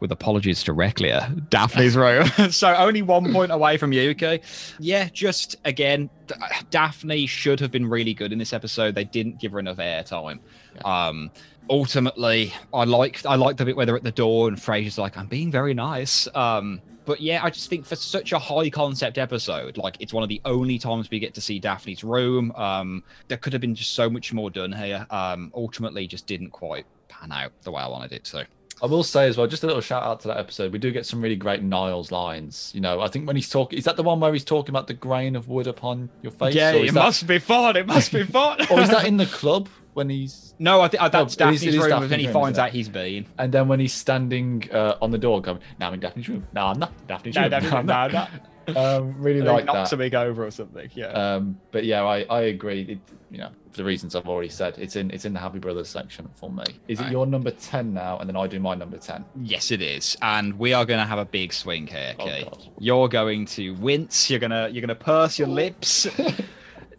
[0.00, 2.26] with apologies to Reclia, Daphne's room.
[2.50, 4.10] so only one point away from you.
[4.10, 4.40] Okay,
[4.80, 5.08] yeah.
[5.12, 6.34] Just again, D-
[6.70, 8.94] Daphne should have been really good in this episode.
[8.96, 10.40] They didn't give her enough airtime.
[10.84, 11.30] Um,
[11.70, 15.16] ultimately, I liked I liked the bit where they're at the door and Frasier's like,
[15.16, 19.18] "I'm being very nice." Um, but yeah, I just think for such a high concept
[19.18, 22.52] episode, like it's one of the only times we get to see Daphne's room.
[22.52, 25.06] Um, there could have been just so much more done here.
[25.10, 28.46] Um, ultimately, just didn't quite pan out the way I wanted it to.
[28.82, 30.72] I will say as well, just a little shout out to that episode.
[30.72, 32.72] We do get some really great Niles lines.
[32.74, 34.88] You know, I think when he's talking, is that the one where he's talking about
[34.88, 36.56] the grain of wood upon your face?
[36.56, 37.76] yeah, it that, must be fun.
[37.76, 38.58] It must be fun.
[38.70, 41.54] or is that in the club when he's no, I think uh, that's No, it
[41.54, 41.88] is- Daphne's room.
[41.90, 43.26] Daphne's and he finds out he's been.
[43.38, 46.46] and then when he's standing uh, on the door, going, "Now I'm in Daphne's room.
[46.54, 47.50] No, I'm not Daphne's No, room.
[47.50, 48.30] Daphne's No, No, not."
[48.76, 49.88] Um, really He like knocks that.
[49.88, 50.88] something over or something.
[50.94, 51.06] Yeah.
[51.08, 52.82] Um, but yeah, I, I agree.
[52.82, 55.58] It, you know, for the reasons I've already said, it's in it's in the Happy
[55.58, 56.62] Brothers section for me.
[56.86, 57.10] Is it Right.
[57.12, 59.24] your number ten now, and then I do my number ten?
[59.42, 62.14] Yes, it is, and we are going to have a big swing here.
[62.20, 62.68] Oh, Okay, God.
[62.78, 64.30] you're going to wince.
[64.30, 66.06] You're gonna you're gonna purse your lips.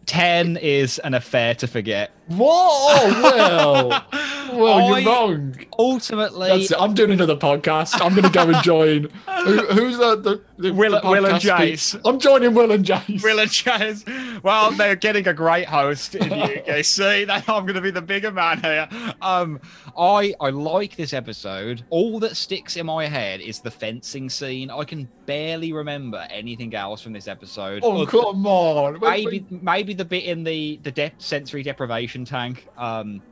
[0.06, 2.10] Ten is an affair to forget.
[2.28, 3.88] Whoa, Will!
[4.58, 5.56] Will, I- you're wrong.
[5.78, 6.76] Ultimately, That's it.
[6.80, 8.00] I'm doing another podcast.
[8.00, 9.02] I'm going to go and join.
[9.44, 12.00] Who, who's the, the, the Will- the Will and Jace.
[12.04, 13.22] I'm joining Will and Jace.
[13.22, 14.42] Will and Chaz.
[14.42, 16.84] Well, they're getting a great host in the UK.
[16.84, 18.88] See, that I'm going to be the bigger man here.
[19.20, 19.60] Um,
[19.98, 21.82] I I like this episode.
[21.90, 24.70] All that sticks in my head is the fencing scene.
[24.70, 27.82] I can barely remember anything else from this episode.
[27.84, 28.98] oh, come on.
[29.00, 33.22] Maybe maybe the bit in the the de- sensory deprivation tank um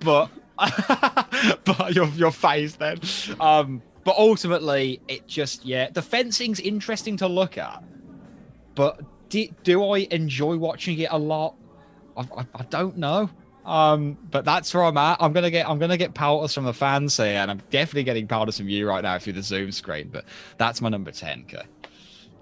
[0.00, 0.30] but
[1.64, 2.98] but your your face then
[3.40, 7.82] um but ultimately it just yeah the fencing's interesting to look at
[8.74, 11.54] but do, do i enjoy watching it a lot
[12.16, 13.30] I, I, I don't know
[13.70, 15.16] um but that's where i'm at.
[15.20, 18.26] I'm gonna get i'm gonna get powders from the fans here and i'm definitely getting
[18.26, 20.24] powders from you right now through the zoom screen but
[20.58, 21.62] that's my number 10 okay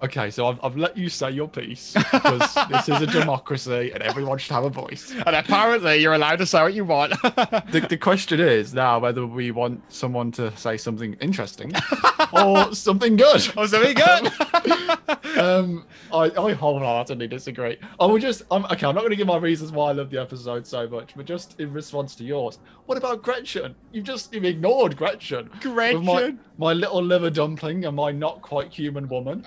[0.01, 4.01] Okay, so I've, I've let you say your piece because this is a democracy and
[4.01, 5.11] everyone should have a voice.
[5.11, 7.11] and apparently you're allowed to say what you want
[7.71, 11.73] The, the question is now whether we want someone to say something interesting
[12.33, 13.51] or something good.
[13.57, 15.37] Oh, something good.
[15.37, 17.77] um, I, I wholeheartedly disagree.
[17.99, 20.09] I will just, I'm, okay, I'm not going to give my reasons why I love
[20.09, 23.75] the episode so much, but just in response to yours, what about Gretchen?
[23.91, 25.49] You've just you've ignored Gretchen.
[25.93, 26.39] With my, Gretchen?
[26.57, 29.45] my little liver dumpling and my not quite human woman.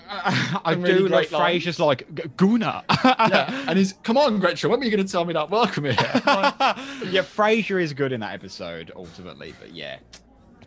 [0.64, 1.28] I do really like.
[1.28, 2.84] Frasier's like "G- Guna.
[3.05, 5.51] Yeah, and he's, come on, Gretchen, when are you going to tell me that?
[5.51, 5.93] Welcome here.
[5.99, 9.99] yeah, Frasier is good in that episode ultimately, but yeah.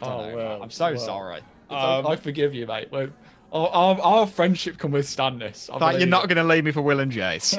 [0.02, 1.00] oh know, well, I'm so well.
[1.00, 1.42] sorry.
[1.70, 2.90] I- Um, I forgive you, mate.
[2.92, 3.12] We're-
[3.52, 5.70] Our, our, our friendship can withstand this.
[5.74, 7.56] I you're not going to leave me for Will and Jace.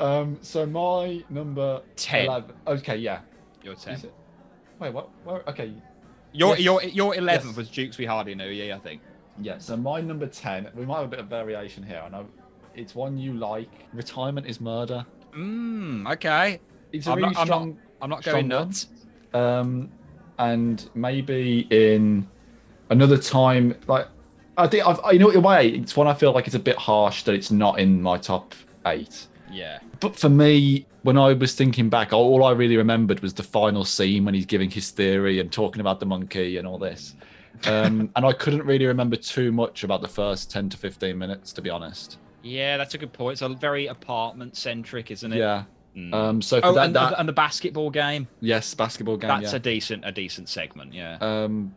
[0.00, 2.24] Um, so my number 10.
[2.26, 3.20] 11 Okay, yeah.
[3.62, 4.02] Your 10.
[4.80, 5.08] Wait, what?
[5.24, 5.72] Where, okay.
[6.32, 6.60] Your Yes.
[6.60, 7.56] your your eleventh Yes.
[7.56, 8.46] was Dukes We Hardly Knew.
[8.48, 9.02] Yeah, I think.
[9.42, 9.58] Yeah.
[9.58, 10.68] So my number ten.
[10.74, 12.02] We might have a bit of variation here.
[12.04, 12.26] I know
[12.74, 13.70] it's one you like.
[13.92, 15.04] Retirement is murder.
[15.36, 16.60] Mm, okay.
[16.92, 18.88] It's a I'm really not- I'm not- I'm not Strong going nuts.
[19.34, 19.90] um,
[20.38, 22.26] and maybe in
[22.88, 24.08] another time, like
[24.56, 26.60] I think I've, you know, in a way, it's one I feel like it's a
[26.60, 28.54] bit harsh that it's not in my top
[28.86, 29.26] eight.
[29.50, 29.78] Yeah.
[30.00, 33.84] But for me, when I was thinking back, all I really remembered was the final
[33.84, 37.14] scene when he's giving his theory and talking about the monkey and all this.
[37.66, 41.52] Um, and I couldn't really remember too much about the first 10 to 15 minutes,
[41.52, 42.18] to be honest.
[42.42, 43.32] Yeah, that's a good point.
[43.32, 45.38] It's a very apartment centric, isn't it?
[45.38, 45.64] Yeah.
[45.96, 46.14] Mm.
[46.14, 48.28] Um, so for oh, that, and, that and the basketball game.
[48.40, 49.28] yes, basketball game.
[49.28, 49.56] That's yeah.
[49.56, 50.94] a decent a decent segment.
[50.94, 51.18] Yeah.
[51.20, 51.74] Um,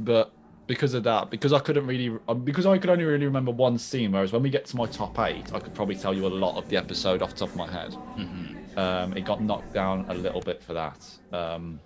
[0.00, 0.32] but
[0.66, 3.76] because of that, because I couldn't really, um, because I could only really remember one
[3.76, 6.28] scene, whereas when we get to my top eight, I could probably tell you a
[6.28, 7.92] lot of the episode off the top of my head.
[8.16, 8.78] Mhm.
[8.78, 11.04] Um, it got knocked down a little bit for that.
[11.32, 11.80] Um,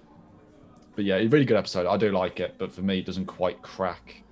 [0.97, 1.87] but yeah, a really good episode.
[1.87, 4.23] I do like it, but for me, it doesn't quite crack.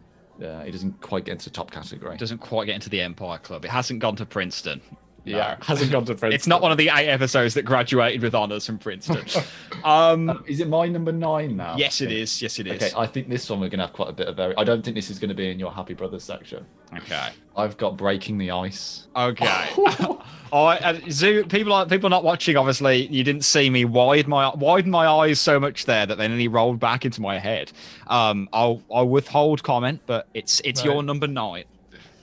[0.41, 2.15] Uh, it doesn't quite get into the top category.
[2.15, 3.65] It doesn't quite get into the Empire Club.
[3.65, 4.81] It hasn't gone to Princeton.
[5.25, 5.37] No.
[5.37, 6.33] yeah, hasn't gone to Princeton.
[6.33, 9.25] It's not one of the eight episodes that graduated with honors from Princeton.
[9.85, 11.77] um, Um, is it my number nine now?
[11.77, 12.43] yes, it is.
[12.43, 12.83] Yes, it is.
[12.83, 14.57] Okay, I think this one we're gonna have quite a bit of very.
[14.57, 16.67] I don't think this is gonna be in your Happy Brothers section.
[16.97, 17.29] Okay.
[17.57, 19.07] I've got Breaking the Ice.
[19.17, 19.47] Okay.
[19.47, 20.19] I,
[20.53, 22.57] uh, Zoo, people are people not watching.
[22.57, 26.29] Obviously, you didn't see me widen my widen my eyes so much there that they
[26.29, 27.73] nearly rolled back into my head.
[28.09, 30.93] Um, I'll I'll withhold comment, but it's it's Right.
[30.93, 31.65] your number nine.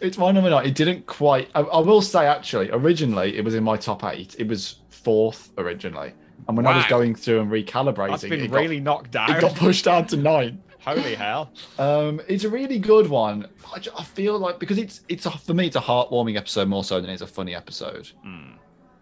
[0.01, 0.65] It's my number nine.
[0.65, 1.49] It didn't quite.
[1.55, 4.35] I, I will say, actually, originally it was in my top eight.
[4.39, 6.13] It was fourth originally,
[6.47, 9.31] and when I was going through and recalibrating, That's been it, really knocked down.
[9.31, 10.61] it got pushed down to nine.
[10.85, 11.51] Holy hell!
[11.77, 13.47] Um, it's a really good one.
[13.75, 16.67] I, ju- I feel like because it's it's a, for me it's a heartwarming episode
[16.69, 18.53] more so than it's a funny episode, Mm.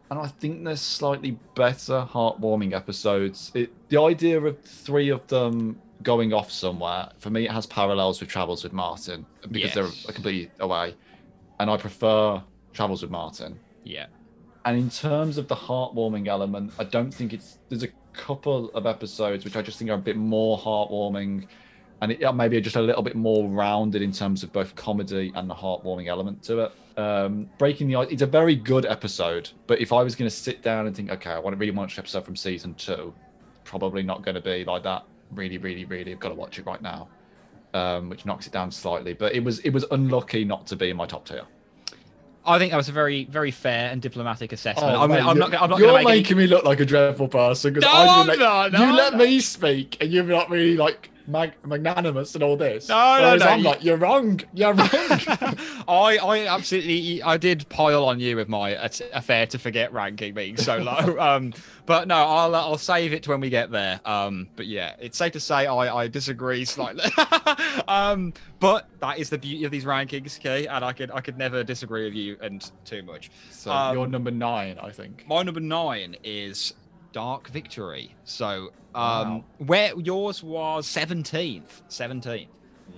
[0.09, 3.51] and I think there's slightly better heartwarming episodes.
[3.53, 8.19] It, the idea of three of them going off somewhere for me it has parallels
[8.21, 10.03] with Travels with Martin because Yes.
[10.05, 10.95] they're completely away,
[11.59, 12.41] and I prefer
[12.73, 13.59] Travels with Martin.
[13.83, 14.07] Yeah.
[14.65, 17.59] And in terms of the heartwarming element, I don't think it's.
[17.69, 21.47] There's a couple of episodes which I just think are a bit more heartwarming,
[22.01, 25.49] and it, maybe just a little bit more rounded in terms of both comedy and
[25.49, 26.71] the heartwarming element to it.
[26.99, 30.35] Um, Breaking the Ice, it's a very good episode, but if I was going to
[30.35, 33.13] sit down and think, okay, I want to really watch an episode from season two,
[33.63, 35.05] probably not going to be like that.
[35.33, 37.09] Really, really, really, I've got to watch it right now,
[37.73, 39.13] um, which knocks it down slightly.
[39.13, 41.43] But it was it was unlucky not to be in my top tier.
[42.45, 44.95] I think that was a very very fair and diplomatic assessment.
[44.95, 45.53] Oh, I'm, I'm not.
[45.53, 48.27] I'm not You're make making me look like a dreadful person because No, I I'm
[48.27, 52.33] not, let, no, you I'm let me speak and you're not really like mag- magnanimous
[52.35, 52.89] and all this.
[52.89, 54.39] No, no, no, I'm you- like, you're wrong.
[54.53, 54.89] You're wrong.
[55.87, 58.69] I, I absolutely, I did pile on you with my
[59.13, 61.19] affair to forget ranking being so low.
[61.19, 61.53] um,
[61.85, 63.99] but no, I'll, uh, I'll save it to when we get there.
[64.05, 67.05] Um, but yeah, it's safe to say I, I disagree slightly.
[67.87, 70.67] um, but that is the beauty of these rankings, okay?
[70.67, 73.29] And I could, I could never disagree with you and too much.
[73.51, 75.25] so Um, you're number nine, I think.
[75.27, 76.73] My number nine is
[77.11, 78.15] Dark Victory.
[78.23, 79.43] So, um, Wow.
[79.59, 82.49] where yours was seventeenth, seventeenth.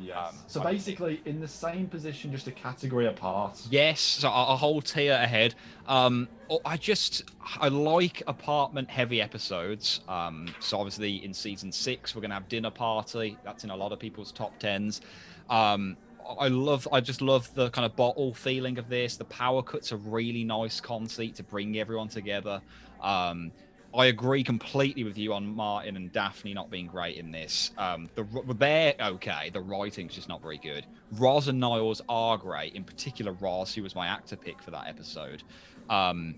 [0.02, 0.18] Yes.
[0.18, 3.60] um, so I- basically, in the same position, just a category apart.
[3.72, 5.56] Yes, so a, a whole tier ahead.
[5.88, 7.24] Um, oh, I just
[7.60, 10.02] I like apartment heavy episodes.
[10.08, 13.36] Um, so obviously in season six we're gonna have dinner party.
[13.44, 15.02] That's in a lot of people's top tens.
[15.50, 15.98] Um,
[16.40, 19.18] I love I just love the kind of bottle feeling of this.
[19.18, 22.62] The power cuts a really nice conceit to bring everyone together.
[23.02, 23.52] Um,
[23.94, 27.72] I agree completely with you on Martin and Daphne not being great in this.
[27.78, 28.26] Um, the
[28.58, 29.50] they're okay.
[29.52, 30.86] The writing's just not very good.
[31.14, 32.76] Roz and Niles are great.
[32.76, 35.44] In particular, Roz, who was my actor pick for that episode.
[35.90, 36.36] Um,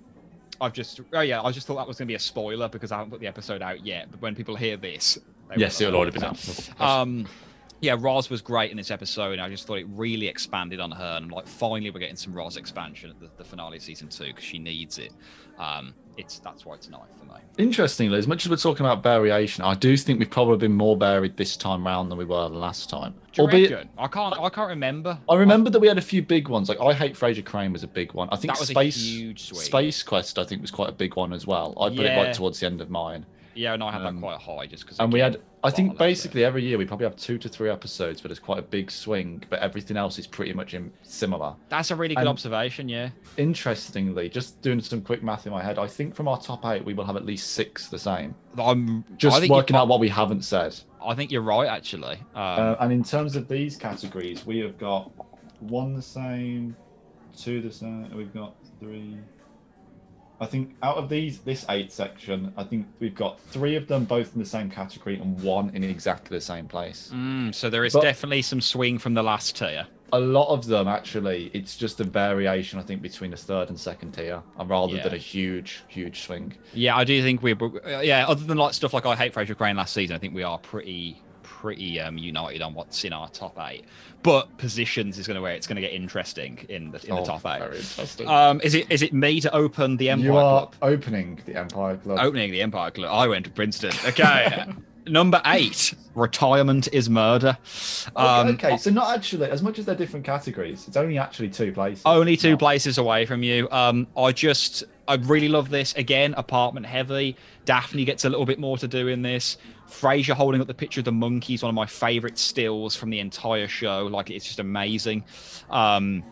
[0.62, 2.92] I've just oh yeah, I just thought that was going to be a spoiler because
[2.92, 4.10] I haven't put the episode out yet.
[4.12, 5.18] But when people hear this,
[5.50, 6.70] they Yes, it'll already been out.
[6.80, 7.28] Um,
[7.82, 9.34] yeah, Roz was great in this episode.
[9.34, 12.34] And I just thought it really expanded on her, and like finally we're getting some
[12.34, 15.12] Roz expansion at the, the finale of season two because she needs it.
[15.58, 17.40] Um, it's that's why it's nine for me.
[17.58, 20.96] Interestingly, as much as we're talking about variation, I do think we've probably been more
[20.96, 23.14] varied this time round than we were last time.
[23.38, 23.88] Albeit.
[23.98, 24.38] I can't.
[24.40, 25.18] I can't remember.
[25.30, 26.70] I remember that we had a few big ones.
[26.70, 28.30] Like I Hate Frasier Crane was a big one.
[28.32, 29.62] I think That was a Space huge swing.
[29.62, 31.74] Space Quest I think was quite a big one as well.
[31.80, 33.26] I put it right towards the end of mine.
[33.56, 35.00] Yeah, and I had Um, that quite high just because.
[35.00, 38.20] And we had I think basically every year we probably have two to three episodes,
[38.22, 39.44] but it's quite a big swing.
[39.50, 41.54] But everything else is pretty much in, similar.
[41.70, 42.90] That's a really good and- observation.
[42.90, 43.10] Yeah.
[43.38, 46.84] Interestingly, just doing some quick math in my head, I think from our top eight
[46.84, 48.34] we will have at least six the same.
[48.58, 50.76] I'm Just working out what we haven't said.
[51.04, 52.16] I think you're right, actually.
[52.36, 55.12] Um, Uh, and in terms of these categories, we have got
[55.60, 56.76] one the same,
[57.38, 58.10] two the same.
[58.16, 59.18] We've got three.
[60.42, 64.06] I think out of these this eight section, I think we've got three of them
[64.06, 67.12] both in the same category and one in exactly the same place.
[67.14, 69.86] Mm, so there is But- definitely some swing from the last tier.
[70.14, 72.80] A lot of them actually, it's just a variation.
[72.80, 75.04] I think between the third and second tier, and rather Yeah.
[75.04, 76.54] than a huge, huge swing.
[76.74, 78.26] Yeah, I do think we're uh, yeah.
[78.28, 80.58] Other than like stuff like I hate Frasier Crane last season, I think we are
[80.58, 81.22] pretty
[81.62, 83.86] pretty um, united on what's in our top eight.
[84.24, 87.22] But positions is going to where it's going to get interesting in the in the
[87.22, 87.60] Oh, top eight.
[87.60, 88.28] Very interesting.
[88.28, 90.76] Um, is it is it me to open the Empire you are Club?
[90.82, 92.20] opening the Empire Club.
[92.20, 93.10] Opening the Empire Club.
[93.14, 93.92] I went to Princeton.
[94.08, 94.66] Okay.
[95.08, 97.58] Number eight, retirement is murder.
[98.10, 100.88] Okay, Um, okay, so not actually as much as they're different categories.
[100.88, 102.04] It's only actually two places.
[102.06, 102.58] Only two No.
[102.58, 103.68] places away from you.
[103.72, 105.94] Um, I just, I really love this.
[105.96, 107.36] Again, apartment heavy.
[107.66, 109.58] Daphne gets a little bit more to do in this.
[109.92, 113.20] Frasier holding up the picture of the monkeys, one of my favorite stills from the
[113.20, 114.08] entire show.
[114.08, 115.26] Like it's just amazing.
[115.70, 116.24] Um,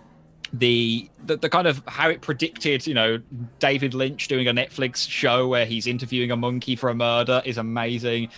[0.53, 3.21] the, the the kind of how it predicted, you know,
[3.59, 7.57] David Lynch doing a Netflix show where he's interviewing a monkey for a murder is
[7.57, 8.29] amazing.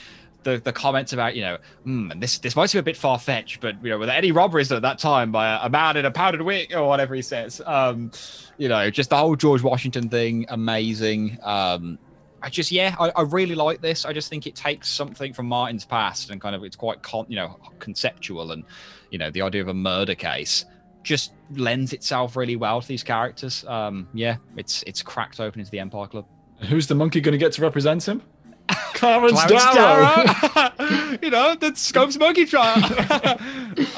[0.43, 3.19] The, the comments about you know mm, and this this might seem a bit far
[3.19, 6.05] fetched, but you know with any robberies at that time by a, a man in
[6.05, 8.11] a powdered wig or whatever he says, um,
[8.57, 11.38] you know just the whole George Washington thing, amazing.
[11.43, 11.99] Um,
[12.44, 14.06] I just yeah, I, I really like this.
[14.06, 17.26] I just think it takes something from Martin's past and kind of it's quite con,
[17.30, 18.64] you know conceptual and
[19.12, 20.66] you know the idea of a murder case
[21.04, 23.66] just lends itself really well to these characters.
[23.66, 26.26] Um, yeah, it's it's cracked open into the Empire Club.
[26.70, 28.22] Who's the monkey going to get to represent him?
[28.94, 30.70] Clarence, Clarence Darrow.
[30.78, 31.18] Darrow.
[31.22, 32.78] you know, the Scopes Monkey trial.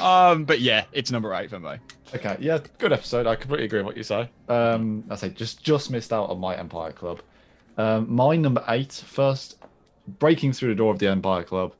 [0.00, 1.76] um, but yeah, it's number eight for me.
[2.14, 3.26] Okay, yeah, good episode.
[3.26, 4.30] I completely agree with what you say.
[4.48, 7.20] Um, I say just just missed out on my Empire Club.
[7.76, 9.58] Um, my number eight, first
[10.18, 11.72] breaking through the door of the Empire Club,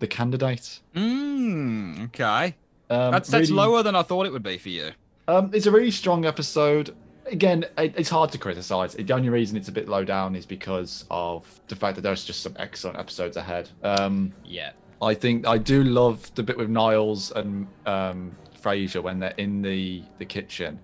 [0.00, 0.80] the candidate.
[0.94, 2.54] Mm, okay.
[2.88, 4.92] Um, That's that's really- lower than I thought it would be for you.
[5.28, 6.94] Um, it's a really strong episode.
[7.26, 8.94] Again, it, it's hard to criticize.
[8.94, 12.24] The only reason it's a bit low down is because of the fact that there's
[12.24, 13.68] just some excellent episodes ahead.
[13.82, 14.70] Um, Yeah.
[15.02, 18.32] I think I do love the bit with Niles and um,
[18.62, 20.78] Frasier when they're in the the kitchen,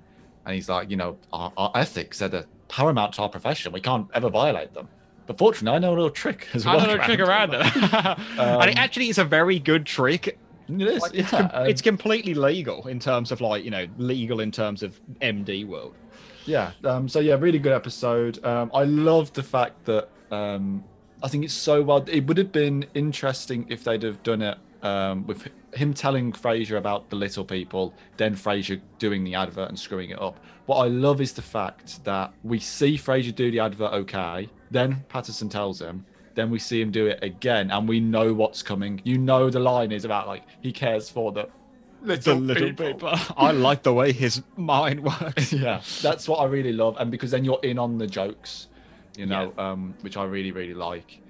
[0.45, 3.71] and he's like, you know, our, our ethics are the paramount to our profession.
[3.73, 4.89] We can't ever violate them.
[5.27, 6.81] But fortunately, I know a little trick as well.
[6.81, 7.61] I don't know trick around it.
[7.77, 10.39] and it Um, actually is a very good trick.
[10.69, 11.21] It is, Like, yeah.
[11.21, 14.83] it's, com- um, it's completely legal in terms of like you know legal in terms
[14.83, 15.95] of MD world.
[16.47, 16.73] Yeah.
[16.85, 18.45] Um, so yeah, really good episode.
[18.45, 20.83] Um, I love the fact that um,
[21.23, 22.05] I think it's so well.
[22.09, 26.79] It would have been interesting if they'd have done it um, with him telling Frasier
[26.79, 30.39] about the little people, then Frasier doing the advert and screwing it up.
[30.67, 35.05] What I love is the fact that we see Frasier do the advert okay, then
[35.09, 36.05] Patterson tells him.
[36.35, 39.03] Then we see him do it again, and we know what's coming.
[39.05, 41.49] You know the line is about like he cares for the
[42.03, 42.41] little,
[42.73, 43.11] people.
[43.37, 45.53] I like the way his mind works.
[45.53, 48.69] yeah, that's what I really love, and because then you're in on the jokes,
[49.17, 51.21] you know, um, which I really really like.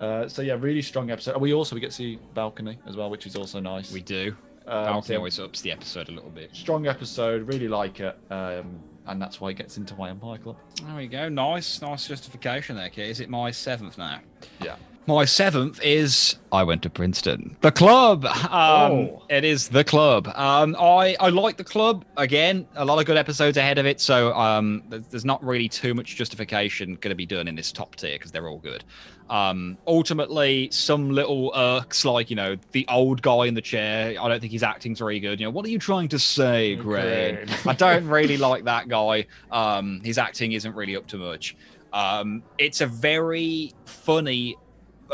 [0.00, 1.40] Uh, so yeah, really strong episode.
[1.40, 3.92] We also we get to see balcony as well, which is also nice.
[3.92, 4.36] We do.
[4.66, 6.50] Um, always ups the episode a little bit.
[6.54, 10.56] strong episode, really like it, um, and that's why it gets into my Empire Club.
[10.82, 11.28] There we go.
[11.28, 13.08] Nice, nice justification there, Kit.
[13.08, 14.20] Is it my seventh now?
[14.62, 14.76] Yeah,
[15.06, 17.56] My seventh is I went to Princeton.
[17.60, 18.24] The club.
[18.24, 19.22] Um, Oh.
[19.28, 20.28] It is the club.
[20.34, 22.04] Um, I I like the club.
[22.16, 24.00] Again, a lot of good episodes ahead of it.
[24.00, 27.96] So um, there's not really too much justification going to be done in this top
[27.96, 28.82] tier because they're all good.
[29.28, 34.14] Um, ultimately, some little irks like you know the old guy in the chair.
[34.20, 35.38] I don't think his acting's very good.
[35.38, 37.46] You know, what are you trying to say, Greg?
[37.46, 37.58] Greg.
[37.66, 39.26] I don't really like that guy.
[39.50, 41.56] Um, his acting isn't really up to much.
[41.92, 44.56] Um, it's a very funny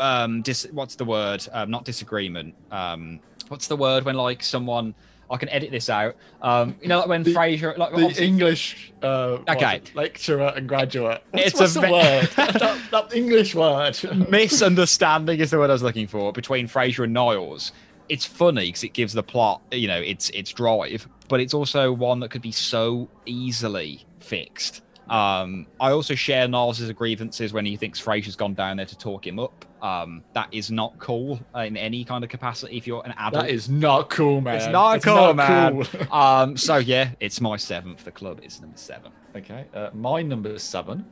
[0.01, 4.93] um dis- what's the word um not disagreement um what's the word when like someone
[5.29, 8.91] i can edit this out um you know like when The- frasier like the English
[9.03, 9.77] uh, Okay.
[9.77, 9.95] it?
[9.95, 11.21] lecturer and graduate.
[11.31, 12.29] What's, It's what's a the ve- word?
[12.35, 13.97] that, that English word.
[14.29, 17.71] misunderstanding is the word i was looking for between Frasier and niles
[18.09, 21.93] it's funny because it gives the plot you know its its drive but it's also
[21.93, 27.75] one that could be so easily fixed um i also share niles' grievances when he
[27.77, 31.75] thinks Frasier's gone down there to talk him up um that is not cool in
[31.75, 34.55] any kind of capacity if you're an adult that is not cool, man.
[34.55, 35.83] It's not That's cool, man.
[35.83, 36.01] cool.
[36.11, 38.03] Um, so yeah, it's my seventh.
[38.03, 39.11] The club is number seven.
[39.35, 41.03] okay, uh, my number 7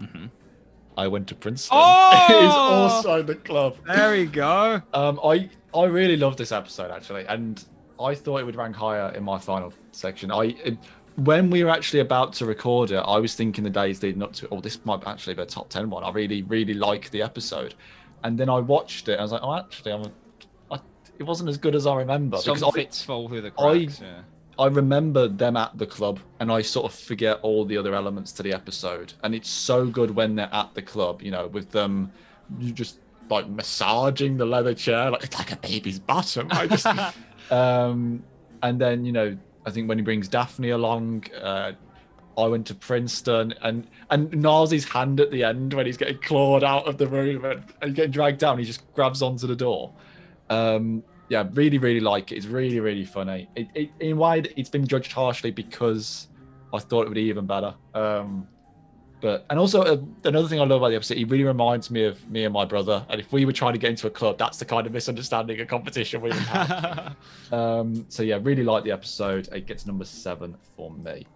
[0.00, 0.26] Mm-hmm.
[0.96, 1.76] I went to Princeton.
[1.80, 2.26] Oh!
[2.30, 3.76] it is also the club.
[3.86, 4.80] There we go.
[4.94, 7.64] Um, I I really love this episode actually, and
[8.00, 10.30] I thought it would rank higher in my final section.
[10.30, 10.78] I it,
[11.16, 14.32] when we were actually about to record it, I was thinking the days leading up
[14.34, 16.04] to it, oh, this might actually be a top ten one.
[16.04, 17.74] I really really like the episode,
[18.24, 19.12] and then I watched it.
[19.12, 20.12] and I was like, oh, actually, I'm.
[20.70, 20.78] I,
[21.18, 23.72] it wasn't as good as I remember Some because I, fits fall through the I-
[23.74, 24.20] yeah.
[24.58, 28.32] I remember them at the club, and I sort of forget all the other elements
[28.32, 29.12] to the episode.
[29.22, 32.10] And it's so good when they're at the club, you know, with them,
[32.58, 32.98] you just
[33.30, 36.48] like massaging the leather chair, like it's like a baby's bottom.
[36.50, 36.86] I just,
[37.52, 38.24] um,
[38.62, 41.72] and then you know, I think when he brings Daphne along, uh,
[42.38, 46.62] I went to Princeton, and and Niles' hand at the end when he's getting clawed
[46.62, 49.92] out of the room and, and getting dragged down, he just grabs onto the door.
[50.48, 52.36] Um, yeah, really, really like it.
[52.36, 53.48] It's really, really funny.
[53.56, 56.28] It, it, in wide, it's been judged harshly because
[56.72, 57.74] I thought it would be even better.
[57.92, 58.48] Um,
[59.20, 62.04] but and also uh, another thing I love about the episode, he really reminds me
[62.04, 63.04] of me and my brother.
[63.08, 65.58] And if we were trying to get into a club, that's the kind of misunderstanding
[65.58, 67.16] and competition we would have.
[67.52, 69.48] um, so yeah, really like the episode.
[69.52, 71.26] It gets number seven for me.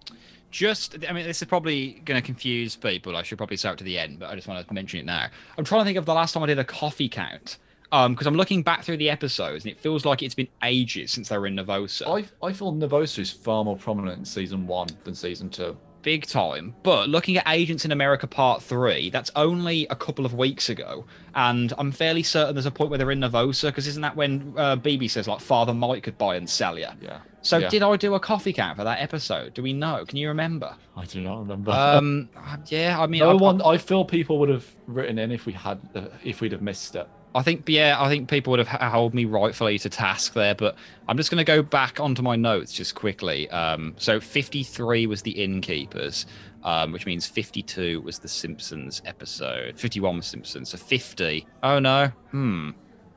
[0.53, 3.17] Just, I mean, this is probably going to confuse people.
[3.17, 5.27] I should probably it to the end, but I just want to mention it now.
[5.59, 7.59] I'm trying to think of the last time I did a coffee count.
[7.91, 11.11] Um, because I'm looking back through the episodes and it feels like it's been ages
[11.11, 12.07] since they were in Nervosa.
[12.09, 15.77] I I feel Nervosa is far more prominent in season one than season two.
[16.03, 16.75] Big time.
[16.83, 21.05] But looking at Agents in America Part 3, that's only a couple of weeks ago.
[21.35, 24.53] And I'm fairly certain there's a point where they're in Nervosa, because isn't that when
[24.57, 26.89] uh, Bebe says, like, Father Mike could buy and sell you?
[27.01, 27.19] Yeah.
[27.43, 27.69] So Yeah.
[27.69, 29.55] did I do a coffee count for that episode?
[29.55, 30.05] Do we know?
[30.07, 30.75] Can you remember?
[30.97, 31.73] I do not remember.
[31.73, 32.29] um,
[32.67, 33.63] yeah, I mean, no I, one.
[33.63, 36.95] I feel people would have written in if we had uh, if we'd have missed
[36.95, 37.09] it.
[37.35, 40.77] I think, yeah, I think people would have held me rightfully to task there, but
[41.09, 43.49] I'm just going to go back onto my notes just quickly.
[43.51, 46.27] Um, so 53 was the Innkeepers,
[46.63, 49.79] um, which means 52 was the Simpsons episode.
[49.79, 50.69] 51 was Simpsons.
[50.71, 51.47] So 50.
[51.63, 52.09] Oh no.
[52.33, 52.71] Hmm.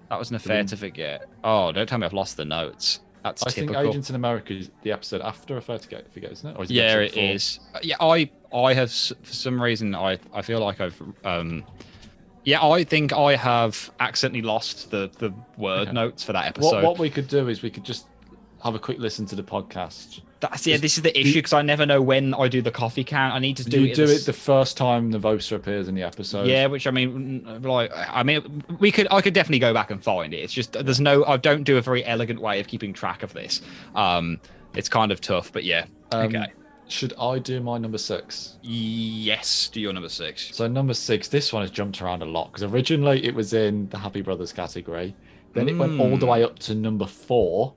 [0.10, 1.26] That was an affair Didn't- to forget.
[1.44, 3.02] Oh, don't tell me I've lost the notes.
[3.24, 3.76] That's I typical.
[3.82, 6.58] think Agents in America is the episode after Affair to Get Forget, isn't it?
[6.60, 7.60] Or is it yeah, it is.
[7.74, 11.64] Uh, Yeah, I I have for some reason I I feel like I've um
[12.46, 15.92] yeah I think I have accidentally lost the the word Okay.
[15.92, 16.76] notes for that episode.
[16.76, 18.08] What, what we could do is we could just
[18.64, 20.22] have a quick listen to the podcast.
[20.40, 20.78] That's yeah.
[20.78, 23.34] This is the issue because I never know when I do the coffee count.
[23.34, 23.96] I need to do you it.
[23.96, 26.48] do it the first time the Nervosa appears in the episode.
[26.48, 30.04] yeah, which I mean, like, I mean, we could, I could definitely go back and
[30.04, 30.38] find it.
[30.38, 33.34] It's just there's no, I don't do a very elegant way of keeping track of
[33.34, 33.62] this.
[33.96, 34.40] Um,
[34.76, 35.86] it's kind of tough, but yeah.
[36.12, 36.48] Um, okay.
[36.88, 38.58] Should I do my number six?
[38.62, 40.56] Yes, do your number six.
[40.56, 43.90] So number six, this one has jumped around a lot because originally it was in
[43.90, 45.16] the Happy Brothers category,
[45.54, 46.32] then it went all the Mm.
[46.32, 47.74] way up to number four,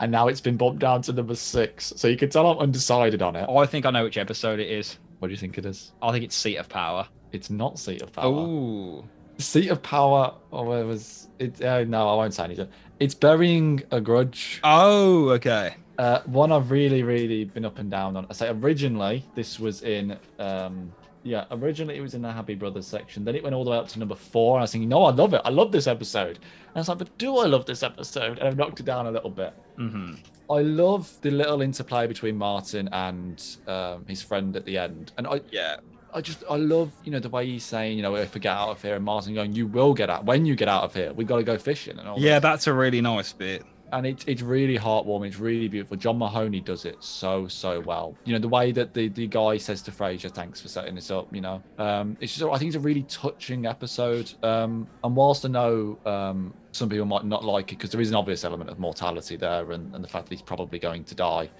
[0.00, 1.92] and now it's been bumped down to number six.
[1.96, 3.48] So you can tell I'm undecided on it.
[3.48, 4.98] I think I know which episode it is.
[5.20, 5.92] What do you think it is?
[6.02, 7.06] I think it's Seat of Power.
[7.32, 8.26] It's not Seat of Power.
[8.34, 9.04] Oh,
[9.38, 10.34] Seat of Power.
[10.52, 11.28] Oh, it was.
[11.38, 11.62] It.
[11.62, 12.68] Uh, no, I won't say anything.
[13.00, 14.60] It's burying a grudge.
[14.64, 15.76] oh, okay.
[16.02, 18.26] Uh, one I've really, really been up and down on.
[18.28, 20.92] I say originally this was in, um,
[21.22, 23.24] yeah, originally it was in the Happy Brothers section.
[23.24, 25.04] Then it went all the way up to number four, and I was thinking, no,
[25.04, 25.42] I love it.
[25.44, 26.38] I love this episode.
[26.38, 28.38] And I was like, but do I love this episode?
[28.40, 29.54] And I've knocked it down a little bit.
[29.76, 30.14] hmm
[30.50, 35.26] I love the little interplay between Martin and um, his friend at the end, and
[35.28, 35.76] I, Yeah.
[36.12, 38.54] I just, I love, you know, the way he's saying, you know, if we get
[38.54, 40.24] out of here, and Martin going, you will get out.
[40.26, 42.18] When you get out of here, we got to go fishing and all.
[42.18, 43.62] Yeah, this that's a really nice bit.
[43.92, 45.28] And it's it's really heartwarming.
[45.28, 45.96] It's really beautiful.
[45.96, 48.16] John Mahoney does it so so well.
[48.24, 51.10] You know the way that the, the guy says to Frasier, "Thanks for setting this
[51.10, 54.32] up." You know, um, it's just I think it's a really touching episode.
[54.42, 58.08] Um, and whilst I know um, some people might not like it because there is
[58.08, 61.14] an obvious element of mortality there, and, and the fact that he's probably going to
[61.14, 61.50] die.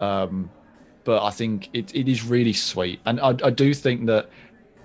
[0.00, 0.50] Um,
[1.04, 4.30] but I think it, it is really sweet, and I, I do think that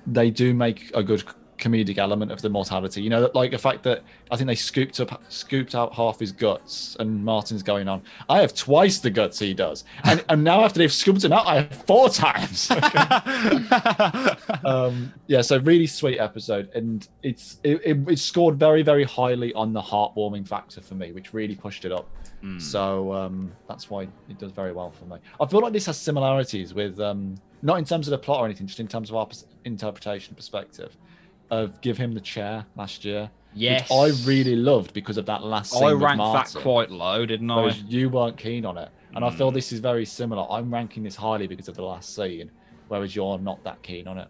[0.06, 1.24] they do make a good
[1.60, 3.02] comedic element of the mortality.
[3.02, 6.32] You know, like the fact that I think they scooped up, scooped out half his
[6.32, 8.02] guts, and Martin's going on.
[8.30, 11.46] I have twice the guts he does, and and now after they've scooped him out,
[11.46, 12.72] I have four times.
[14.66, 19.54] um, yeah, so really sweet episode, and it's it, it, it scored very very highly
[19.54, 22.10] on the heartwarming factor for me, which really pushed it up.
[22.44, 22.62] Mm.
[22.62, 25.18] So um, that's why it does very well for me.
[25.42, 28.46] I feel like this has similarities with, um, not in terms of the plot or
[28.46, 29.28] anything, just in terms of our
[29.66, 30.96] interpretation perspective
[31.50, 33.30] of Give Him the Chair last year.
[33.54, 33.90] yes.
[33.90, 37.50] Which I really loved because of that last scene I ranked that quite low, didn't
[37.50, 37.70] I?
[37.88, 38.90] you weren't keen on it.
[39.16, 39.56] And I feel Mm.
[39.56, 40.46] this is very similar.
[40.52, 42.52] I'm ranking this highly because of the last scene,
[42.90, 44.28] whereas you're not that keen on it.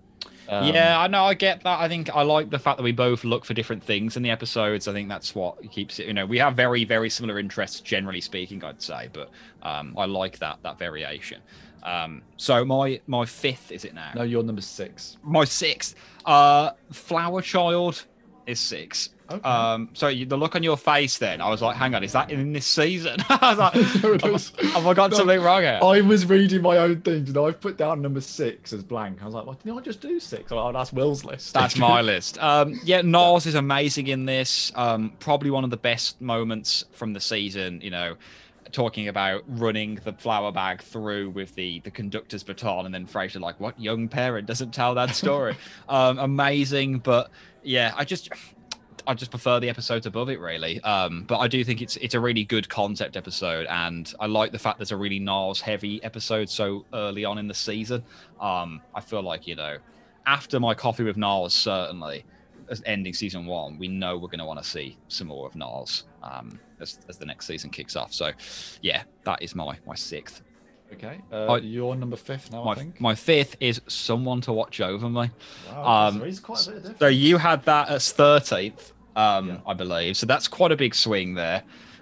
[0.48, 1.26] Um, yeah, I know.
[1.26, 1.80] I get that.
[1.80, 4.32] I think I like the fact that we both look for different things in the
[4.32, 4.88] episodes.
[4.88, 6.08] I think that's what keeps it.
[6.08, 8.64] You know, we have very, very similar interests, generally speaking.
[8.64, 9.30] I'd say, but
[9.62, 11.42] um, I like that that variation.
[11.84, 14.12] Um, so my my fifth is it now?
[14.16, 15.18] No, you're number six.
[15.24, 18.06] My sixth, uh, Flour Child
[18.46, 19.10] is six.
[19.32, 19.48] Okay.
[19.48, 22.14] Um, so you, the look on your face, then I was like, "Hang on, is
[22.14, 23.74] that in this season?" I was like,
[24.24, 27.38] have, have I got No, something wrong here?" I was reading my own things and
[27.38, 29.22] I've put down number six as blank.
[29.22, 30.52] I was like, well, didn't I just do six?
[30.52, 31.54] Oh, that's Will's list.
[31.54, 32.40] That's my list.
[32.40, 34.72] Um, yeah, Niles is amazing in this.
[34.74, 37.82] Um, probably one of the best moments from the season.
[37.82, 38.16] You know,
[38.72, 43.40] talking about running the flour bag through with the the conductor's baton, and then Frasier
[43.40, 45.56] like, "What young parent doesn't tell that story?"
[45.90, 47.32] um, amazing, but
[47.64, 48.30] yeah, I just.
[49.08, 50.80] I just prefer the episodes above it, really.
[50.82, 54.52] Um, but I do think it's it's a really good concept episode, and I like
[54.52, 58.04] the fact there's a really Niles heavy episode so early on in the season.
[58.40, 59.78] Um, I feel like you know,
[60.28, 62.24] after my coffee with Niles, certainly,
[62.86, 66.04] ending season one, we know we're going to want to see some more of Niles
[66.22, 68.14] um, as, as the next season kicks off.
[68.14, 68.32] So,
[68.82, 70.42] yeah, that is my my sixth.
[70.94, 71.20] Okay.
[71.32, 73.00] Uh, I- you're number fifth now, I My, think.
[73.02, 75.30] my fifth is someone to watch over me.
[75.72, 76.98] Wow, um, there is quite a bit.
[77.00, 79.58] So you had that as thirteenth, um, Yeah.
[79.68, 80.18] I believe.
[80.18, 81.62] So that's quite a big swing there.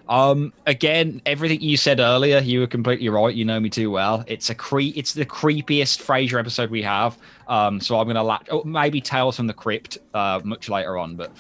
[0.10, 3.36] Um, again, everything you said earlier, you were completely right.
[3.36, 4.24] You know me too well.
[4.26, 7.18] It's a cre- It's the creepiest Frasier episode we have.
[7.50, 8.48] Um, so I'm gonna latch.
[8.50, 11.34] Oh, maybe Tales from the Crypt, uh, much later on, but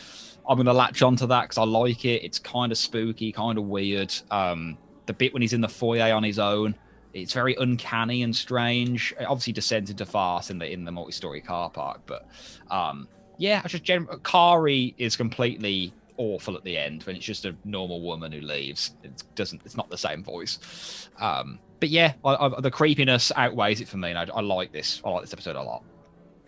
[0.48, 2.24] I'm gonna latch onto that because I like it.
[2.24, 4.14] It's kind of spooky, kind of weird.
[4.32, 6.76] Um, the bit when he's in the foyer on his own,
[7.14, 9.14] it's very uncanny and strange.
[9.20, 12.28] It obviously descends into farce in the in the multi-story car park, but
[12.70, 17.45] um, yeah, I just gen- Kari is completely awful at the end when it's just
[17.45, 18.95] a normal woman who leaves.
[19.04, 19.62] It doesn't.
[19.66, 21.10] It's not the same voice.
[21.20, 24.72] Um, but yeah, I, I, the creepiness outweighs it for me, and I, I like
[24.72, 25.00] this.
[25.06, 25.84] I like this episode a lot.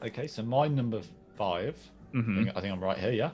[0.04, 1.02] Okay, so my number
[1.38, 1.76] 5
[2.14, 2.36] I, Mhm.
[2.36, 3.30] think, I think I'm right here, yeah?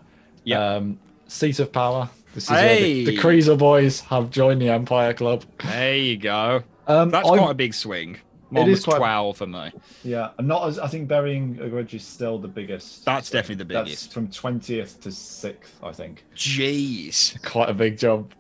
[0.45, 0.75] Yeah.
[0.75, 2.09] Um, Seat of Power.
[2.33, 3.17] This is where the, the Hey!
[3.17, 5.43] Kriezel boys have joined the Empire Club.
[5.63, 6.63] There you go.
[6.87, 8.17] Um, That's I- quite a big swing.
[8.51, 9.71] Mine It was quite- twelve for me.
[10.03, 13.03] Yeah, and not as I think burying a grudge is still the biggest.
[13.03, 14.03] That's definitely the biggest.
[14.05, 16.23] That's from twentieth to sixth, I think.
[16.35, 17.41] Jeez.
[17.43, 18.35] quite a big jump.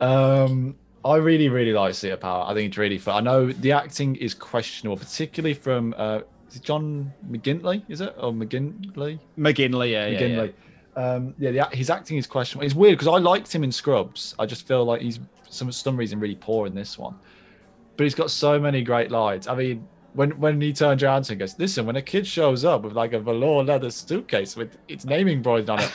[0.00, 2.44] Um, I really, really like Seat of Power.
[2.48, 3.16] I think it's really fun.
[3.16, 6.20] I know the acting is questionable, particularly from uh,
[6.50, 8.14] is John McGinley, is it?
[8.18, 9.18] Or McGinley?
[9.38, 10.46] McGinley, yeah, yeah, yeah.
[10.96, 12.64] Um, yeah, the, his acting is questionable.
[12.66, 14.34] It's weird because I liked him in Scrubs.
[14.38, 17.16] I just feel like he's some some reason really poor in this one.
[17.96, 19.46] But he's got so many great lines.
[19.46, 22.82] I mean, when when he turns around and goes, "Listen, when a kid shows up
[22.82, 25.90] with like a velour leather suitcase with its naming embroidered on it,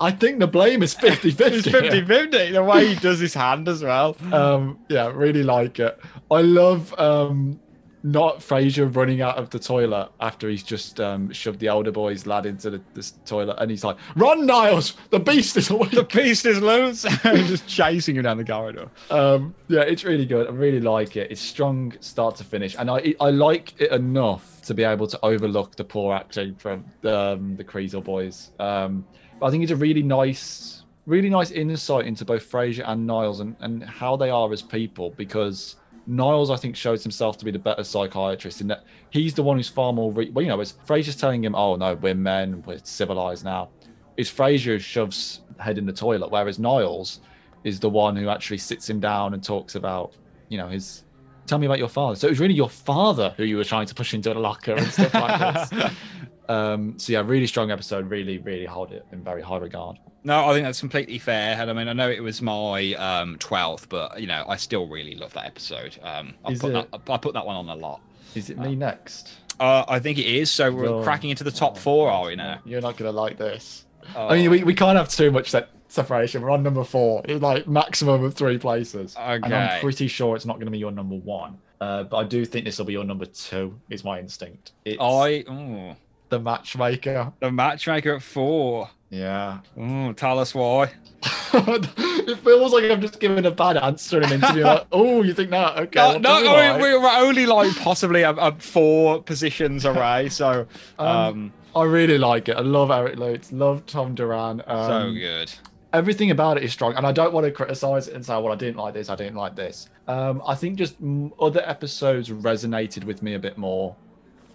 [0.00, 1.40] I think the blame is 50-50.
[1.40, 2.50] It's 50 50.
[2.52, 4.16] The way he does his hand as well.
[4.32, 5.98] um yeah really like it
[6.30, 7.58] i love um
[8.06, 12.24] not Frasier running out of the toilet after he's just um shoved the older boy's
[12.24, 14.94] lad into the, this toilet and he's like run niles!
[15.10, 15.90] The beast is awake!
[15.90, 17.04] The beast is loose.
[17.24, 18.88] And just chasing him down the corridor.
[19.10, 20.46] um yeah it's really good.
[20.46, 21.32] I really like it.
[21.32, 22.76] It's strong start to finish.
[22.78, 26.84] And i i like it enough to be able to overlook the poor acting from
[27.04, 28.52] um, the Kriezel boys.
[28.60, 29.04] Um
[29.40, 33.38] but i think it's a really nice really nice insight into both Frasier and Niles
[33.40, 35.76] and, and how they are as people because
[36.06, 39.56] Niles, I think, shows himself to be the better psychiatrist in that he's the one
[39.56, 40.12] who's far more.
[40.12, 43.70] Re- well, you know, it's Frasier's telling him, "Oh no, we're men, we're civilized now."
[44.16, 47.20] It's Frasier who shoves head in the toilet, whereas Niles
[47.64, 50.14] is the one who actually sits him down and talks about,
[50.48, 51.02] you know, his.
[51.46, 52.16] Tell me about your father.
[52.16, 54.72] So it was really your father who you were trying to push into a locker
[54.72, 55.92] and stuff like this.
[56.48, 58.08] Um, so yeah, really strong episode.
[58.08, 59.98] Really, really hold it in very high regard.
[60.26, 61.56] No, I think that's completely fair.
[61.60, 64.88] And I mean, I know it was my um, 12th, but, you know, I still
[64.88, 65.96] really love that episode.
[66.02, 68.00] Um, I, put it- that, I put that one on a lot.
[68.34, 69.34] Is it me next?
[69.60, 70.50] Uh, I think it is.
[70.50, 72.58] So we're cracking into the top four, are we now?
[72.64, 73.86] You're not gonna like this.
[74.14, 76.42] Oh, I mean, we, we can't have too much se- separation.
[76.42, 77.22] We're on number four.
[77.24, 79.16] It's like maximum of three places.
[79.16, 79.40] Okay.
[79.42, 81.58] And I'm pretty sure it's not going to be your number one.
[81.80, 83.78] Uh, but I do think this will be your number two.
[83.90, 84.72] Is my instinct.
[84.84, 85.44] It's I.
[85.48, 85.96] Oh,
[86.28, 87.32] the matchmaker.
[87.40, 88.90] the matchmaker at four.
[89.10, 89.60] Yeah.
[89.78, 90.92] Oh, tell us why.
[91.54, 94.64] it feels like I'm just giving a bad answer in an interview.
[94.64, 95.78] like, oh, you think that?
[95.78, 96.18] Okay.
[96.18, 96.72] No, no I I.
[96.72, 100.28] mean, we we're only like possibly a, a four positions away.
[100.28, 100.66] So,
[100.98, 102.56] Um, um, I really like it.
[102.56, 103.52] I love Eric Lutes.
[103.52, 104.62] Love Tom Duran.
[104.66, 105.52] Um, so good.
[105.92, 108.52] everything about it is strong and i don't want to criticize it and say well
[108.52, 112.28] i didn't like this i didn't like this um i think just mm, other episodes
[112.28, 113.94] resonated with me a bit more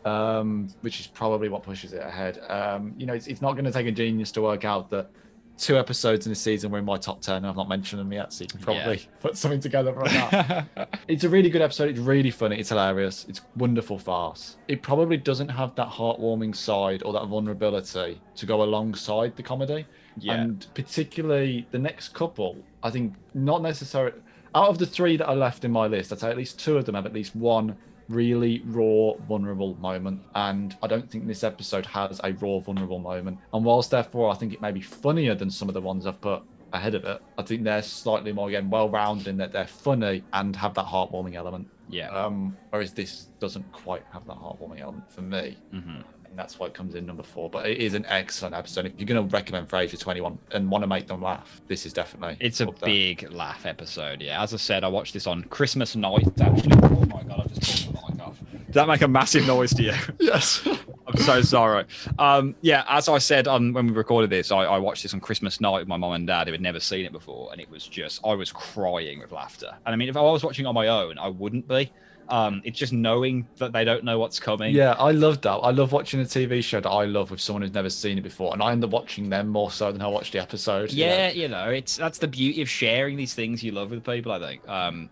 [0.06, 3.66] um which is probably what pushes it ahead um you know it's, it's not going
[3.66, 5.10] to take a genius to work out that
[5.58, 8.12] two episodes in a season were in my top 10 and i've not mentioned them
[8.12, 10.68] yet so you can probably put something together from that
[11.08, 11.90] it's a really good episode.
[11.90, 12.58] It's really funny.
[12.58, 13.26] It's hilarious.
[13.28, 14.58] It's wonderful farce.
[14.68, 19.86] It probably doesn't have that heartwarming side or that vulnerability to go alongside the comedy.
[20.18, 20.36] Yeah.
[20.36, 24.14] And particularly the next couple, I think not necessarily
[24.56, 26.78] out of the three that are left in my list, I'd say at least two
[26.78, 27.76] of them have at least one
[28.10, 30.22] really raw, vulnerable moment.
[30.36, 33.40] And I don't think this episode has a raw, vulnerable moment.
[33.54, 36.22] And whilst therefore I think it may be funnier than some of the ones I've
[36.22, 36.44] put
[36.74, 40.24] ahead of it, I think they're slightly more again well rounded in that they're funny
[40.34, 41.68] and have that heartwarming element.
[41.90, 42.10] yeah.
[42.10, 45.58] Um, whereas this doesn't quite have that heartwarming element for me.
[45.72, 47.50] hmm and that's why it comes in number four.
[47.50, 48.86] But it is an excellent episode.
[48.88, 51.86] If you're going to recommend Frasier to anyone and want to make them laugh, this
[51.86, 52.74] is definitely It's a there.
[52.86, 54.22] big laugh episode.
[54.22, 56.26] Yeah, as I said, I watched this on Christmas night.
[56.42, 58.40] Actually, oh my god, I just pulled the mic off.
[58.66, 59.94] Did that make a massive noise to you?
[60.20, 60.66] Yes.
[61.08, 61.84] I'm so sorry.
[62.20, 65.20] Um, yeah, as I said on when we recorded this, I, I watched this on
[65.20, 67.70] Christmas night with my mom and dad who had never seen it before, and it
[67.70, 69.76] was just I was crying with laughter.
[69.86, 71.92] And I mean, if I was watching on my own, I wouldn't be.
[72.32, 74.74] Um, it's just knowing that they don't know what's coming.
[74.74, 75.52] Yeah, I love that.
[75.52, 78.22] I love watching a TV show that I love with someone who's never seen it
[78.22, 80.92] before, and I end up watching them more so than I watch the episode.
[80.94, 81.12] you know?
[81.12, 84.32] Yeah, you know, it's that's the beauty of sharing these things you love with people.
[84.32, 84.68] I think.
[84.68, 85.10] Um,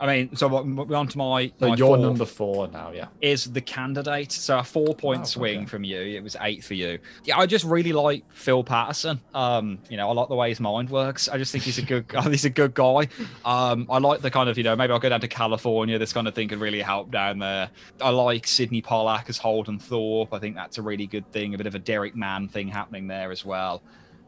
[0.00, 1.50] I mean, so what, we're on to my.
[1.58, 3.06] So my you're fourth number four now, yeah.
[3.20, 4.30] is the candidate.
[4.30, 5.66] So a four point Oh, swing okay.
[5.66, 6.00] from you.
[6.00, 7.00] It was eight for you.
[7.24, 9.20] Yeah, I just really like Phil Patterson.
[9.34, 11.28] Um, you know, I like the way his mind works.
[11.28, 13.08] I just think he's a good he's a good guy.
[13.44, 15.98] Um, I like the kind of, you know, maybe I'll go down to California.
[15.98, 17.68] This kind of thing could really help down there.
[18.00, 20.32] I like Sydney Pollack as Holden Thorpe.
[20.32, 21.54] I think that's a really good thing.
[21.54, 23.82] A bit of a Derek Mann thing happening there as well.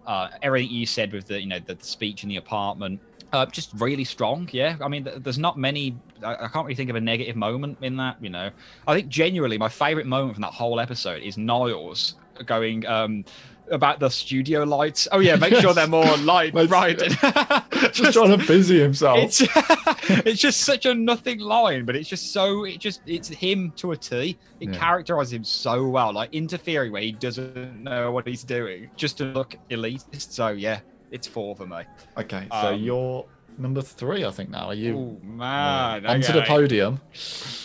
[0.07, 3.01] Uh, everything you said with the, you know, the speech in the apartment.
[3.33, 4.76] Uh, just really strong, yeah.
[4.81, 5.97] I mean, there's not many.
[6.24, 8.16] I, I can't really think of a negative moment in that.
[8.20, 8.51] You know,
[8.89, 12.14] I think genuinely my favorite moment from that whole episode is Niles
[12.47, 13.24] going um,
[13.70, 15.07] about the studio lights.
[15.12, 16.99] Oh yeah, make sure they're more light right.
[17.93, 19.18] Just trying to busy himself.
[19.20, 19.41] it's
[20.26, 23.93] it's just such a nothing line, but it's just so it just it's him to
[23.93, 24.37] a T.
[24.61, 24.76] It Yeah.
[24.78, 29.24] characterizes him so well, like interfering where he doesn't know what he's doing, just to
[29.26, 30.33] look elitist.
[30.33, 30.81] So yeah,
[31.11, 31.79] it's four for me.
[32.17, 33.27] Okay, so Um, you're
[33.59, 34.67] number three, I think now.
[34.67, 37.01] Are you Oh man, onto the podium?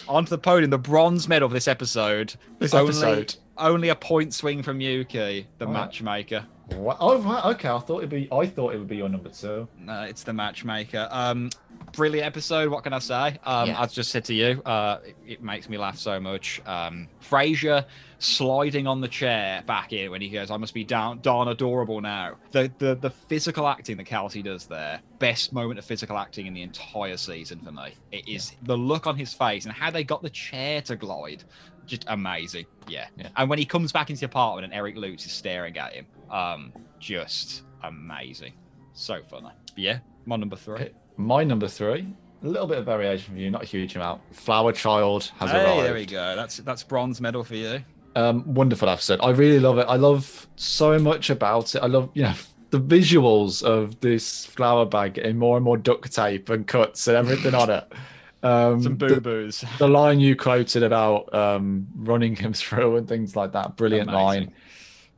[0.08, 2.36] onto the podium, the bronze medal of this episode.
[2.60, 3.36] This only, episode.
[3.58, 6.44] only a point swing from Yuki, the All right.
[6.70, 6.82] Matchmaker.
[6.84, 6.98] What?
[7.00, 7.70] Oh, right, okay.
[7.70, 8.28] I thought it'd be.
[8.32, 9.68] I thought it would be your number two.
[9.78, 11.08] No, it's the matchmaker.
[11.12, 11.50] Um,
[11.94, 12.70] brilliant episode.
[12.70, 13.40] What can I say?
[13.44, 13.82] Um, Yeah.
[13.82, 16.62] As just said to you, uh, it, it makes me laugh so much.
[16.66, 17.86] Um, Frasier
[18.18, 22.02] sliding on the chair back in when he goes, "I must be down, darn adorable
[22.02, 26.48] now." The the the physical acting that Kelsey does there, best moment of physical acting
[26.48, 27.94] in the entire season for me.
[28.12, 31.44] It is the look on his face and how they got the chair to glide.
[31.86, 33.08] Just amazing, yeah.
[33.18, 33.30] Yeah.
[33.38, 36.06] And when he comes back into the apartment and Eric Lutes is staring at him,
[36.32, 38.54] um, just amazing.
[38.94, 39.50] So funny.
[39.68, 40.76] But yeah, my number three.
[40.76, 42.08] Okay, My number three.
[42.44, 44.22] A little bit of variation from you, not a huge amount.
[44.36, 45.84] Flour Child has Hey, arrived.
[45.86, 46.36] there we go.
[46.36, 47.84] That's that's bronze medal for you.
[48.16, 49.20] Um, wonderful episode.
[49.22, 49.88] I really love it.
[49.90, 51.80] I love so much about it.
[51.84, 52.34] I love, you know,
[52.70, 57.18] the visuals of this flower bag getting more and more duct tape and cuts and
[57.18, 57.92] everything on it.
[58.46, 59.64] Um, Some the- boo boos.
[59.80, 64.26] the line you quoted about um, running him through and things like that brilliant Amazing.
[64.26, 64.54] line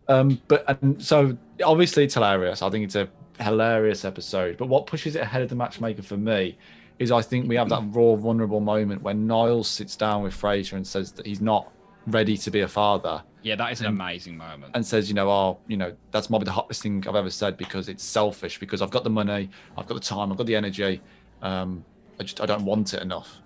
[0.07, 3.09] um, but and so obviously it's hilarious i think it's a
[3.39, 6.57] hilarious episode but what pushes it ahead of the matchmaker for me
[6.99, 10.73] is i think we have that raw vulnerable moment when niles sits down with frasier
[10.73, 11.69] and says that he's not
[12.07, 14.71] ready to be a father Yeah, that is an amazing moment.
[14.75, 17.57] and says, you know, oh, you know, that's probably the hottest thing I've ever said
[17.57, 20.55] because it's selfish because I've got the money, I've got the time, I've got the
[20.55, 21.01] energy,
[21.41, 21.84] um,
[22.20, 23.38] I just I don't want it enough.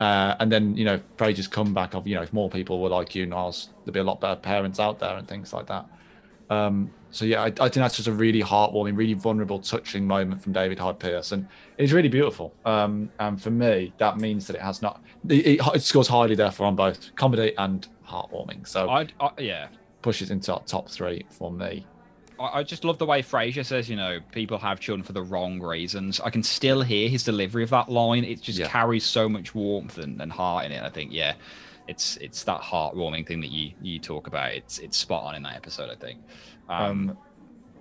[0.00, 2.80] Uh, and then you know, probably just come back of you know, if more people
[2.80, 5.66] were like you, Niles, there'd be a lot better parents out there and things like
[5.66, 5.86] that.
[6.50, 10.42] Um, so yeah, I, I think that's just a really heartwarming, really vulnerable, touching moment
[10.42, 11.48] from David Hyde Pierce, and
[11.78, 12.54] it's really beautiful.
[12.64, 15.02] Um, and for me, that means that it has not.
[15.28, 18.66] It, it, scores highly, therefore, on both comedy and heartwarming.
[18.66, 19.68] So I, I yeah.
[20.02, 21.86] pushes into our top three for me.
[22.40, 25.60] I just love the way Frasier says, you know, people have children for the wrong
[25.60, 26.20] reasons.
[26.20, 28.24] I can still hear his delivery of that line.
[28.24, 28.68] It just Yeah.
[28.68, 30.82] carries so much warmth and, and heart in it.
[30.82, 31.34] I think, yeah,
[31.88, 34.52] it's it's that heartwarming thing that you you talk about.
[34.52, 35.90] It's it's spot on in that episode.
[35.90, 36.20] I think.
[36.68, 37.18] Um, Um,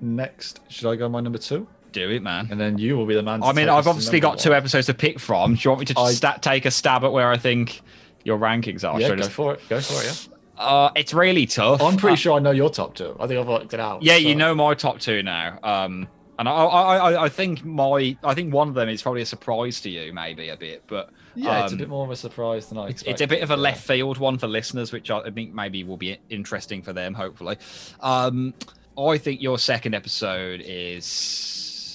[0.01, 1.67] next, should I go my number two?
[1.93, 2.47] do it, man.
[2.51, 3.41] And then you will be the man.
[3.41, 5.55] I mean, I've obviously got two episodes to pick from.
[5.55, 7.81] Do you want me to I- sta take a stab at where I think
[8.23, 8.99] your rankings are?
[8.99, 9.61] Yeah, Should I go for it.
[9.69, 10.27] Go for it.
[10.57, 11.81] Uh, it's really tough.
[11.81, 13.15] I'm pretty Uh, sure I know your top two.
[13.19, 14.01] I think I've worked it out.
[14.03, 15.59] Yeah, you know my top two now.
[15.63, 16.07] Um,
[16.39, 19.25] and I, I, I, I think my, I think one of them is probably a
[19.25, 22.15] surprise to you, maybe a bit, but Yeah, it's a um, bit more of a
[22.15, 23.11] surprise than I it's, expected.
[23.13, 25.97] it's a bit of a left field one for listeners, which I think maybe will
[25.97, 27.57] be interesting for them, hopefully.
[28.01, 28.53] Um,
[28.97, 31.05] I think your second episode is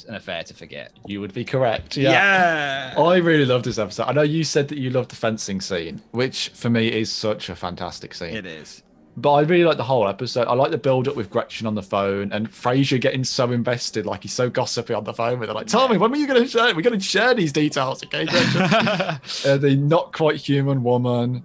[0.05, 0.92] an affair to forget.
[1.07, 1.96] You would be correct.
[1.96, 2.94] Yeah.
[2.96, 4.05] I really love this episode.
[4.05, 7.48] I know you said that you loved the fencing scene, which for me is such
[7.48, 8.34] a fantastic scene.
[8.34, 8.82] it is.
[9.14, 10.46] But I really like the whole episode.
[10.48, 14.07] I like the build up with Gretchen on the phone and Frasier getting so invested,
[14.07, 15.55] like he's so gossipy on the phone with her.
[15.55, 16.74] Like, tell me, when were you going to share?
[16.74, 18.62] We're going to share these details, okay, Gretchen?
[18.62, 19.18] uh,
[19.59, 21.42] the not quite human woman,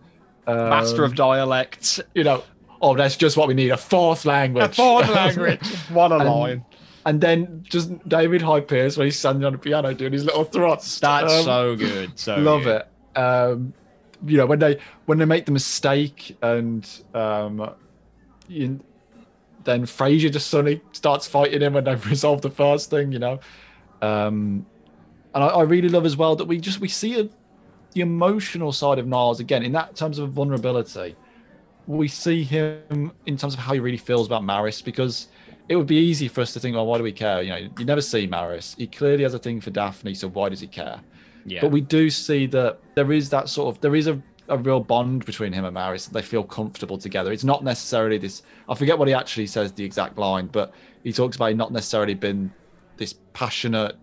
[0.47, 1.99] um, Master of dialects.
[2.16, 2.41] you know.
[2.82, 4.64] Oh, that's just what we need—a fourth language.
[4.64, 5.68] A foreign language.
[5.89, 6.66] What a And- line.
[7.07, 10.43] And then just David Hyde Pierce when he's standing on the piano doing his little
[10.43, 10.99] thrusts.
[10.99, 12.19] That's Um, so good.
[12.19, 12.84] So love good.
[13.15, 13.17] it.
[13.19, 13.73] Um,
[14.25, 17.73] you know when they when they make the mistake and um,
[18.49, 18.79] you,
[19.63, 23.39] then Frasier just suddenly starts fighting him when they've resolved the first thing, you know.
[24.01, 24.65] Um,
[25.34, 27.29] and I, I really love as well that we just we see a,
[27.93, 31.15] the emotional side of Niles again in that terms of vulnerability.
[31.85, 35.27] We see him in terms of how he really feels about Maris because
[35.69, 37.41] it would be easy for us to think, well, why do we care?
[37.41, 38.76] You know, you never see Maris.
[38.77, 40.99] He clearly has a thing for Daphne, so why does he care?
[41.45, 41.61] Yeah.
[41.61, 44.80] But we do see that there is that sort of there is a, a real
[44.80, 46.07] bond between him and Maris.
[46.07, 47.31] They feel comfortable together.
[47.31, 48.44] It's not necessarily this.
[48.69, 50.73] I forget what he actually says the exact line, but
[51.03, 52.52] he talks about not necessarily been
[52.98, 53.95] this passionate,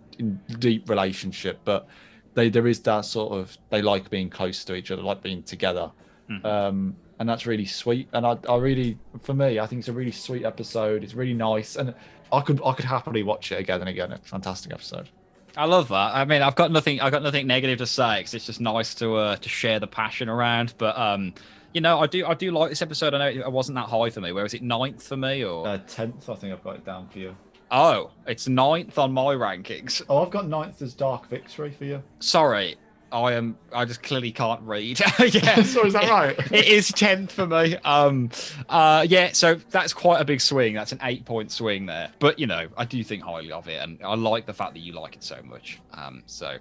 [0.59, 1.86] deep relationship, but
[2.35, 5.43] they there is that sort of they like being close to each other, like being
[5.43, 5.91] together.
[6.31, 6.45] Mhm.
[6.45, 8.09] Um, and that's really sweet.
[8.12, 11.05] And I, I really, for me, I think it's a really sweet episode.
[11.05, 11.95] It's really nice, and
[12.32, 14.12] I could I could happily watch it again and again.
[14.12, 15.09] It's a fantastic episode.
[15.57, 16.15] I love that.
[16.16, 17.01] I mean, I've got nothing.
[17.01, 19.86] I've got nothing negative to say because it's just nice to uh, to share the
[19.86, 20.74] passion around.
[20.78, 21.32] But um,
[21.73, 23.15] you know, I do I do like this episode.
[23.15, 24.32] I know it wasn't that high for me.
[24.32, 25.66] Where was it ninth for me or?
[25.66, 27.36] Uh, tenth, I think I've got it down for you.
[27.70, 30.03] oh, it's ninth on my rankings.
[30.09, 32.03] Oh, I've got ninth as Dark Victory for you.
[32.19, 32.77] Sorry,
[33.12, 33.56] I am.
[33.72, 35.01] I just clearly can't read.
[35.01, 36.36] yeah, so is that right?
[36.52, 37.76] it is tenth for me.
[37.85, 38.31] Um,
[38.68, 39.31] uh, yeah.
[39.32, 40.74] So that's quite a big swing.
[40.74, 42.10] That's an eight-point swing there.
[42.18, 44.81] But you know, I do think highly of it, and I like the fact that
[44.81, 45.81] you like it so much.
[45.93, 46.56] Um, so,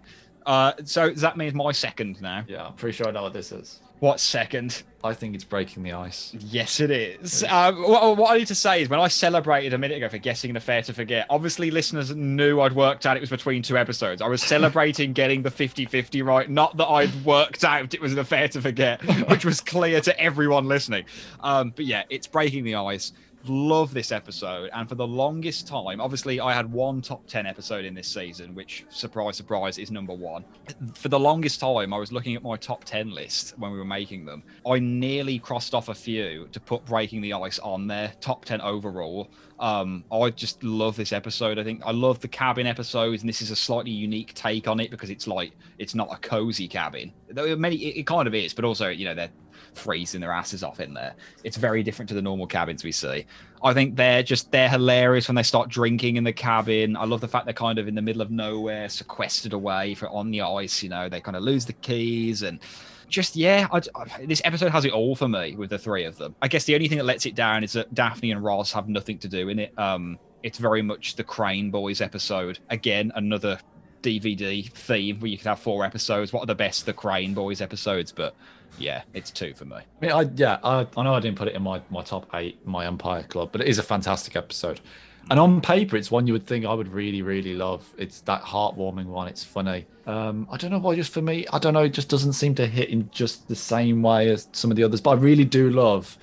[0.46, 2.44] uh, so that means my second now?
[2.48, 3.80] yeah, I'm pretty sure I know what this is.
[4.00, 4.84] What second?
[5.02, 6.36] I think it's breaking the ice.
[6.38, 7.42] Yes, it is.
[7.46, 10.18] Um, what, what I need to say is when I celebrated a minute ago for
[10.18, 13.78] guessing the affair to Forget, obviously listeners knew I'd worked out it was between two
[13.78, 14.22] episodes.
[14.22, 18.12] I was celebrating getting the 50 50 right, not that I'd worked out it was
[18.12, 21.06] an affair to Forget, which was clear to everyone listening.
[21.40, 23.14] Um, but yeah, it's breaking the ice.
[23.46, 24.70] Love this episode.
[24.74, 28.56] And for the longest time, obviously, I had one top 10 episode in this season,
[28.56, 30.46] which, surprise, surprise, is number one.
[30.96, 33.84] For the longest time, I was looking at my top 10 list when we were
[33.84, 34.44] making them.
[34.66, 38.62] I nearly crossed off a few to put Breaking the Ice on there, top 10
[38.62, 39.30] overall.
[39.60, 41.60] Um, I just love this episode.
[41.60, 44.80] I think I love the cabin episodes, and this is a slightly unique take on
[44.80, 47.12] it because it's like it's not a cozy cabin.
[47.30, 49.30] Though Many it, it kind of is, but also you know they're
[49.76, 51.16] freezing their asses off in there.
[51.44, 53.26] It's very different to the normal cabins we see.
[53.64, 56.98] I think they're just they're hilarious when they start drinking in the cabin.
[56.98, 60.10] I love the fact they're kind of in the middle of nowhere, sequestered away for
[60.10, 60.84] on the ice.
[60.84, 62.60] You know, they kind of lose the keys and
[63.08, 63.68] just yeah.
[63.72, 66.36] I, I- this episode has it all for me with the three of them.
[66.42, 68.90] I guess the only thing that lets it down is that Daphne and Roz have
[68.90, 69.78] nothing to do in it.
[69.80, 72.60] Um, it's very much the Crane Boys episode.
[72.70, 73.58] Again, another
[74.02, 76.34] DVD theme where you could have four episodes.
[76.34, 78.12] What are the best the Crane Boys episodes?
[78.12, 78.36] But
[78.78, 79.78] yeah, it's two for me.
[79.78, 82.28] I mean, I yeah, I, I know I didn't put it in my, my top
[82.34, 84.80] eight, my Empire Club, but it is a fantastic episode.
[85.30, 87.88] And on paper, it's one you would think I would really, really love.
[87.98, 89.30] It's that heartwarming one.
[89.30, 89.86] It's funny.
[90.06, 91.84] Um, I don't know why, just for me, I don't know.
[91.84, 94.84] It just doesn't seem to hit in just the same way as some of the
[94.84, 95.00] others.
[95.00, 96.18] But I really do love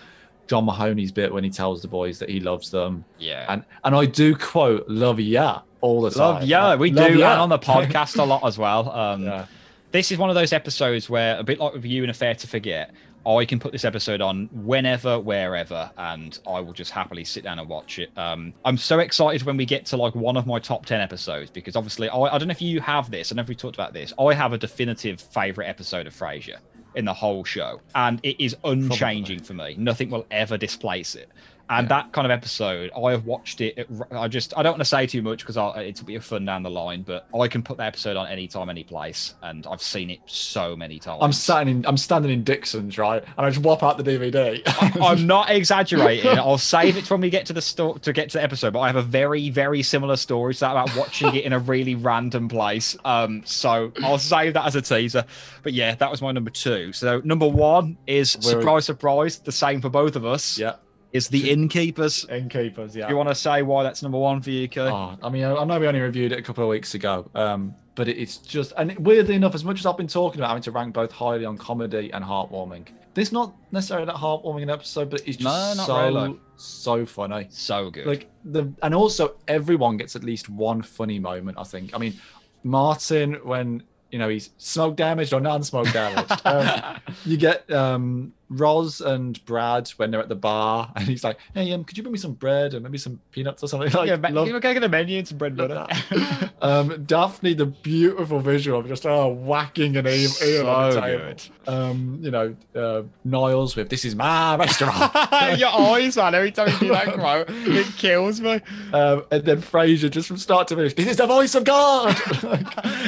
[0.49, 3.47] John Mahoney's bit when he tells the boys that he loves them, Yeah.
[3.49, 6.19] and and I do quote "love ya" all the time.
[6.35, 7.33] Love, yeah, we Love do, ya.
[7.33, 8.91] and on the podcast a lot as well.
[8.91, 9.47] Um, Yeah.
[9.93, 12.47] This is one of those episodes where, a bit like with you and Affair to
[12.47, 12.93] Forget,
[13.27, 17.59] I can put this episode on whenever, wherever, and I will just happily sit down
[17.59, 18.11] and watch it.
[18.17, 21.51] Um, I'm so excited when we get to like one of my top 10 episodes
[21.51, 23.75] because obviously, I, I don't know if you have this, I know if we talked
[23.75, 24.13] about this.
[24.19, 26.59] I have a definitive favorite episode of Frasier
[26.95, 29.75] in the whole show, and it is unchanging for me.
[29.77, 31.29] Nothing will ever displace it.
[31.71, 33.89] And that kind of episode, I have watched it.
[34.11, 36.63] I just, I don't want to say too much because it'll be a fun down
[36.65, 40.11] the line, but I can put that episode on anytime, any place, and I've seen
[40.11, 41.21] it so many times.
[41.23, 44.61] I'm standing in I'm standing in Dixon's right, and I just whop out the DVD.
[45.01, 46.31] I'm not exaggerating.
[46.39, 48.81] I'll save it when we get to the sto- to get to the episode, but
[48.81, 51.95] I have a very, very similar story to that about watching it in a really
[51.95, 52.97] random place.
[53.05, 55.25] Um, so I'll save that as a teaser.
[55.63, 56.93] But yeah, that was my number two.
[56.93, 60.59] So number one is We're- surprise, surprise, the same for both of us.
[60.59, 60.75] yeah,
[61.13, 62.25] Is the innkeepers.
[62.27, 62.95] innkeepers.
[62.95, 63.09] Yeah.
[63.09, 64.83] You want to say why that's number one for you, Kay?
[64.83, 67.29] Oh, I mean, I I know we only reviewed it a couple of weeks ago,
[67.35, 70.63] um, but it's just, and weirdly enough, as much as I've been talking about having
[70.63, 75.11] to rank both highly on comedy and heartwarming, this not necessarily that heartwarming an episode,
[75.11, 76.41] but it's just No, not so really.
[76.57, 77.49] so funny.
[77.51, 78.07] So good.
[78.07, 81.59] Like the, and also everyone gets at least one funny moment.
[81.59, 81.91] I think.
[81.93, 82.15] I mean,
[82.63, 83.83] Martin when
[84.13, 86.41] you know he's smoke damaged or non-smoke damaged.
[86.47, 91.39] um, you get um Roz and Brad when they're at the bar, and he's like,
[91.55, 94.09] "Hey, um, could you bring me some bread and maybe some peanuts or something?" Like,
[94.09, 96.51] yeah, ma- love- we're going to get a menu and some bread and butter.
[96.63, 101.01] um, Daphne, the beautiful visual of just oh whacking an eel, eel on the So
[101.01, 101.25] table.
[101.25, 101.43] good.
[101.69, 105.13] Um, you know, uh, Niles with "This is my restaurant,"
[105.59, 106.35] Your eyes, man.
[106.35, 108.61] Every time you do that quote, it kills me.
[108.93, 110.95] um, and then Frasier just from start to finish.
[110.95, 112.17] This is the voice of God.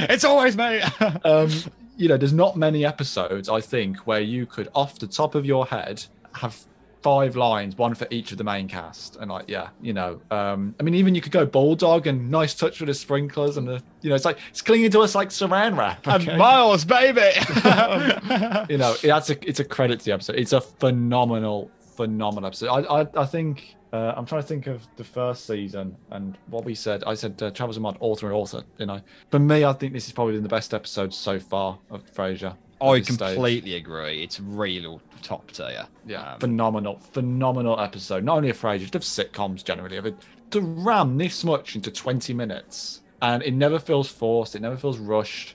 [0.08, 0.80] It's always me.
[1.24, 1.50] um,
[1.96, 5.44] you know, there's not many episodes I think where you could, off the top of
[5.44, 6.04] your head,
[6.34, 6.56] have
[7.02, 10.74] five lines, one for each of the main cast, and like, yeah, you know, um,
[10.78, 13.82] I mean, even you could go bulldog and nice touch with the sprinklers, and the,
[14.00, 16.06] you know, it's like it's clinging to us like Saran wrap.
[16.06, 16.38] And?
[16.38, 17.20] Miles, baby.
[18.72, 20.36] you know, that's a it's a credit to the episode.
[20.36, 22.68] It's a phenomenal, phenomenal episode.
[22.68, 26.64] I I, I think uh, I'm trying to think of the first season and what
[26.64, 27.04] we said.
[27.06, 28.62] I said uh, Travels of Mod author and author.
[28.78, 29.00] You know,
[29.30, 32.56] for me, I think this is probably the best episode so far of Frasier.
[32.80, 33.34] I this stage.
[33.34, 34.22] completely agree.
[34.24, 35.86] It's real top tier.
[36.06, 38.24] Yeah, Um, phenomenal, phenomenal episode.
[38.24, 39.96] Not only of Frasier, just of sitcoms generally.
[39.96, 40.16] Of it
[40.50, 44.56] to ram this much into 20 minutes, and it never feels forced.
[44.56, 45.54] It never feels rushed.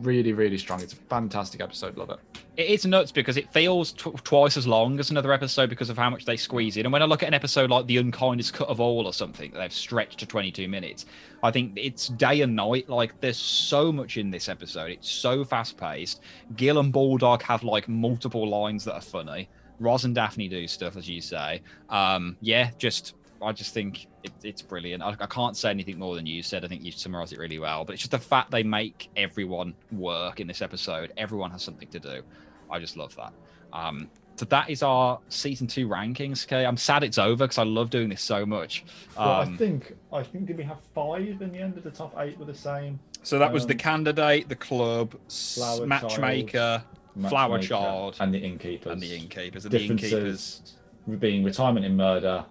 [0.00, 0.82] Really, really strong.
[0.82, 1.96] It's a fantastic episode.
[1.96, 2.18] Love it.
[2.56, 5.98] It is nuts because it feels tw- twice as long as another episode because of
[5.98, 6.86] how much they squeeze in.
[6.86, 9.50] And when I look at an episode like The Unkindest Cut of All or something
[9.52, 11.06] that they've stretched to 22 minutes,
[11.42, 12.88] I think it's day and night.
[12.88, 14.90] Like, there's so much in this episode.
[14.90, 16.20] It's so fast paced.
[16.56, 19.48] Gil and Bulldog have like multiple lines that are funny.
[19.78, 21.62] Roz and Daphne do stuff, as you say.
[21.90, 23.14] Um, yeah, just.
[23.42, 25.02] I just think it, it's brilliant.
[25.02, 26.64] I, I can't say anything more than you said.
[26.64, 27.84] I think you summarized it really well.
[27.84, 31.12] But it's just the fact they make everyone work in this episode.
[31.16, 32.22] Everyone has something to do.
[32.70, 33.32] I just love that.
[33.72, 36.44] Um, so that is our season two rankings.
[36.46, 38.84] Okay, I'm sad it's over because I love doing this so much.
[39.16, 41.90] Well, I Um, think I think did we have five in the end of the
[41.90, 42.98] top eight were the same?
[43.22, 46.84] so that was the um, candidate, the club, Flour matchmaker,
[47.28, 48.92] flour Matchmaker, child, and the innkeepers.
[48.92, 49.64] and the innkeepers.
[49.64, 50.10] And the innkeepers.
[50.10, 50.74] Differences
[51.18, 52.44] being retirement in murder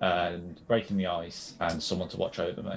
[0.00, 2.74] and breaking the ice and someone to watch over me.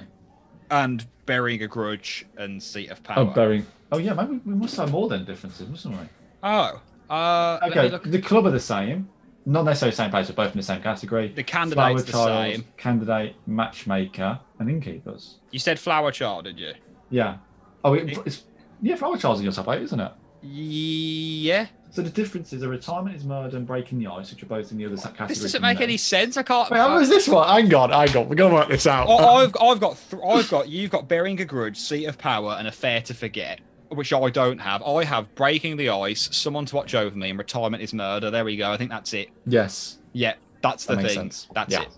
[0.70, 3.18] and burying a grudge and seat of power.
[3.20, 3.66] Oh, burying.
[3.92, 6.06] Oh yeah, maybe we must have more than differences, mustn't we?
[6.42, 6.80] Oh,
[7.10, 8.04] uh, Okay, look.
[8.04, 9.08] the club are the same.
[9.44, 11.28] Not necessarily the same place, but both in the same category.
[11.28, 12.64] The candidate's the child, same.
[12.76, 15.36] candidate, matchmaker, and innkeepers.
[15.50, 16.72] You said flour child, did you?
[17.10, 17.36] Yeah.
[17.84, 18.44] Oh, it, it's
[18.80, 20.12] yeah, flour child's in your top eight, isn't it?
[20.42, 21.66] Yeah.
[21.94, 24.78] So the differences are retirement is murder and breaking the ice, which are both in
[24.78, 25.28] the other category.
[25.28, 26.38] This doesn't make any sense.
[26.38, 26.70] I can't.
[26.70, 27.46] Wait, how was this one?
[27.46, 28.28] Hang on, hang on.
[28.30, 29.08] We're gonna work this out.
[29.10, 32.56] I- I've I've got th- I've got you've got burying a grudge, seat of power,
[32.58, 33.60] and affair to forget,
[33.90, 34.82] which I don't have.
[34.82, 38.30] I have breaking the ice, someone to watch over me, and retirement is murder.
[38.30, 38.72] There we go.
[38.72, 39.28] I think that's it.
[39.46, 39.98] yes.
[40.14, 41.22] Yeah, that's the That makes thing.
[41.24, 41.48] sense.
[41.54, 41.82] That's Yeah.
[41.82, 41.88] it.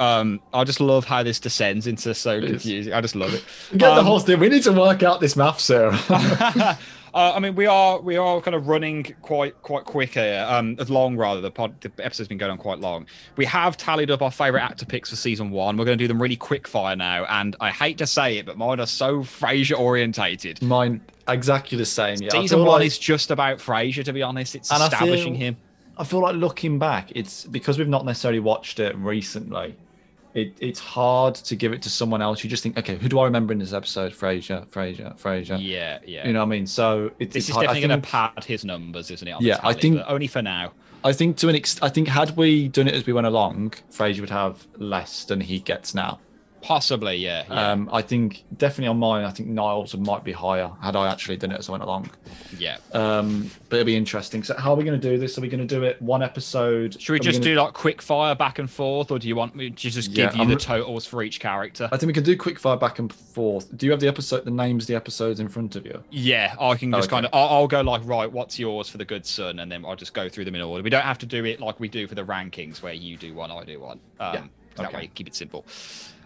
[0.00, 2.92] Um, I just love how this descends into so confusing.
[2.94, 3.44] I just love it.
[3.72, 4.40] Get the Um, whole thing.
[4.40, 5.90] We need to work out this math, sir.
[7.14, 10.44] uh, I mean, we are we are kind of running quite quite quick here.
[10.48, 11.40] Um, as long rather.
[11.40, 13.06] The pod the episode's been going on quite long.
[13.36, 15.76] We have tallied up our favorite actor picks for season one.
[15.76, 18.46] We're going to do them really quick fire now, and I hate to say it,
[18.46, 20.62] but mine are so Frasier orientated.
[20.62, 22.18] Mine exactly the same.
[22.20, 22.30] Yeah.
[22.30, 24.54] Season one like- is just about Frasier, to be honest.
[24.54, 25.56] It's And I establishing feel- him.
[25.98, 29.74] I feel like looking back, it's because we've not necessarily watched it recently.
[30.34, 32.44] It, it's hard to give it to someone else.
[32.44, 34.12] You just think, okay, who do I remember in this episode?
[34.12, 35.58] Frasier, Frasier, Frasier.
[35.60, 36.26] Yeah, yeah.
[36.26, 36.66] You know what I mean?
[36.66, 37.66] So it, this it's is hard.
[37.66, 39.34] Definitely going to pad his numbers, isn't it?
[39.40, 40.72] Yeah, I think- only for now.
[41.02, 43.70] I think to an extent, I think had we done it as we went along,
[43.90, 46.20] Frasier would have less than he gets now.
[46.62, 47.44] Possibly, yeah.
[47.48, 47.72] yeah.
[47.72, 51.36] Um, I think definitely on mine, I think Niles might be higher had I actually
[51.38, 52.10] done it as I went along.
[52.58, 52.76] yeah.
[52.92, 54.42] Um, but it'll be interesting.
[54.42, 55.38] So how are we going to do this?
[55.38, 57.00] Are we going to do it one episode?
[57.00, 59.36] Should we Are just gonna- do like quick fire back and forth, or do you
[59.36, 61.88] want me to just Yeah, give you I'm the totals for each character?
[61.92, 63.74] I think we can do quick fire back and forth.
[63.76, 66.02] Do you have the episode, the names of the episodes in front of you?
[66.10, 67.16] Yeah, I can just Okay.
[67.16, 67.30] kind of.
[67.34, 70.12] I'll, I'll go like, right, what's yours for the good son, and then I'll just
[70.14, 70.82] go through them in order.
[70.82, 73.32] We don't have to do it like we do for the rankings, where you do
[73.34, 73.98] one, I do one.
[74.18, 74.42] Um, Yeah,
[74.76, 75.64] That way, keep it simple.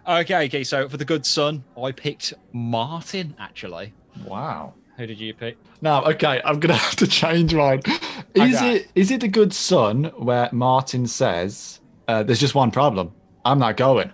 [0.06, 0.64] Okay, okay.
[0.64, 3.34] So for the good son, I picked Martin.
[3.38, 3.92] Actually,
[4.26, 4.74] Wow.
[4.96, 5.56] who did you pick?
[5.80, 7.80] Now, okay, I'm gonna have to change mine.
[8.34, 8.76] Is Okay.
[8.76, 13.12] it is it the good son where Martin says, uh, "There's just one problem.
[13.44, 14.10] I'm not going."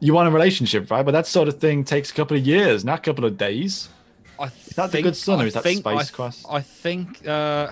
[0.00, 1.04] You want a relationship, right?
[1.04, 3.88] But that sort of thing takes a couple of years, not a couple of days.
[4.38, 6.46] I Is that the good son, or is that think- Space I, Quest?
[6.48, 7.26] I think.
[7.26, 7.70] Uh,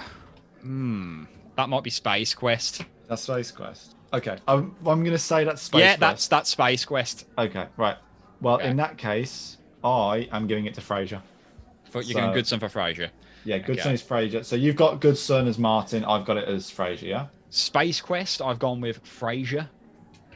[0.63, 1.25] hmm,
[1.57, 2.85] that might be Space Quest.
[3.09, 3.95] That's Space Quest.
[4.17, 6.01] Okay, I'm, I'm gonna say that's Space yeah, Quest.
[6.01, 7.27] that's that's Space Quest.
[7.39, 7.67] okay.
[7.77, 7.97] Right.
[8.41, 8.69] Well, Okay.
[8.71, 11.21] in that case, I am giving it to Frasier.
[11.91, 13.11] For, you're going So- good son for Frasier.
[13.45, 13.83] Yeah, good Okay.
[13.83, 14.45] son is Frasier.
[14.45, 16.05] So you've got good son as Martin.
[16.05, 17.03] I've got it as Frasier.
[17.03, 17.27] Yeah.
[17.51, 18.43] Space Quest.
[18.43, 19.69] I've gone with Frasier.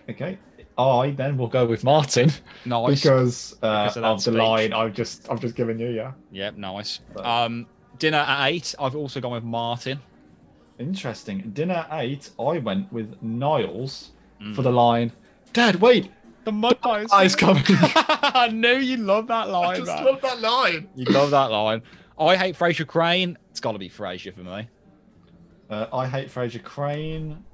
[0.09, 0.39] Okay.
[0.79, 2.31] I then will go with Martin
[2.65, 3.03] Nice.
[3.03, 4.35] because, uh, Because of of, the speech.
[4.35, 5.89] line I've just I've just given you.
[5.89, 6.13] Yeah.
[6.31, 7.01] Yep, nice.
[7.13, 7.67] But- Um,
[7.99, 8.75] dinner at eight.
[8.79, 10.01] I've also gone with Martin.
[10.81, 11.51] Interesting.
[11.53, 12.31] Dinner eight.
[12.41, 14.57] I went with Niles Mm.
[14.57, 15.13] for the line.
[15.53, 16.11] Dad, wait.
[16.45, 17.09] The mud pies.
[17.13, 17.63] Eyes coming.
[17.69, 20.05] I knew you love that line, I just man.
[20.07, 20.89] Love that line.
[20.95, 21.83] You love that line.
[22.19, 23.37] I hate Frasier Crane.
[23.51, 24.67] It's got to be Frasier for me.
[25.69, 27.45] Uh, I hate Frasier Crane.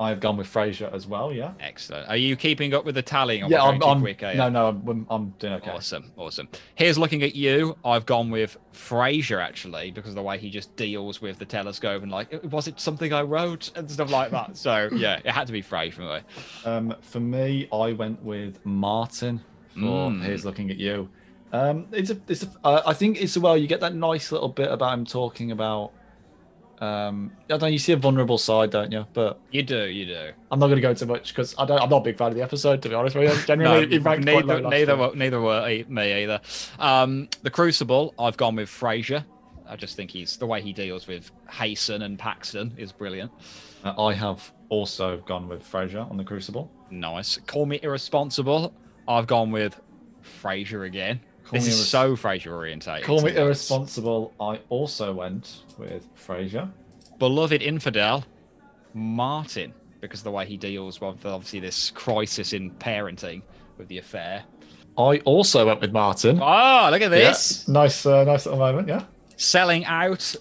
[0.00, 1.30] I've gone with Frasier as well.
[1.30, 1.52] Yeah.
[1.60, 2.08] Excellent.
[2.08, 3.44] Are you keeping up with the tallying?
[3.50, 3.82] Yeah, I I'm.
[3.82, 5.70] I'm quick, no, no, I'm, I'm doing okay.
[5.70, 6.48] Awesome, awesome.
[6.74, 7.76] Here's looking at you.
[7.84, 12.02] I've gone with Frasier actually because of the way he just deals with the telescope
[12.02, 14.56] and like, was it something I wrote and stuff like that.
[14.56, 16.20] So yeah, it had to be Frasier for me.
[16.64, 19.38] Um, for me, I went with Martin.
[19.74, 20.22] For Mm.
[20.24, 21.08] here's looking at you.
[21.52, 23.56] Um, it's a, it's a, uh, I think it's well.
[23.56, 25.92] You get that nice little bit about him talking about.
[26.80, 27.66] Um, I don't know.
[27.66, 29.06] You see a vulnerable side, don't you?
[29.12, 30.30] But You do, you do.
[30.50, 31.80] I'm not going to go too much because I don't.
[31.80, 33.42] I'm not a big fan of the episode, to be honest with you.
[33.46, 36.40] Generally, No, it ranked quite low neither, neither, were, neither were me either.
[36.78, 39.24] Um, the Crucible, I've gone with Frasier.
[39.68, 43.30] I just think he's the way he deals with Hasten and Paxton is brilliant.
[43.84, 46.70] Uh, I have also gone with Frasier on the Crucible.
[46.90, 47.38] Nice.
[47.46, 48.74] Call me irresponsible.
[49.06, 49.80] I've gone with
[50.42, 51.20] Frasier again.
[51.50, 53.04] Call this is so Frasier orientated.
[53.04, 54.32] Call me irresponsible.
[54.40, 56.70] I also went with Frasier.
[57.18, 58.24] Beloved infidel,
[58.94, 63.42] Martin, because of the way he deals with obviously this crisis in parenting
[63.78, 64.44] with the affair.
[64.96, 66.38] I also went with Martin.
[66.40, 67.64] Oh, look at this.
[67.66, 68.86] Yeah, nice, uh, nice little moment.
[68.86, 69.02] Yeah.
[69.36, 70.36] Selling out,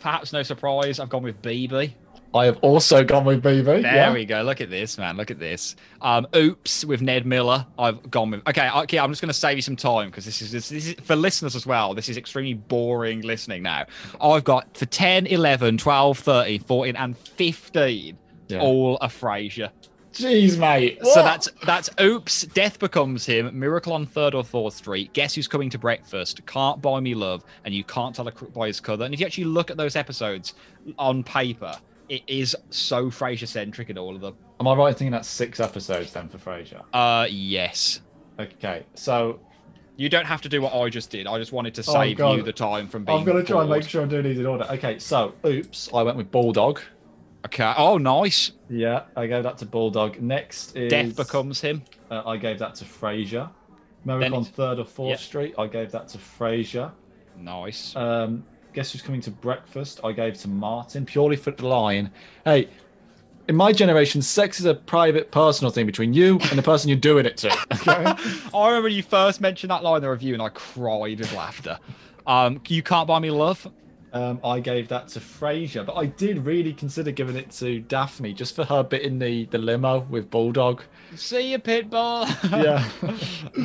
[0.00, 0.98] perhaps no surprise.
[0.98, 1.94] I've gone with Bebe.
[2.34, 3.62] I have also gone with Bebe.
[3.62, 4.12] There yeah.
[4.12, 4.42] we go.
[4.42, 5.16] Look at this, man.
[5.16, 5.76] Look at this.
[6.02, 7.64] Um, oops, with Ned Miller.
[7.78, 8.48] I've gone with.
[8.48, 8.98] Okay, okay.
[8.98, 11.14] I'm just going to save you some time because this is, this, this is for
[11.14, 11.94] listeners as well.
[11.94, 13.86] This is extremely boring listening now.
[14.20, 18.18] I've got for 10, 11, 12, 13, 14, and 15.
[18.48, 18.60] Yeah.
[18.60, 19.70] All a Frasier.
[20.12, 20.98] Jeez, mate.
[21.04, 25.48] So that's that's oops, death becomes him, miracle on third or fourth street, guess who's
[25.48, 28.80] coming to breakfast, can't buy me love, and you can't tell a crook by his
[28.80, 29.06] colour.
[29.06, 30.54] And if you actually look at those episodes
[30.98, 31.76] on paper,
[32.14, 34.34] it is so Frasier centric in all of them.
[34.60, 36.82] Am I right in thinking that's six episodes then for Frasier?
[36.92, 38.00] Uh yes.
[38.38, 39.40] Okay, so
[39.96, 41.26] You don't have to do what I just did.
[41.26, 42.36] I just wanted to Oh, save God.
[42.36, 43.18] you the time from being.
[43.18, 44.64] I'm gonna try and make sure I'm doing these in order.
[44.70, 46.80] Okay, so oops, I went with Bulldog.
[47.46, 47.74] Okay.
[47.76, 48.52] Oh, nice.
[48.70, 50.18] Yeah, I gave that to Bulldog.
[50.20, 51.82] Next is Death becomes him.
[52.10, 53.50] Uh, I gave that to Frasier.
[54.06, 55.16] Miracle on Third or Fourth yeah.
[55.16, 55.54] Street.
[55.58, 56.90] I gave that to Frasier.
[57.38, 57.94] Nice.
[57.96, 60.00] Um, guess who's coming to breakfast?
[60.04, 62.10] I gave to Martin purely for the line.
[62.44, 62.68] Hey,
[63.48, 66.98] in my generation, sex is a private, personal thing between you and the person you're
[66.98, 67.56] doing it to.
[67.86, 68.14] Okay.
[68.54, 71.78] I remember you first mentioned that line in the review, and I cried with laughter.
[72.26, 73.70] Um, you can't buy me love.
[74.14, 78.32] um, I gave that to Frasier, but I did really consider giving it to Daphne
[78.32, 80.82] just for her bit in the, the limo with Bulldog.
[81.14, 82.26] See you, Pitbull.
[82.64, 82.88] Yeah.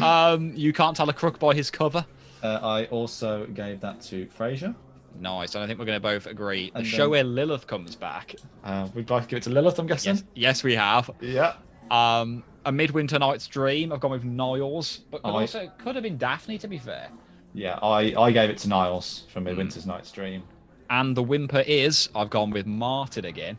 [0.31, 2.05] um, you can't tell a crook by his cover.
[2.43, 4.75] Uh, I also gave that to Frasier.
[5.19, 5.55] Nice.
[5.55, 6.71] And I think we're going to both agree.
[6.71, 8.35] The And show then- where Lilith comes back.
[8.63, 10.15] Uh, we'd both give it to Lilith, I'm guessing.
[10.15, 11.09] Yes, yes, we have.
[11.21, 11.53] Yeah.
[11.91, 13.91] Um, a Midwinter Night's Dream.
[13.91, 16.57] I've gone with Niles, but could also it could have been Daphne.
[16.59, 17.09] To be fair.
[17.53, 20.43] Yeah, I, I gave it to Niles from Midwinter's Night's Dream.
[20.91, 23.57] And the whimper is I've gone with Martin again.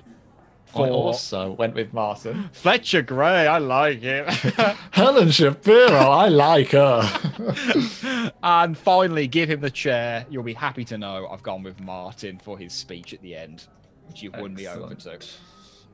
[0.73, 2.49] I also went with Martin.
[2.53, 4.27] Fletcher Gray, I like him.
[4.93, 7.03] Helen Shapiro, I like her.
[8.43, 10.27] and finally, give him the chair.
[10.31, 13.67] You'll be happy to know I've gone with Martin for his speech at the end,
[14.09, 15.19] which you've won me over to.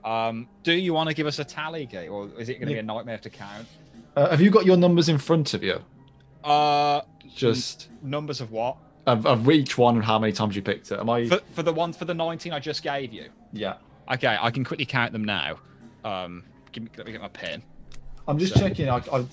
[0.09, 2.75] Um, do you want to give us a tally, Kate, or is it going to
[2.75, 3.67] be a nightmare to count?
[4.15, 5.81] Uh, have you got your numbers in front of you?
[6.45, 7.01] Uh,
[7.35, 8.77] Just numbers of what?
[9.07, 10.99] of, of each one and how many times you picked it.
[10.99, 11.29] Am I?
[11.29, 13.29] For, for the one for the 19 I just gave you.
[13.53, 13.75] Yeah.
[14.13, 15.59] Okay, I can quickly count them now.
[16.05, 17.63] Um, give me, let me get my pen.
[18.29, 18.89] I'm just So- checking.
[18.89, 19.25] I, I,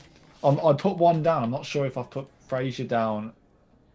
[0.43, 1.43] I'm, I put one down.
[1.43, 3.33] I'm not sure if I've put Frasier down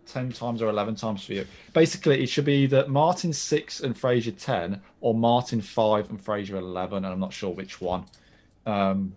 [0.06, 1.46] ten times or eleven times for you.
[1.74, 6.56] Basically, it should be either Martin six and Frasier ten, or Martin five and Frasier
[6.58, 8.04] eleven, and I'm not sure which one.
[8.66, 9.14] Um,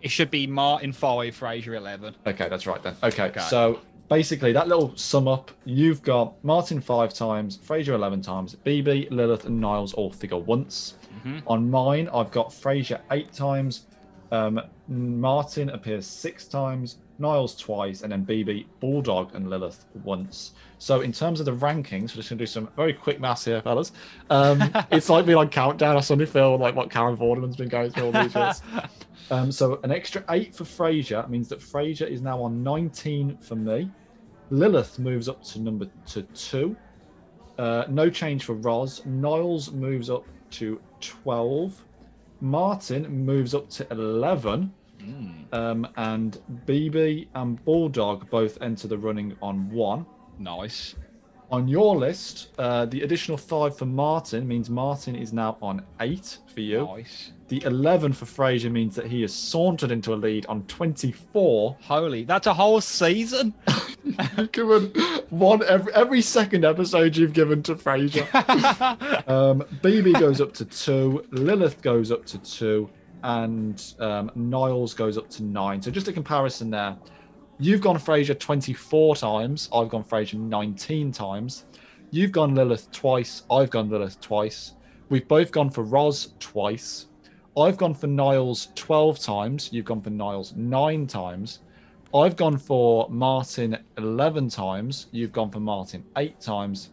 [0.00, 2.14] It should be Martin 5, Frasier 11.
[2.24, 2.94] okay, that's right then.
[3.02, 3.40] Okay, Okay.
[3.40, 9.08] so basically that little sum up, you've got Martin five times, Frasier eleven times, Bebe,
[9.10, 10.94] Lilith, and Niles all figure once.
[11.24, 11.42] Mhm.
[11.48, 13.86] On mine, I've got Frasier eight times,
[14.30, 20.52] um, Martin appears six times, Niles twice, and then Bebe, Bulldog, and Lilith once.
[20.78, 23.60] So in terms of the rankings, we're just gonna do some very quick maths here,
[23.62, 23.92] fellas.
[24.30, 25.96] Um, it's like being on countdown.
[25.96, 28.62] I suddenly feel like what Karen Vorderman's been going through all these years.
[29.30, 33.56] Um, so an extra eight for Frasier means that Frasier is now on 19 for
[33.56, 33.90] me.
[34.48, 36.74] Lilith moves up to number to two.
[37.58, 39.04] Uh, no change for Roz.
[39.04, 41.84] Niles moves up to 12.
[42.40, 44.72] Martin moves up to 11.
[45.00, 50.06] Mm, Um, and Bebe and Bulldog both enter the running on one.
[50.38, 50.94] nice.
[51.50, 56.36] On your list, uh, the additional five for Martin means Martin is now on eight
[56.52, 56.84] for you.
[56.84, 57.32] Nice.
[57.48, 61.74] The 11 for Frasier means that he has sauntered into a lead on 24.
[61.80, 63.54] Holy, that's a whole season.
[64.36, 64.92] You've given
[65.30, 68.26] one every every second episode you've given to Frasier.
[69.28, 72.90] um, Bebe goes up to two, Lilith goes up to two,
[73.22, 75.80] and um, Niles goes up to nine.
[75.82, 76.96] So just a comparison there.
[77.58, 79.68] You've gone Frasier 24 times.
[79.74, 81.64] I've gone Frasier 19 times.
[82.10, 83.42] You've gone Lilith twice.
[83.50, 84.74] I've gone Lilith twice.
[85.08, 87.06] We've both gone for Roz twice.
[87.56, 89.70] I've gone for Niles 12 times.
[89.72, 91.60] You've gone for Niles nine times.
[92.14, 95.08] I've gone for Martin 11 times.
[95.10, 96.90] You've gone for Martin eight times.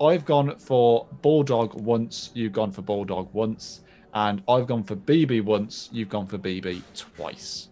[0.00, 2.30] I've gone for Bulldog once.
[2.34, 3.82] You've gone for Bulldog once.
[4.14, 5.88] And I've gone for Bebe once.
[5.92, 7.68] You've gone for Bebe twice.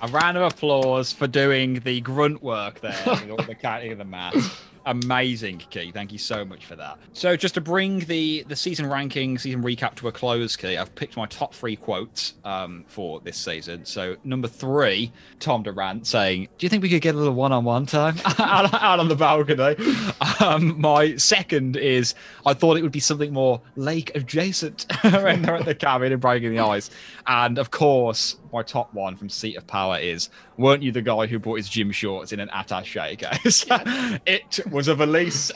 [0.00, 3.98] A round of applause for doing the grunt work there, with all the counting of
[3.98, 4.60] the maths.
[4.86, 5.90] Amazing, Key.
[5.92, 6.98] Thank you so much for that.
[7.14, 10.94] So, just to bring the the season ranking, season recap to a close, Key, I've
[10.94, 13.86] picked my top three quotes um, for this season.
[13.86, 15.10] So, number three,
[15.40, 19.00] Tom Duran saying, "Do you think we could get a little one-on-one time out, out
[19.00, 19.74] on the balcony?"
[20.40, 22.14] Um, my second is,
[22.44, 26.20] "I thought it would be something more lake adjacent when they're at the cabin and
[26.20, 26.90] breaking the ice."
[27.26, 31.26] And of course, my top one from Seat of Power is, "Weren't you the guy
[31.26, 33.64] who bought his gym shorts in an attaché case?"
[34.26, 35.52] it was a valise.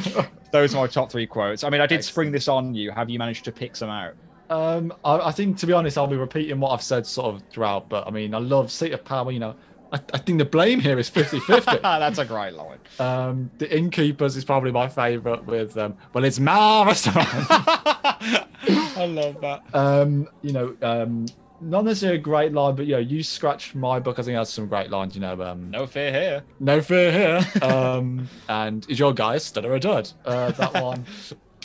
[0.52, 1.64] Those are my top three quotes.
[1.64, 2.90] I mean, I did spring this on you.
[2.90, 4.14] Have you managed to pick some out?
[4.50, 7.42] Um, I, I think to be honest, I'll be repeating what I've said sort of
[7.50, 7.88] throughout.
[7.88, 9.30] But I mean, I love seat of power.
[9.30, 9.56] You know,
[9.92, 11.82] I, I think the blame here is 50-50.
[11.82, 12.78] That's a great line.
[12.98, 15.44] um, the innkeepers is probably my favourite.
[15.44, 17.28] With um, well, it's my restaurant.
[17.30, 19.62] I love that.
[19.74, 21.26] um, you know, um,
[21.60, 24.18] not necessarily a great line, but yeah, you scratched my book.
[24.18, 25.14] I think that's some great lines.
[25.14, 26.42] You know, um, No fear here.
[26.60, 27.46] no fear here.
[27.62, 30.10] Um, and is your guy a stud or a dud?
[30.24, 31.04] Uh, that one.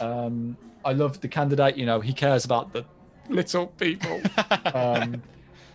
[0.02, 1.78] Um, I love the candidate.
[1.78, 2.86] You know, he cares about the
[3.30, 4.22] little people.
[4.74, 5.22] Um,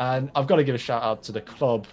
[0.01, 1.87] and I've got to give a shout out to the club.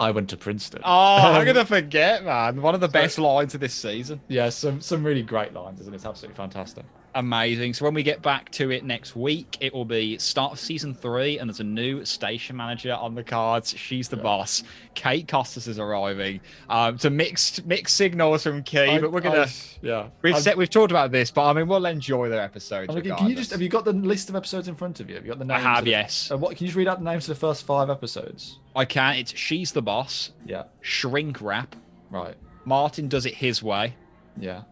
[0.00, 0.80] I went to Princeton.
[0.84, 2.62] Oh, I'm Um, gonna forget, man.
[2.62, 4.20] One of the best lines of this season.
[4.28, 6.84] Yeah, some some really great lines, and it's absolutely fantastic.
[7.14, 7.72] Amazing.
[7.74, 10.94] So when we get back to it next week, it will be start of season
[10.94, 13.74] three, and there's a new station manager on the cards.
[13.76, 14.62] She's the boss.
[14.94, 16.40] Kate Costas is arriving.
[16.68, 19.40] Um, to mixed mixed signals from Key, I- but we're gonna.
[19.42, 19.52] I-
[19.82, 20.08] yeah.
[20.22, 22.92] We've I'm- said we've talked about this, but I mean we'll enjoy their episodes.
[22.94, 25.16] Can you just have you got the list of episodes in front of you?
[25.16, 25.64] Have you got the names?
[25.64, 26.30] I have, the- yes.
[26.30, 28.58] Uh, what can you just read out the names of the first five episodes?
[28.76, 29.16] I can.
[29.16, 30.30] It's she's the boss.
[30.46, 30.64] Yeah.
[30.82, 31.74] Shrink wrap.
[32.10, 32.36] Right.
[32.64, 33.94] Martin does it his way.
[34.38, 34.62] Yeah.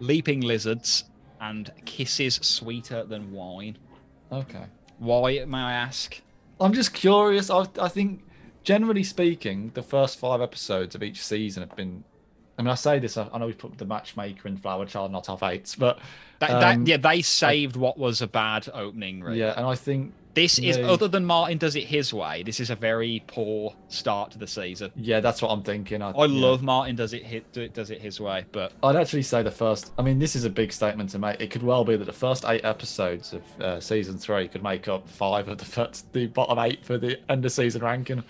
[0.00, 1.04] Leaping lizards
[1.42, 3.76] and kisses sweeter than wine.
[4.30, 4.64] Okay.
[4.98, 6.20] Why, may I ask?
[6.60, 7.50] I'm just curious.
[7.50, 8.22] I, I think,
[8.62, 12.04] generally speaking, the first five episodes of each season have been.
[12.58, 13.16] I mean, I say this.
[13.16, 15.98] I, I know we put the matchmaker and Flour Child not top eights, but
[16.38, 19.22] That, Um, that, yeah, they saved what was a bad opening.
[19.22, 19.40] Really.
[19.40, 22.42] yeah, and I think This is other than Martin does it his way.
[22.42, 24.90] This is a very poor start to the season.
[24.96, 26.00] yeah, that's what I'm thinking.
[26.00, 26.40] I, I yeah.
[26.40, 29.92] love Martin does it hit does it his way, but I'd actually say the first.
[29.98, 31.40] I mean, this is a big statement to make.
[31.40, 34.88] It could well be that the first eight episodes of uh, season three could make
[34.88, 38.22] up five of the first, the bottom eight for the end of season ranking.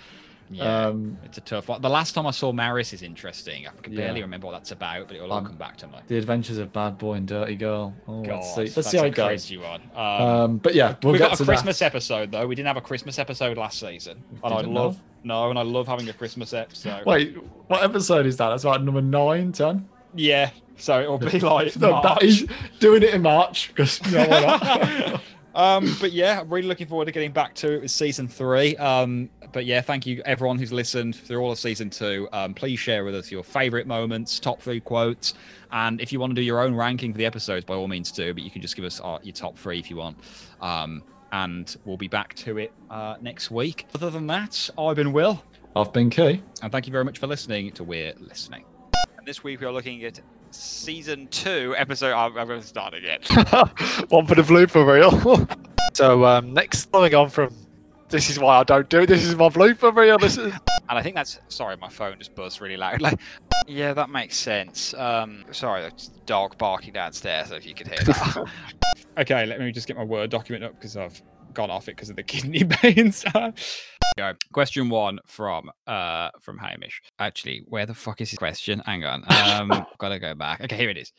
[0.53, 1.81] Yeah, Um, it's a tough one.
[1.83, 3.67] The last time I saw Maris is interesting.
[3.67, 4.25] I can barely Yeah.
[4.25, 5.95] remember what that's about, but it'll all Um, come back to me.
[6.09, 7.95] the Adventures of Bad Boy and Dirty Girl.
[8.07, 8.61] Oh, God, let's see.
[8.63, 9.27] Let's that's see how it goes.
[9.27, 9.81] crazy one.
[9.97, 11.45] Um, Um, but yeah, we'll we got a that.
[11.45, 12.47] Christmas episode though.
[12.47, 15.87] We didn't have a Christmas episode last season, and I love no, and I love
[15.89, 17.03] having a Christmas episode.
[17.07, 17.37] Wait,
[17.69, 18.49] what episode is that?
[18.51, 19.89] That's about number nine, ten.
[20.15, 22.25] yeah, so it'll be like No, that March.
[22.25, 22.47] is
[22.81, 25.21] doing it in March because you know why not?
[25.55, 28.77] um, but yeah, I'm really looking forward to getting back to it with season three.
[28.77, 32.29] Um, but yeah, thank you everyone who's listened through all of season two.
[32.33, 35.35] Um, please share with us your favorite moments, top three quotes,
[35.73, 38.13] and if you want to do your own ranking for the episodes, by all means
[38.13, 38.33] do.
[38.35, 40.19] But you can just give us uh, your top three if you want.
[40.61, 41.03] Um,
[41.33, 43.87] and we'll be back to it uh, next week.
[43.95, 45.43] Other than that, I've been Will,
[45.75, 46.43] I've been key.
[46.63, 48.65] and thank you very much for listening to We're Listening.
[49.17, 50.21] And this week we are looking at
[50.55, 52.13] season two, episode.
[52.13, 53.21] I'm, I'm going to start again.
[54.09, 55.47] One for the blooper reel.
[55.95, 57.55] so um, next, following on from,
[58.09, 59.07] this is why I don't do it.
[59.07, 60.19] This is my blooper reel.
[60.19, 60.53] This is.
[60.89, 63.13] And I think that's sorry, my phone just buzzed really loudly.
[63.67, 64.93] Yeah, that makes sense.
[64.93, 67.51] Um, sorry, that's the dog barking downstairs.
[67.51, 68.47] If you could hear that.
[69.17, 71.23] Okay, let me just get my Word document up because I've
[71.55, 73.25] gone off it because of the kidney pains.
[74.19, 74.35] Go.
[74.53, 77.01] Question one from uh from Hamish.
[77.19, 78.81] Actually, where the fuck is his question?
[78.85, 79.25] Hang on.
[79.31, 80.61] Um gotta go back.
[80.61, 81.13] Okay, here it is.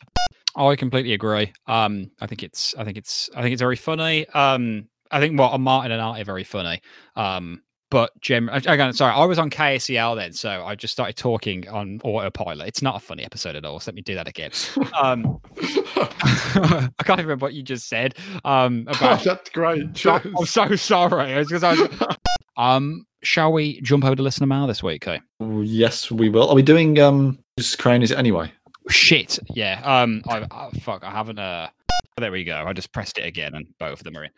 [0.54, 1.52] Oh, I completely agree.
[1.66, 4.28] Um I think it's I think it's I think it's very funny.
[4.28, 6.80] Um I think what Martin and Art are very funny.
[7.16, 7.62] Um
[7.94, 12.00] but Jim, again, sorry, I was on KACL then, so I just started talking on
[12.02, 12.66] autopilot.
[12.66, 13.78] It's not a funny episode at all.
[13.78, 14.50] So let me do that again.
[15.00, 18.16] Um, I can't remember what you just said.
[18.44, 19.96] Um, about That's great.
[19.96, 21.30] so- I'm so sorry.
[21.34, 22.16] It's because I was.
[22.56, 25.20] Um, shall we jump over to listener mail this week, okay?
[25.38, 26.48] Oh, yes, we will.
[26.48, 28.50] Are we doing um just crane is it anyway?
[28.90, 29.38] Shit.
[29.54, 29.80] Yeah.
[29.84, 30.22] Um.
[30.28, 31.04] I, I fuck.
[31.04, 31.38] I haven't.
[31.38, 31.68] Uh.
[32.16, 32.56] There we go.
[32.66, 34.30] I just pressed it again, and both of them are in.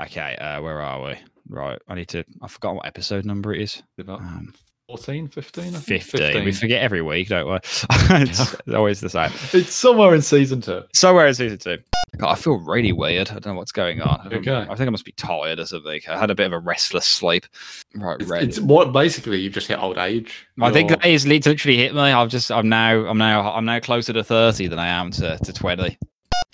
[0.00, 0.36] Okay.
[0.36, 0.60] Uh.
[0.62, 1.14] Where are we?
[1.48, 1.78] Right.
[1.88, 2.24] I need to.
[2.40, 3.82] I forgot what episode number it is.
[3.98, 4.54] About Um,
[4.88, 5.64] 14, 15?
[5.64, 6.02] I think?
[6.02, 6.44] 15.
[6.44, 7.56] We forget every week, don't we?
[8.10, 9.30] it's always the same.
[9.52, 10.82] It's somewhere in season two.
[10.94, 11.78] Somewhere in season two.
[12.18, 13.30] God, I feel really weird.
[13.30, 14.28] I don't know what's going on.
[14.30, 14.54] I, Okay.
[14.68, 16.00] I think I must be tired or something.
[16.08, 17.46] I had a bit of a restless sleep.
[17.94, 18.20] Right.
[18.20, 20.46] It's, it's what basically you've just hit old age.
[20.60, 22.00] I think You're- that is literally hit me.
[22.02, 25.38] I've just I'm now I'm now I'm now closer to 30 than I am to,
[25.38, 25.96] to 20.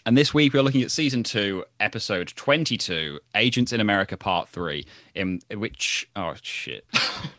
[0.06, 4.86] And this week we're looking at season two, episode 22, Agents in America Part 3,
[5.14, 6.86] in which oh shit.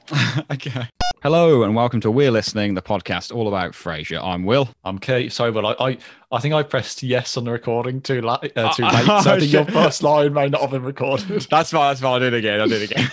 [0.51, 0.87] okay.
[1.23, 4.23] Hello and welcome to We're Listening, the podcast all about Frasier.
[4.23, 4.69] I'm Will.
[4.85, 5.33] I'm Kate.
[5.33, 5.97] Sorry, but I, I,
[6.31, 8.55] I think I pressed yes on the recording too late.
[8.55, 9.23] Uh, too Oh, late.
[9.23, 11.27] So I think your first line may not have been recorded.
[11.49, 12.13] That's fine, that's fine.
[12.13, 12.61] I'll do it again.
[12.61, 13.05] I'll do it again.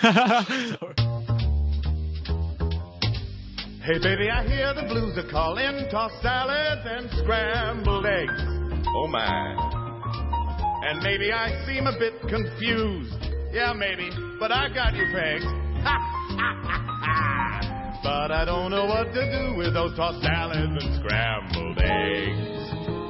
[3.81, 8.66] Hey baby, I hear the blues are calling, tossed salads and scrambled eggs.
[8.99, 9.53] Oh my.
[10.89, 13.13] And maybe I seem a bit confused.
[13.53, 14.09] Yeah, maybe,
[14.39, 15.45] but I got you pegged.
[18.03, 23.06] but I don't know what to do with those tossed salads and scrambled eggs.